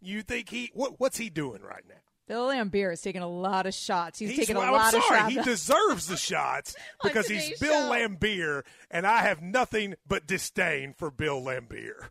You 0.00 0.22
think 0.22 0.48
he 0.48 0.70
what, 0.74 0.98
what's 0.98 1.16
he 1.16 1.30
doing 1.30 1.62
right 1.62 1.84
now? 1.88 1.94
Bill 2.28 2.48
Laimbeer 2.48 2.92
is 2.92 3.00
taking 3.00 3.22
a 3.22 3.28
lot 3.28 3.66
of 3.66 3.72
shots. 3.72 4.18
He's, 4.18 4.36
taking 4.36 4.54
a 4.54 4.58
well, 4.58 4.72
lot 4.72 4.92
I'm 4.92 5.00
of 5.00 5.04
sorry, 5.04 5.18
shots. 5.20 5.34
he 5.34 5.42
deserves 5.50 6.06
the 6.08 6.16
shots 6.18 6.76
because 7.02 7.26
he's 7.26 7.58
Bill 7.58 7.88
show. 7.88 7.90
Laimbeer, 7.90 8.64
and 8.90 9.06
I 9.06 9.20
have 9.22 9.40
nothing 9.40 9.94
but 10.06 10.26
disdain 10.26 10.92
for 10.92 11.10
Bill 11.10 11.40
Laimbeer. 11.40 12.10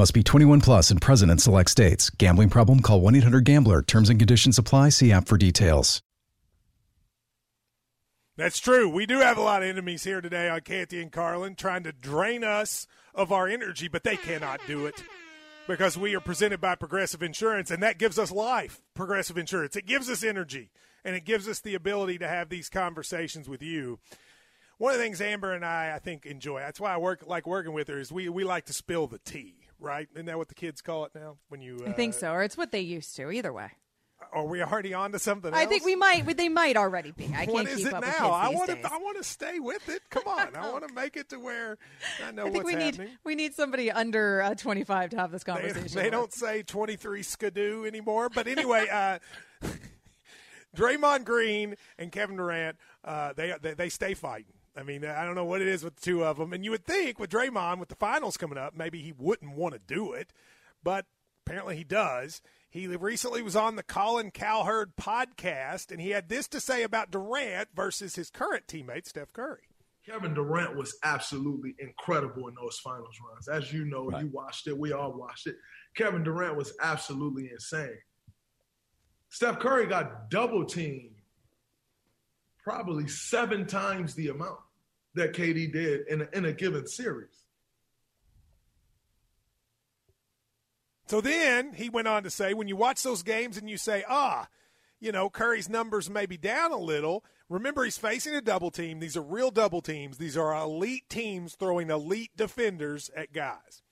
Must 0.00 0.14
be 0.14 0.22
21 0.22 0.62
plus 0.62 0.90
and 0.90 0.98
present 0.98 1.30
in 1.30 1.36
select 1.36 1.68
states. 1.68 2.08
Gambling 2.08 2.48
problem? 2.48 2.80
Call 2.80 3.02
1 3.02 3.16
800 3.16 3.44
Gambler. 3.44 3.82
Terms 3.82 4.08
and 4.08 4.18
conditions 4.18 4.56
apply. 4.56 4.88
See 4.88 5.12
app 5.12 5.28
for 5.28 5.36
details. 5.36 6.00
That's 8.34 8.58
true. 8.58 8.88
We 8.88 9.04
do 9.04 9.18
have 9.18 9.36
a 9.36 9.42
lot 9.42 9.62
of 9.62 9.68
enemies 9.68 10.02
here 10.02 10.22
today 10.22 10.48
on 10.48 10.62
Canty 10.62 11.02
and 11.02 11.12
Carlin 11.12 11.54
trying 11.54 11.82
to 11.82 11.92
drain 11.92 12.42
us 12.42 12.86
of 13.14 13.30
our 13.30 13.46
energy, 13.46 13.88
but 13.88 14.02
they 14.02 14.16
cannot 14.16 14.62
do 14.66 14.86
it 14.86 15.04
because 15.68 15.98
we 15.98 16.14
are 16.14 16.20
presented 16.20 16.62
by 16.62 16.76
Progressive 16.76 17.22
Insurance, 17.22 17.70
and 17.70 17.82
that 17.82 17.98
gives 17.98 18.18
us 18.18 18.32
life. 18.32 18.80
Progressive 18.94 19.36
Insurance. 19.36 19.76
It 19.76 19.84
gives 19.84 20.08
us 20.08 20.24
energy, 20.24 20.70
and 21.04 21.14
it 21.14 21.26
gives 21.26 21.46
us 21.46 21.60
the 21.60 21.74
ability 21.74 22.16
to 22.20 22.26
have 22.26 22.48
these 22.48 22.70
conversations 22.70 23.50
with 23.50 23.62
you. 23.62 23.98
One 24.78 24.94
of 24.94 24.98
the 24.98 25.04
things 25.04 25.20
Amber 25.20 25.52
and 25.52 25.62
I, 25.62 25.92
I 25.94 25.98
think, 25.98 26.24
enjoy. 26.24 26.60
That's 26.60 26.80
why 26.80 26.94
I 26.94 26.96
work 26.96 27.26
like 27.26 27.46
working 27.46 27.74
with 27.74 27.88
her. 27.88 28.00
Is 28.00 28.10
we 28.10 28.30
we 28.30 28.44
like 28.44 28.64
to 28.64 28.72
spill 28.72 29.06
the 29.06 29.18
tea, 29.18 29.59
right? 29.80 30.08
Isn't 30.14 30.26
that 30.26 30.38
what 30.38 30.48
the 30.48 30.54
kids 30.54 30.80
call 30.82 31.04
it 31.06 31.12
now? 31.14 31.36
When 31.48 31.60
you, 31.60 31.82
uh, 31.86 31.90
I 31.90 31.92
think 31.92 32.14
so, 32.14 32.32
or 32.32 32.42
it's 32.42 32.56
what 32.56 32.72
they 32.72 32.80
used 32.80 33.16
to. 33.16 33.30
Either 33.30 33.52
way. 33.52 33.70
Are 34.32 34.44
we 34.44 34.62
already 34.62 34.94
on 34.94 35.10
to 35.12 35.18
something? 35.18 35.52
I 35.52 35.66
think 35.66 35.84
we 35.84 35.96
might. 35.96 36.36
They 36.36 36.48
might 36.48 36.76
already 36.76 37.10
be. 37.10 37.24
I 37.26 37.28
can't 37.46 37.50
What 37.50 37.66
is 37.68 37.78
keep 37.78 37.86
it 37.88 37.94
up 37.94 38.04
with 38.04 38.18
now? 38.20 38.30
I 38.30 38.48
want 38.50 38.70
to. 38.70 38.92
I 38.92 38.98
want 38.98 39.16
to 39.16 39.24
stay 39.24 39.58
with 39.58 39.88
it. 39.88 40.02
Come 40.10 40.24
on, 40.26 40.54
I 40.54 40.70
want 40.70 40.86
to 40.86 40.94
make 40.94 41.16
it 41.16 41.30
to 41.30 41.40
where 41.40 41.78
I 42.24 42.30
know 42.30 42.42
I 42.46 42.50
think 42.50 42.64
what's 42.64 42.76
we 42.76 42.80
happening. 42.82 43.06
need 43.08 43.18
we 43.24 43.34
need 43.34 43.54
somebody 43.54 43.90
under 43.90 44.42
uh, 44.42 44.54
25 44.54 45.10
to 45.10 45.16
have 45.16 45.32
this 45.32 45.42
conversation. 45.42 45.96
they 45.96 46.04
with. 46.04 46.12
don't 46.12 46.32
say 46.32 46.62
twenty 46.62 46.96
three 46.96 47.22
skidoo 47.22 47.86
anymore. 47.86 48.28
But 48.28 48.46
anyway, 48.46 48.86
uh, 48.92 49.18
Draymond 50.76 51.24
Green 51.24 51.74
and 51.98 52.12
Kevin 52.12 52.36
Durant, 52.36 52.76
uh, 53.04 53.32
they, 53.32 53.54
they 53.60 53.74
they 53.74 53.88
stay 53.88 54.14
fighting. 54.14 54.52
I 54.76 54.82
mean, 54.82 55.04
I 55.04 55.24
don't 55.24 55.34
know 55.34 55.44
what 55.44 55.60
it 55.60 55.68
is 55.68 55.82
with 55.82 55.96
the 55.96 56.02
two 56.02 56.24
of 56.24 56.38
them. 56.38 56.52
And 56.52 56.64
you 56.64 56.70
would 56.70 56.84
think 56.84 57.18
with 57.18 57.30
Draymond, 57.30 57.78
with 57.78 57.88
the 57.88 57.96
finals 57.96 58.36
coming 58.36 58.58
up, 58.58 58.74
maybe 58.76 59.00
he 59.02 59.12
wouldn't 59.12 59.56
want 59.56 59.74
to 59.74 59.80
do 59.80 60.12
it, 60.12 60.32
but 60.82 61.06
apparently 61.44 61.76
he 61.76 61.84
does. 61.84 62.40
He 62.68 62.86
recently 62.86 63.42
was 63.42 63.56
on 63.56 63.74
the 63.74 63.82
Colin 63.82 64.30
Cowherd 64.30 64.94
podcast, 64.96 65.90
and 65.90 66.00
he 66.00 66.10
had 66.10 66.28
this 66.28 66.46
to 66.48 66.60
say 66.60 66.84
about 66.84 67.10
Durant 67.10 67.70
versus 67.74 68.14
his 68.14 68.30
current 68.30 68.68
teammate 68.68 69.08
Steph 69.08 69.32
Curry. 69.32 69.70
Kevin 70.06 70.34
Durant 70.34 70.76
was 70.76 70.96
absolutely 71.02 71.74
incredible 71.78 72.48
in 72.48 72.54
those 72.54 72.78
finals 72.78 73.16
runs. 73.28 73.48
As 73.48 73.72
you 73.72 73.84
know, 73.84 74.10
you 74.18 74.30
watched 74.32 74.66
it. 74.68 74.78
We 74.78 74.92
all 74.92 75.12
watched 75.12 75.46
it. 75.48 75.56
Kevin 75.96 76.22
Durant 76.22 76.56
was 76.56 76.72
absolutely 76.80 77.50
insane. 77.50 77.98
Steph 79.28 79.58
Curry 79.58 79.86
got 79.86 80.30
double 80.30 80.64
teamed 80.64 81.16
probably 82.62 83.08
seven 83.08 83.66
times 83.66 84.14
the 84.14 84.28
amount 84.28 84.58
that 85.14 85.32
KD 85.32 85.72
did 85.72 86.06
in 86.08 86.22
a, 86.22 86.28
in 86.32 86.44
a 86.44 86.52
given 86.52 86.86
series. 86.86 87.44
So 91.06 91.20
then 91.20 91.72
he 91.72 91.88
went 91.88 92.06
on 92.06 92.22
to 92.22 92.30
say, 92.30 92.54
when 92.54 92.68
you 92.68 92.76
watch 92.76 93.02
those 93.02 93.24
games 93.24 93.56
and 93.56 93.68
you 93.68 93.76
say, 93.76 94.04
ah, 94.08 94.46
you 95.00 95.10
know, 95.10 95.28
Curry's 95.28 95.68
numbers 95.68 96.08
may 96.08 96.26
be 96.26 96.36
down 96.36 96.70
a 96.70 96.78
little. 96.78 97.24
Remember, 97.48 97.82
he's 97.82 97.98
facing 97.98 98.34
a 98.34 98.40
double 98.40 98.70
team. 98.70 99.00
These 99.00 99.16
are 99.16 99.22
real 99.22 99.50
double 99.50 99.80
teams. 99.80 100.18
These 100.18 100.36
are 100.36 100.54
elite 100.54 101.08
teams 101.08 101.56
throwing 101.56 101.90
elite 101.90 102.30
defenders 102.36 103.10
at 103.16 103.32
guys. 103.32 103.82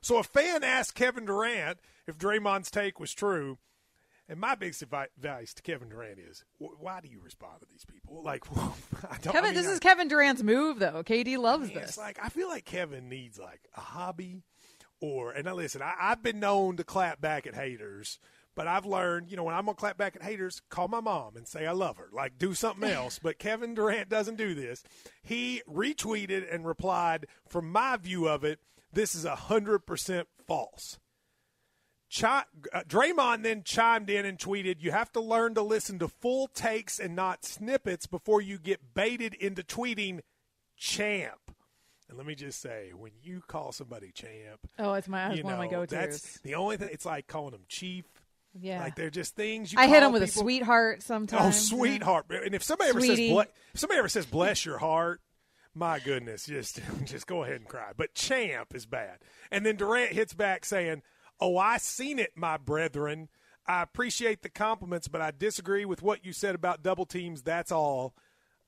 So 0.00 0.16
a 0.16 0.22
fan 0.22 0.64
asked 0.64 0.94
Kevin 0.94 1.26
Durant 1.26 1.80
if 2.06 2.16
Draymond's 2.16 2.70
take 2.70 2.98
was 2.98 3.12
true. 3.12 3.58
And 4.28 4.40
my 4.40 4.54
biggest 4.54 4.82
advice 4.82 5.52
to 5.54 5.62
Kevin 5.62 5.90
Durant 5.90 6.18
is, 6.18 6.44
wh- 6.58 6.80
why 6.82 7.00
do 7.02 7.08
you 7.08 7.20
respond 7.20 7.60
to 7.60 7.66
these 7.70 7.84
people? 7.84 8.22
Like, 8.22 8.44
I 8.56 9.18
don't. 9.20 9.32
Kevin, 9.32 9.36
I 9.36 9.42
mean, 9.48 9.54
this 9.54 9.66
I- 9.66 9.72
is 9.72 9.80
Kevin 9.80 10.08
Durant's 10.08 10.42
move, 10.42 10.78
though. 10.78 11.02
KD 11.02 11.36
loves 11.38 11.68
it's 11.68 11.74
this. 11.78 11.98
like 11.98 12.18
I 12.22 12.30
feel 12.30 12.48
like 12.48 12.64
Kevin 12.64 13.08
needs 13.10 13.38
like 13.38 13.68
a 13.76 13.80
hobby, 13.80 14.42
or 15.00 15.32
and 15.32 15.44
now 15.44 15.54
listen, 15.54 15.82
I, 15.82 15.94
I've 16.00 16.22
been 16.22 16.40
known 16.40 16.76
to 16.78 16.84
clap 16.84 17.20
back 17.20 17.46
at 17.46 17.54
haters, 17.54 18.18
but 18.54 18.66
I've 18.66 18.86
learned, 18.86 19.30
you 19.30 19.36
know, 19.36 19.44
when 19.44 19.54
I'm 19.54 19.66
gonna 19.66 19.74
clap 19.76 19.98
back 19.98 20.16
at 20.16 20.22
haters, 20.22 20.62
call 20.70 20.88
my 20.88 21.00
mom 21.00 21.36
and 21.36 21.46
say 21.46 21.66
I 21.66 21.72
love 21.72 21.98
her, 21.98 22.08
like 22.10 22.38
do 22.38 22.54
something 22.54 22.88
else. 22.90 23.18
but 23.22 23.38
Kevin 23.38 23.74
Durant 23.74 24.08
doesn't 24.08 24.36
do 24.36 24.54
this. 24.54 24.82
He 25.22 25.60
retweeted 25.68 26.46
and 26.52 26.64
replied, 26.66 27.26
from 27.46 27.70
my 27.70 27.98
view 27.98 28.26
of 28.26 28.42
it, 28.42 28.58
this 28.90 29.14
is 29.14 29.26
a 29.26 29.34
hundred 29.36 29.80
percent 29.80 30.28
false. 30.46 30.98
Chi- 32.14 32.44
uh, 32.72 32.82
Draymond 32.82 33.42
then 33.42 33.62
chimed 33.64 34.08
in 34.08 34.24
and 34.24 34.38
tweeted, 34.38 34.76
"You 34.80 34.92
have 34.92 35.10
to 35.12 35.20
learn 35.20 35.54
to 35.54 35.62
listen 35.62 35.98
to 35.98 36.08
full 36.08 36.46
takes 36.48 37.00
and 37.00 37.16
not 37.16 37.44
snippets 37.44 38.06
before 38.06 38.40
you 38.40 38.58
get 38.58 38.94
baited 38.94 39.34
into 39.34 39.62
tweeting 39.62 40.20
champ." 40.76 41.54
And 42.08 42.18
let 42.18 42.26
me 42.26 42.34
just 42.34 42.60
say, 42.60 42.90
when 42.94 43.12
you 43.22 43.40
call 43.46 43.72
somebody 43.72 44.12
champ, 44.12 44.60
Oh, 44.78 44.92
it's 44.94 45.08
my 45.08 45.32
it's 45.32 45.42
one 45.42 45.54
of 45.54 45.58
my 45.58 45.66
go-tos. 45.66 45.88
That's 45.88 46.40
the 46.40 46.54
only 46.54 46.76
thing. 46.76 46.90
It's 46.92 47.06
like 47.06 47.26
calling 47.26 47.52
them 47.52 47.64
chief. 47.68 48.04
Yeah. 48.56 48.80
like 48.80 48.94
they're 48.94 49.10
just 49.10 49.34
things 49.34 49.72
you. 49.72 49.78
I 49.80 49.88
hit 49.88 50.00
them 50.00 50.12
with 50.12 50.22
people. 50.24 50.42
a 50.42 50.44
sweetheart 50.44 51.02
sometimes. 51.02 51.72
Oh, 51.72 51.76
sweetheart! 51.76 52.26
And 52.30 52.54
if 52.54 52.62
somebody 52.62 52.90
ever 52.90 53.00
says, 53.00 53.18
if 53.18 53.48
somebody 53.74 53.98
ever 53.98 54.08
says 54.08 54.26
"bless 54.26 54.64
your 54.64 54.78
heart," 54.78 55.20
my 55.74 55.98
goodness, 55.98 56.46
just 56.46 56.78
just 57.04 57.26
go 57.26 57.42
ahead 57.42 57.56
and 57.56 57.66
cry. 57.66 57.90
But 57.96 58.14
champ 58.14 58.72
is 58.72 58.86
bad. 58.86 59.18
And 59.50 59.66
then 59.66 59.74
Durant 59.74 60.12
hits 60.12 60.34
back 60.34 60.64
saying, 60.64 61.02
"Oh, 61.40 61.56
I 61.58 61.78
seen 61.78 62.18
it, 62.18 62.32
my 62.36 62.56
brethren. 62.56 63.28
I 63.66 63.82
appreciate 63.82 64.42
the 64.42 64.50
compliments, 64.50 65.08
but 65.08 65.20
I 65.20 65.30
disagree 65.30 65.84
with 65.84 66.02
what 66.02 66.24
you 66.24 66.32
said 66.32 66.54
about 66.54 66.82
double 66.82 67.06
teams. 67.06 67.42
That's 67.42 67.72
all. 67.72 68.14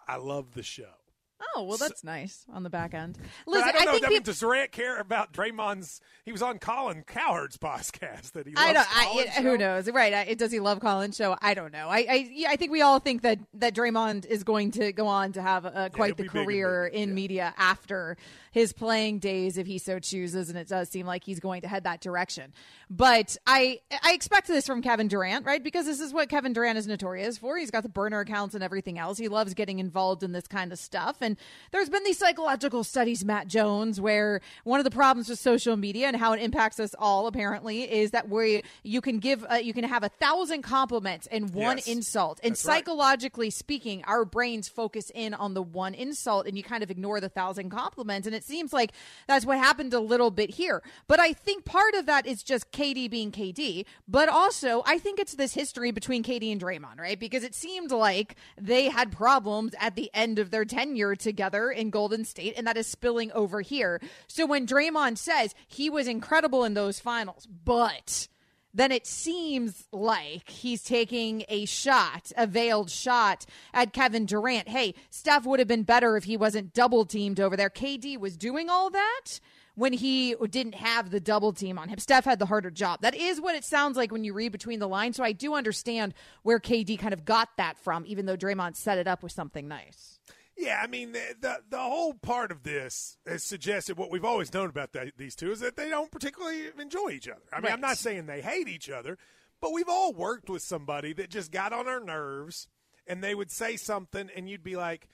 I 0.09 0.17
love 0.17 0.55
the 0.55 0.63
show." 0.63 1.06
Oh 1.55 1.65
well, 1.65 1.77
that's 1.77 2.03
nice 2.03 2.45
on 2.53 2.63
the 2.63 2.71
back 2.71 2.95
end. 2.95 3.19
Listen, 3.47 3.69
I 3.69 3.73
don't 3.73 3.85
know. 3.87 3.93
think 3.93 4.07
I 4.07 4.09
mean, 4.09 4.19
peop- 4.19 4.25
does 4.25 4.41
Durant 4.41 4.73
care 4.73 4.99
about 4.99 5.33
Draymond's? 5.33 6.01
He 6.25 6.33
was 6.33 6.43
on 6.43 6.59
Colin 6.59 7.03
Cowherd's 7.07 7.57
podcast 7.59 8.33
that 8.33 8.47
he. 8.47 8.55
I 8.57 8.73
don't. 8.73 8.87
I, 8.89 9.25
it, 9.27 9.43
who 9.43 9.59
knows? 9.59 9.91
Right? 9.91 10.13
I, 10.13 10.35
does 10.35 10.51
he 10.51 10.61
love 10.61 10.81
Colin's 10.81 11.17
show? 11.17 11.37
I 11.41 11.55
don't 11.55 11.73
know. 11.73 11.89
I, 11.89 11.99
I, 12.09 12.45
I 12.51 12.57
think 12.57 12.73
we 12.73 12.81
all 12.83 12.99
think 12.99 13.23
that 13.23 13.39
that 13.55 13.75
Draymond 13.75 14.27
is 14.27 14.45
going 14.45 14.71
to 14.73 14.93
go 14.93 15.07
on 15.07 15.33
to 15.33 15.43
have 15.43 15.67
uh, 15.67 15.89
quite 15.91 16.17
the 16.17 16.23
he'll 16.25 16.33
big 16.33 16.45
career 16.47 16.87
in 16.87 17.15
media 17.15 17.55
after 17.59 18.17
his 18.57 18.73
playing 18.73 19.19
days, 19.19 19.59
if 19.59 19.67
he 19.67 19.77
so 19.77 19.99
chooses, 19.99 20.49
and 20.49 20.57
it 20.59 20.67
does 20.67 20.89
seem 20.89 21.05
like 21.05 21.23
he's 21.25 21.41
going 21.41 21.61
to 21.61 21.69
head 21.69 21.85
that 21.85 22.01
direction. 22.01 22.55
But 22.89 23.37
I, 23.47 23.81
I 24.03 24.15
expect 24.15 24.47
this 24.47 24.67
from 24.67 24.81
Kevin 24.81 25.09
Durant, 25.09 25.45
right? 25.45 25.63
Because 25.63 25.85
this 25.85 26.01
is 26.01 26.15
what 26.15 26.31
Kevin 26.31 26.55
Durant 26.55 26.79
is 26.79 26.87
notorious 26.87 27.37
for. 27.37 27.59
He's 27.59 27.71
got 27.71 27.83
the 27.83 27.91
burner 27.91 28.21
accounts 28.21 28.55
and 28.55 28.65
everything 28.65 28.99
else. 28.99 29.19
He 29.19 29.29
loves 29.29 29.53
getting 29.53 29.79
involved 29.79 30.23
in 30.23 30.33
this 30.33 30.47
kind 30.47 30.73
of 30.73 30.79
stuff. 30.79 31.21
And 31.27 31.37
there's 31.73 31.89
been 31.89 32.05
these 32.05 32.19
psychological 32.19 32.85
studies, 32.85 33.25
Matt 33.25 33.49
Jones, 33.49 34.01
where 34.01 34.41
one 34.65 34.79
of 34.81 34.85
the 34.85 34.91
problems 34.91 35.29
with 35.29 35.39
social 35.41 35.77
media 35.77 36.07
and 36.07 36.17
how 36.17 36.33
it 36.33 36.41
impacts 36.41 36.79
us 36.79 36.95
all 36.99 37.27
apparently 37.27 37.83
is 37.83 38.13
that 38.13 38.29
we 38.29 38.63
you 38.85 39.01
can 39.01 39.19
give 39.19 39.45
uh, 39.51 39.55
you 39.57 39.73
can 39.75 39.85
have 39.85 40.03
a 40.05 40.09
thousand 40.09 40.63
compliments 40.63 41.27
and 41.31 41.53
one 41.53 41.79
Yes. 41.79 41.89
insult. 41.89 42.39
And 42.45 42.53
That's 42.53 42.65
right. 42.65 42.77
psychologically 42.77 43.51
speaking, 43.51 44.05
our 44.07 44.25
brains 44.25 44.69
focus 44.69 45.11
in 45.15 45.35
on 45.35 45.55
the 45.55 45.63
one 45.63 45.95
insult 45.95 46.47
and 46.47 46.57
you 46.57 46.63
kind 46.63 46.83
of 46.85 46.91
ignore 46.91 47.21
the 47.21 47.29
thousand 47.29 47.71
compliments. 47.71 48.27
And 48.27 48.37
it 48.37 48.45
seems 48.45 48.73
like 48.73 48.93
that's 49.27 49.45
what 49.45 49.59
happened 49.59 49.93
a 49.93 50.01
little 50.01 50.31
bit 50.31 50.51
here. 50.51 50.83
But 51.09 51.19
I 51.19 51.33
think 51.33 51.65
part 51.65 51.95
of 51.95 52.07
that 52.07 52.25
is 52.27 52.45
just 52.45 52.71
KD 52.71 53.11
being 53.11 53.33
KD. 53.33 53.85
But 54.07 54.29
also, 54.29 54.83
I 54.87 54.99
think 54.99 55.19
it's 55.19 55.35
this 55.35 55.55
history 55.55 55.91
between 55.91 56.23
KD 56.23 56.53
and 56.53 56.61
Draymond, 56.61 57.01
right? 57.01 57.19
Because 57.19 57.43
it 57.43 57.55
seemed 57.55 57.91
like 57.91 58.37
they 58.61 58.89
had 58.91 59.11
problems 59.11 59.75
at 59.81 59.97
the 59.97 60.09
end 60.15 60.39
of 60.39 60.51
their 60.53 60.65
tenure 60.65 61.16
together 61.17 61.71
in 61.71 61.91
Golden 61.91 62.25
State, 62.25 62.55
and 62.57 62.67
that 62.67 62.77
is 62.77 62.87
spilling 62.87 63.33
over 63.33 63.61
here. 63.61 64.01
So 64.27 64.47
when 64.47 64.67
Draymond 64.67 65.19
says 65.19 65.55
he 65.67 65.91
was 65.91 66.07
incredible 66.07 66.65
in 66.65 66.75
those 66.75 67.01
finals, 67.01 67.47
but 67.47 68.29
then 68.75 68.93
it 68.93 69.07
seems 69.07 69.89
like 69.91 70.51
he's 70.51 70.83
taking 70.83 71.45
a 71.49 71.65
shot, 71.65 72.31
a 72.37 72.47
veiled 72.47 72.91
shot 72.91 73.47
at 73.73 73.95
Kevin 73.95 74.27
Durant. 74.27 74.69
Hey, 74.69 74.95
Steph 75.09 75.47
would 75.47 75.61
have 75.61 75.69
been 75.69 75.83
better 75.83 76.17
if 76.19 76.25
he 76.25 76.37
wasn't 76.37 76.75
double 76.75 77.07
teamed 77.07 77.41
over 77.41 77.57
there. 77.57 77.71
KD 77.71 78.19
was 78.19 78.37
doing 78.37 78.69
all 78.69 78.91
that 78.91 79.41
when 79.77 79.95
he 79.95 80.35
didn't 80.51 80.75
have 80.75 81.11
the 81.11 81.21
double 81.21 81.53
team 81.53 81.79
on 81.79 81.89
him. 81.89 81.99
Steph 81.99 82.27
had 82.27 82.39
the 82.39 82.47
harder 82.47 82.71
job. 82.71 83.01
That 83.01 83.15
is 83.15 83.41
what 83.41 83.55
it 83.55 83.65
sounds 83.65 83.97
like 83.97 84.13
when 84.13 84.25
you 84.25 84.35
read 84.35 84.53
between 84.53 84.79
the 84.79 84.89
lines. 84.89 85.17
So 85.17 85.25
I 85.25 85.33
do 85.33 85.55
understand 85.55 86.13
where 86.43 86.59
KD 86.59 86.99
kind 86.99 87.15
of 87.15 87.25
got 87.25 87.51
that 87.57 87.79
from, 87.79 88.05
even 88.07 88.27
though 88.27 88.37
Draymond 88.37 88.77
set 88.77 88.99
it 88.99 89.07
up 89.07 89.23
with 89.23 89.33
something 89.33 89.69
nice. 89.69 90.19
Yeah, 90.57 90.81
I 90.83 90.87
mean 90.87 91.13
the, 91.13 91.35
the 91.39 91.59
the 91.69 91.79
whole 91.79 92.15
part 92.15 92.51
of 92.51 92.63
this 92.63 93.19
has 93.27 93.45
suggested 93.45 93.99
what 93.99 94.11
we've 94.11 94.25
always 94.25 94.55
known 94.55 94.71
about 94.71 94.93
the, 94.93 95.13
these 95.17 95.37
two 95.37 95.51
is 95.51 95.61
that 95.61 95.77
they 95.77 95.91
don't 95.91 96.11
particularly 96.11 96.69
enjoy 96.79 97.11
each 97.11 97.29
other. 97.29 97.43
I 97.53 97.61
mean, 97.61 97.73
I'm 97.73 97.81
not 97.81 97.99
saying 97.99 98.27
they 98.27 98.41
hate 98.41 98.69
each 98.69 98.89
other, 98.89 99.19
but 99.61 99.73
we've 99.73 99.89
all 99.89 100.15
worked 100.15 100.49
with 100.49 100.63
somebody 100.63 101.13
that 101.15 101.29
just 101.31 101.53
got 101.53 101.75
on 101.75 101.87
our 101.87 102.01
nerves, 102.01 102.69
and 103.07 103.23
they 103.23 103.35
would 103.35 103.51
say 103.51 103.77
something, 103.77 104.31
and 104.35 104.49
you'd 104.49 104.65
be 104.65 104.77
like, 104.77 105.09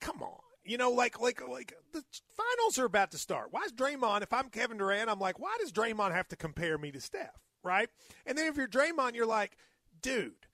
"Come 0.00 0.20
on." 0.20 0.40
You 0.64 0.78
know, 0.78 0.90
like 0.90 1.20
like 1.20 1.40
like 1.48 1.72
the 1.92 2.02
finals 2.36 2.78
are 2.78 2.84
about 2.84 3.12
to 3.12 3.18
start. 3.18 3.48
Why 3.50 3.62
is 3.62 3.72
Draymond? 3.72 4.22
If 4.22 4.32
I'm 4.32 4.50
Kevin 4.50 4.78
Durant, 4.78 5.08
I'm 5.10 5.20
like, 5.20 5.38
why 5.38 5.56
does 5.60 5.72
Draymond 5.72 6.12
have 6.12 6.28
to 6.28 6.36
compare 6.36 6.76
me 6.76 6.90
to 6.92 7.00
Steph? 7.00 7.38
Right? 7.62 7.88
And 8.26 8.36
then 8.36 8.46
if 8.46 8.56
you're 8.56 8.68
Draymond, 8.68 9.14
you're 9.14 9.26
like, 9.26 9.56
dude, 10.02 10.46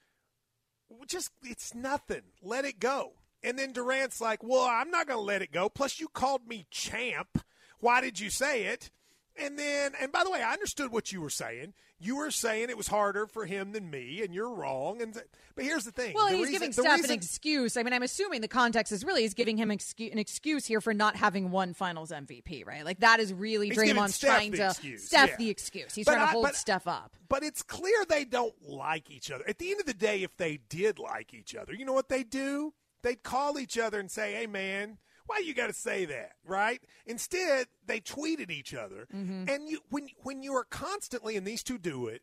just 1.06 1.30
it's 1.42 1.74
nothing. 1.74 2.22
Let 2.42 2.64
it 2.64 2.78
go. 2.78 3.12
And 3.46 3.58
then 3.58 3.72
Durant's 3.72 4.20
like, 4.20 4.42
"Well, 4.42 4.64
I'm 4.64 4.90
not 4.90 5.06
going 5.06 5.18
to 5.18 5.22
let 5.24 5.40
it 5.42 5.52
go. 5.52 5.68
Plus, 5.68 6.00
you 6.00 6.08
called 6.08 6.46
me 6.48 6.66
champ. 6.70 7.38
Why 7.78 8.00
did 8.00 8.18
you 8.18 8.28
say 8.30 8.64
it?" 8.64 8.90
And 9.38 9.58
then, 9.58 9.92
and 10.00 10.10
by 10.10 10.24
the 10.24 10.30
way, 10.30 10.42
I 10.42 10.54
understood 10.54 10.90
what 10.90 11.12
you 11.12 11.20
were 11.20 11.28
saying. 11.30 11.74
You 11.98 12.16
were 12.16 12.30
saying 12.30 12.70
it 12.70 12.76
was 12.76 12.88
harder 12.88 13.26
for 13.26 13.44
him 13.44 13.72
than 13.72 13.90
me, 13.90 14.22
and 14.22 14.34
you're 14.34 14.48
wrong. 14.52 15.00
And 15.02 15.12
but 15.54 15.64
here's 15.64 15.84
the 15.84 15.92
thing: 15.92 16.14
Well, 16.14 16.26
the 16.28 16.32
he's 16.36 16.46
reason- 16.46 16.52
giving 16.52 16.72
Steph 16.72 16.96
reason- 16.96 17.10
an 17.10 17.16
excuse. 17.16 17.76
I 17.76 17.82
mean, 17.82 17.92
I'm 17.92 18.02
assuming 18.02 18.40
the 18.40 18.48
context 18.48 18.92
is 18.92 19.04
really 19.04 19.22
he's 19.22 19.34
giving 19.34 19.56
him 19.58 19.68
excu- 19.68 20.10
an 20.10 20.18
excuse 20.18 20.66
here 20.66 20.80
for 20.80 20.92
not 20.94 21.16
having 21.16 21.50
won 21.50 21.72
Finals 21.74 22.10
MVP, 22.10 22.66
right? 22.66 22.84
Like 22.84 23.00
that 23.00 23.20
is 23.20 23.32
really 23.32 23.70
Draymond's 23.70 24.18
trying 24.18 24.52
to 24.52 24.66
excuse, 24.70 25.04
Steph 25.06 25.30
yeah. 25.30 25.36
the 25.36 25.50
excuse. 25.50 25.94
He's 25.94 26.04
But 26.06 26.12
trying 26.14 26.24
to 26.24 26.30
I- 26.30 26.32
hold 26.32 26.44
but- 26.46 26.56
Steph 26.56 26.86
up. 26.88 27.14
But 27.28 27.42
it's 27.42 27.62
clear 27.62 28.04
they 28.08 28.24
don't 28.24 28.54
like 28.66 29.10
each 29.10 29.30
other. 29.30 29.46
At 29.48 29.58
the 29.58 29.70
end 29.70 29.80
of 29.80 29.86
the 29.86 29.94
day, 29.94 30.22
if 30.22 30.36
they 30.36 30.58
did 30.68 30.98
like 30.98 31.32
each 31.34 31.54
other, 31.54 31.72
you 31.74 31.84
know 31.84 31.92
what 31.92 32.08
they 32.08 32.22
do? 32.24 32.72
They'd 33.06 33.22
call 33.22 33.56
each 33.56 33.78
other 33.78 34.00
and 34.00 34.10
say, 34.10 34.34
"Hey, 34.34 34.46
man." 34.48 34.98
Why 35.28 35.38
you 35.44 35.54
got 35.54 35.66
to 35.66 35.72
say 35.72 36.04
that, 36.04 36.32
right? 36.44 36.80
Instead, 37.04 37.66
they 37.84 38.00
tweeted 38.00 38.48
each 38.48 38.72
other, 38.74 39.08
Mm-hmm. 39.12 39.48
and 39.48 39.68
you 39.68 39.80
when 39.90 40.08
when 40.22 40.42
you 40.42 40.54
are 40.54 40.62
constantly, 40.64 41.36
and 41.36 41.44
these 41.46 41.64
two 41.64 41.78
do 41.78 42.06
it, 42.06 42.22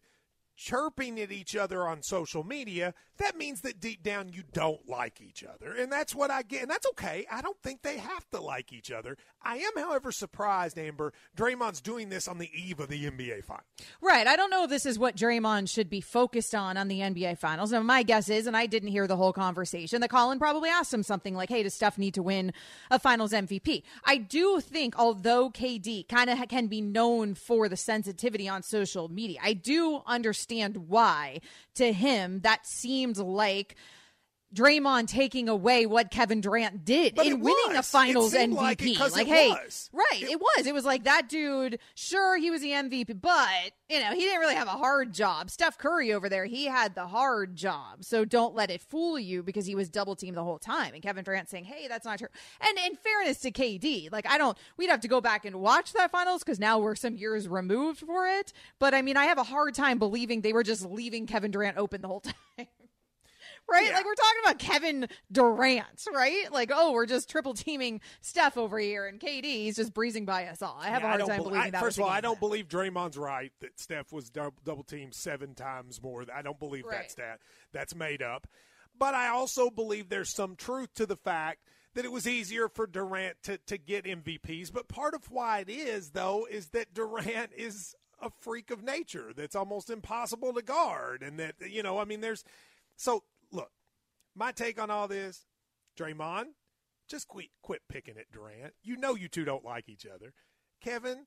chirping 0.56 1.20
at 1.20 1.32
each 1.32 1.56
other 1.56 1.86
on 1.88 2.02
social 2.02 2.44
media, 2.46 2.94
that 3.24 3.38
means 3.38 3.61
that 3.61 3.80
deep 3.80 4.03
down 4.03 4.30
you 4.30 4.43
don't 4.53 4.88
like 4.88 5.21
each 5.21 5.43
other. 5.43 5.74
And 5.74 5.91
that's 5.91 6.13
what 6.13 6.32
I 6.32 6.43
get. 6.43 6.61
And 6.61 6.71
that's 6.71 6.88
okay. 6.88 7.26
I 7.32 7.41
don't 7.41 7.61
think 7.61 7.82
they 7.82 7.97
have 7.97 8.30
to 8.32 8.41
like 8.41 8.74
each 8.74 8.91
other. 8.91 9.17
I 9.41 9.57
am, 9.57 9.71
however, 9.76 10.11
surprised, 10.11 10.78
Amber, 10.78 11.13
Draymond's 11.36 11.82
doing 11.82 12.09
this 12.09 12.28
on 12.28 12.38
the 12.38 12.49
eve 12.53 12.80
of 12.80 12.89
the 12.89 13.05
NBA 13.05 13.43
final. 13.43 13.63
Right. 14.01 14.26
I 14.26 14.36
don't 14.36 14.49
know 14.49 14.63
if 14.63 14.69
this 14.69 14.86
is 14.86 14.97
what 14.97 15.15
Draymond 15.15 15.69
should 15.69 15.89
be 15.89 16.01
focused 16.01 16.55
on 16.55 16.78
on 16.78 16.88
the 16.88 16.99
NBA 16.99 17.38
Finals. 17.38 17.71
Now, 17.71 17.82
my 17.82 18.03
guess 18.03 18.30
is, 18.30 18.47
and 18.47 18.55
I 18.55 18.65
didn't 18.65 18.89
hear 18.89 19.07
the 19.07 19.17
whole 19.17 19.34
conversation, 19.34 20.01
that 20.01 20.09
Colin 20.09 20.39
probably 20.39 20.69
asked 20.69 20.93
him 20.93 21.03
something 21.03 21.36
like, 21.36 21.49
hey, 21.49 21.63
does 21.63 21.74
Steph 21.74 21.97
need 21.97 22.13
to 22.13 22.24
win 22.24 22.53
a 22.89 22.99
Finals 22.99 23.32
MVP? 23.32 23.84
I 24.05 24.17
do 24.17 24.61
think, 24.61 24.97
although 24.97 25.49
KD 25.49 26.07
kind 26.07 26.30
of 26.30 26.47
can 26.47 26.67
be 26.67 26.82
known 26.82 27.36
for 27.36 27.67
the 27.67 27.78
sensitivity 27.78 28.47
on 28.47 28.63
social 28.63 29.09
media, 29.09 29.39
I 29.43 29.53
do 29.53 30.01
understand 30.05 30.89
why, 30.89 31.41
to 31.76 31.91
him, 31.91 32.41
that 32.41 32.65
seemed 32.65 33.12
like. 33.20 33.76
Draymond 34.53 35.07
taking 35.07 35.49
away 35.49 35.88
what 35.88 36.11
Kevin 36.11 36.39
Durant 36.39 36.86
did 36.86 37.16
But 37.16 37.26
in 37.26 37.39
winning 37.39 37.70
was. 37.70 37.78
It 37.78 37.86
finals 37.86 38.34
MVP. 38.36 38.55
like 38.55 38.82
it 38.84 39.01
it 39.01 39.28
hey, 39.28 39.49
was. 39.49 39.89
right, 39.91 40.22
it, 40.22 40.39
was. 40.39 40.68
It 40.68 40.74
was 40.76 40.86
like 40.86 41.05
that 41.05 41.28
dude. 41.28 41.80
Sure, 41.95 42.38
he 42.38 42.51
was 42.51 42.61
the 42.61 42.70
MVP, 42.70 43.20
but 43.20 43.72
you 43.89 43.99
know 43.99 44.11
he 44.14 44.20
didn't 44.20 44.39
really 44.41 44.53
have 44.53 44.68
a 44.68 44.72
hard 44.72 45.11
job. 45.11 45.49
Steph 45.49 45.80
Curry 45.80 46.14
over 46.14 46.30
there, 46.30 46.45
he 46.45 46.66
had 46.66 46.93
the 46.93 47.07
hard 47.07 47.55
job. 47.55 48.03
So 48.03 48.26
don't 48.26 48.53
let 48.53 48.70
it 48.70 48.82
fool 48.82 49.18
you 49.18 49.41
because 49.41 49.66
he 49.66 49.74
was 49.74 49.89
double 49.89 50.16
teamed 50.16 50.38
the 50.38 50.43
whole 50.43 50.59
time. 50.59 50.93
And 50.93 51.01
Kevin 51.01 51.24
Durant 51.24 51.49
saying, 51.49 51.64
"Hey, 51.64 51.88
that's 51.88 52.05
not 52.05 52.20
true." 52.20 52.28
And 52.61 52.78
in 52.86 52.95
fairness 52.95 53.39
to 53.39 53.51
KD, 53.51 54.11
like 54.11 54.30
I 54.30 54.38
don't, 54.38 54.55
we'd 54.78 54.89
have 54.91 55.01
to 55.01 55.07
go 55.07 55.20
back 55.20 55.45
and 55.45 55.61
watch 55.61 55.93
that 55.93 56.11
finals 56.11 56.43
because 56.43 56.59
now 56.59 56.78
we're 56.78 56.93
some 56.93 57.16
years 57.16 57.47
removed 57.47 58.01
for 58.01 58.28
it. 58.28 58.53
But 58.78 58.93
I 58.93 59.01
mean, 59.01 59.18
I 59.18 59.26
have 59.26 59.39
a 59.39 59.43
hard 59.43 59.74
time 59.74 59.97
believing 59.97 60.41
they 60.41 60.53
were 60.53 60.64
just 60.64 60.86
leaving 60.86 61.26
Kevin 61.26 61.49
Durant 61.49 61.78
open 61.78 62.01
the 62.01 62.07
whole 62.07 62.20
time. 62.57 62.68
Right? 63.72 63.91
Like 63.93 64.05
we're 64.05 64.14
talking 64.14 64.39
about 64.43 64.59
Kevin 64.59 65.07
Durant, 65.32 66.05
right? 66.14 66.51
Like, 66.51 66.70
oh, 66.74 66.91
we're 66.91 67.05
just 67.05 67.30
triple 67.30 67.53
teaming 67.53 68.01
Steph 68.22 68.57
over 68.57 68.78
here 68.78 69.07
and 69.07 69.20
KD, 69.20 69.43
he's 69.45 69.76
just 69.78 69.93
breezing 69.93 70.26
by 70.26 70.45
us 70.45 70.61
all. 70.61 70.78
I 70.80 70.89
have 70.89 71.01
Yeah, 71.01 71.07
a 71.07 71.09
hard 71.09 71.20
time 71.22 71.28
bel- 71.30 71.38
believing 71.45 71.61
I- 71.61 71.70
that. 71.72 71.82
First 71.82 71.97
of 71.97 72.03
all, 72.03 72.09
I 72.09 72.22
don't 72.22 72.39
believe 72.39 72.68
Draymond's 72.68 73.18
right 73.18 73.51
that 73.61 73.80
Steph 73.80 74.11
was 74.11 74.30
dou- 74.30 74.53
double 74.64 74.84
teamed 74.84 75.16
seven 75.16 75.55
times 75.55 76.01
more. 76.03 76.26
I 76.34 76.41
don't 76.41 76.59
believe 76.59 76.86
Right. 76.86 76.99
that 77.03 77.11
stat. 77.11 77.39
That's 77.72 77.95
made 77.95 78.22
up. 78.22 78.47
But 78.95 79.16
I 79.16 79.30
also 79.30 79.70
believe 79.72 80.09
there's 80.09 80.30
some 80.30 80.55
truth 80.55 80.93
to 80.95 81.05
the 81.05 81.18
fact 81.18 81.59
that 81.95 82.05
it 82.05 82.11
was 82.11 82.28
easier 82.28 82.68
for 82.68 82.86
Durant 82.86 83.41
to, 83.43 83.57
to 83.59 83.78
get 83.78 84.05
MVPs. 84.05 84.72
But 84.72 84.88
part 84.88 85.14
of 85.16 85.32
why 85.32 85.59
it 85.59 85.70
is, 85.70 86.11
though, 86.11 86.45
is 86.49 86.70
that 86.70 86.93
Durant 86.93 87.51
is 87.55 87.95
a 88.22 88.30
freak 88.30 88.72
of 88.72 88.84
nature 88.84 89.32
that's 89.36 89.55
almost 89.55 89.89
impossible 89.89 90.53
to 90.53 90.61
guard. 90.61 91.24
And 91.24 91.39
that, 91.39 91.55
you 91.68 91.82
know, 91.82 91.97
I 91.97 92.05
mean, 92.05 92.22
there's. 92.22 92.43
So, 92.95 93.24
my 94.36 94.52
take 94.52 94.82
on 94.82 94.90
all 94.90 95.08
this 95.08 95.46
Draymond, 96.00 96.46
just 97.10 97.28
quit, 97.28 97.50
quit 97.62 97.82
picking 97.90 98.18
at 98.18 98.32
Durant. 98.32 98.74
You 98.82 98.98
know 98.98 99.16
you 99.16 99.28
two 99.28 99.46
don't 99.46 99.66
like 99.66 99.90
each 99.90 100.06
other. 100.06 100.34
Kevin, 100.82 101.26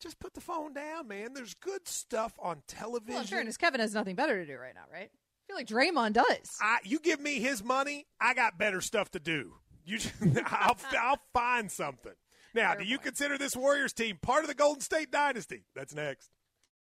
just 0.00 0.18
put 0.18 0.34
the 0.34 0.40
phone 0.40 0.72
down, 0.74 1.08
man. 1.08 1.34
There's 1.34 1.54
good 1.54 1.88
stuff 1.88 2.34
on 2.38 2.62
television. 2.68 3.14
Well, 3.14 3.22
in 3.22 3.28
fairness, 3.28 3.56
Kevin 3.56 3.80
has 3.80 3.94
nothing 3.94 4.14
better 4.14 4.38
to 4.38 4.46
do 4.46 4.58
right 4.58 4.74
now, 4.74 4.84
right? 4.92 5.10
I 5.10 5.46
feel 5.46 5.56
like 5.56 5.68
Draymond 5.68 6.14
does. 6.14 6.56
I, 6.60 6.78
you 6.84 6.98
give 6.98 7.20
me 7.20 7.40
his 7.40 7.62
money, 7.62 8.06
I 8.20 8.34
got 8.34 8.58
better 8.58 8.80
stuff 8.80 9.10
to 9.12 9.20
do. 9.20 9.54
You, 9.84 9.98
I'll, 10.46 10.76
I'll 10.98 11.20
find 11.32 11.70
something. 11.70 12.12
Now, 12.54 12.74
do 12.74 12.84
you 12.84 12.98
consider 12.98 13.36
this 13.36 13.54
Warriors 13.54 13.92
team 13.92 14.18
part 14.20 14.42
of 14.42 14.48
the 14.48 14.54
Golden 14.54 14.80
State 14.80 15.10
dynasty? 15.10 15.64
That's 15.74 15.94
next. 15.94 16.30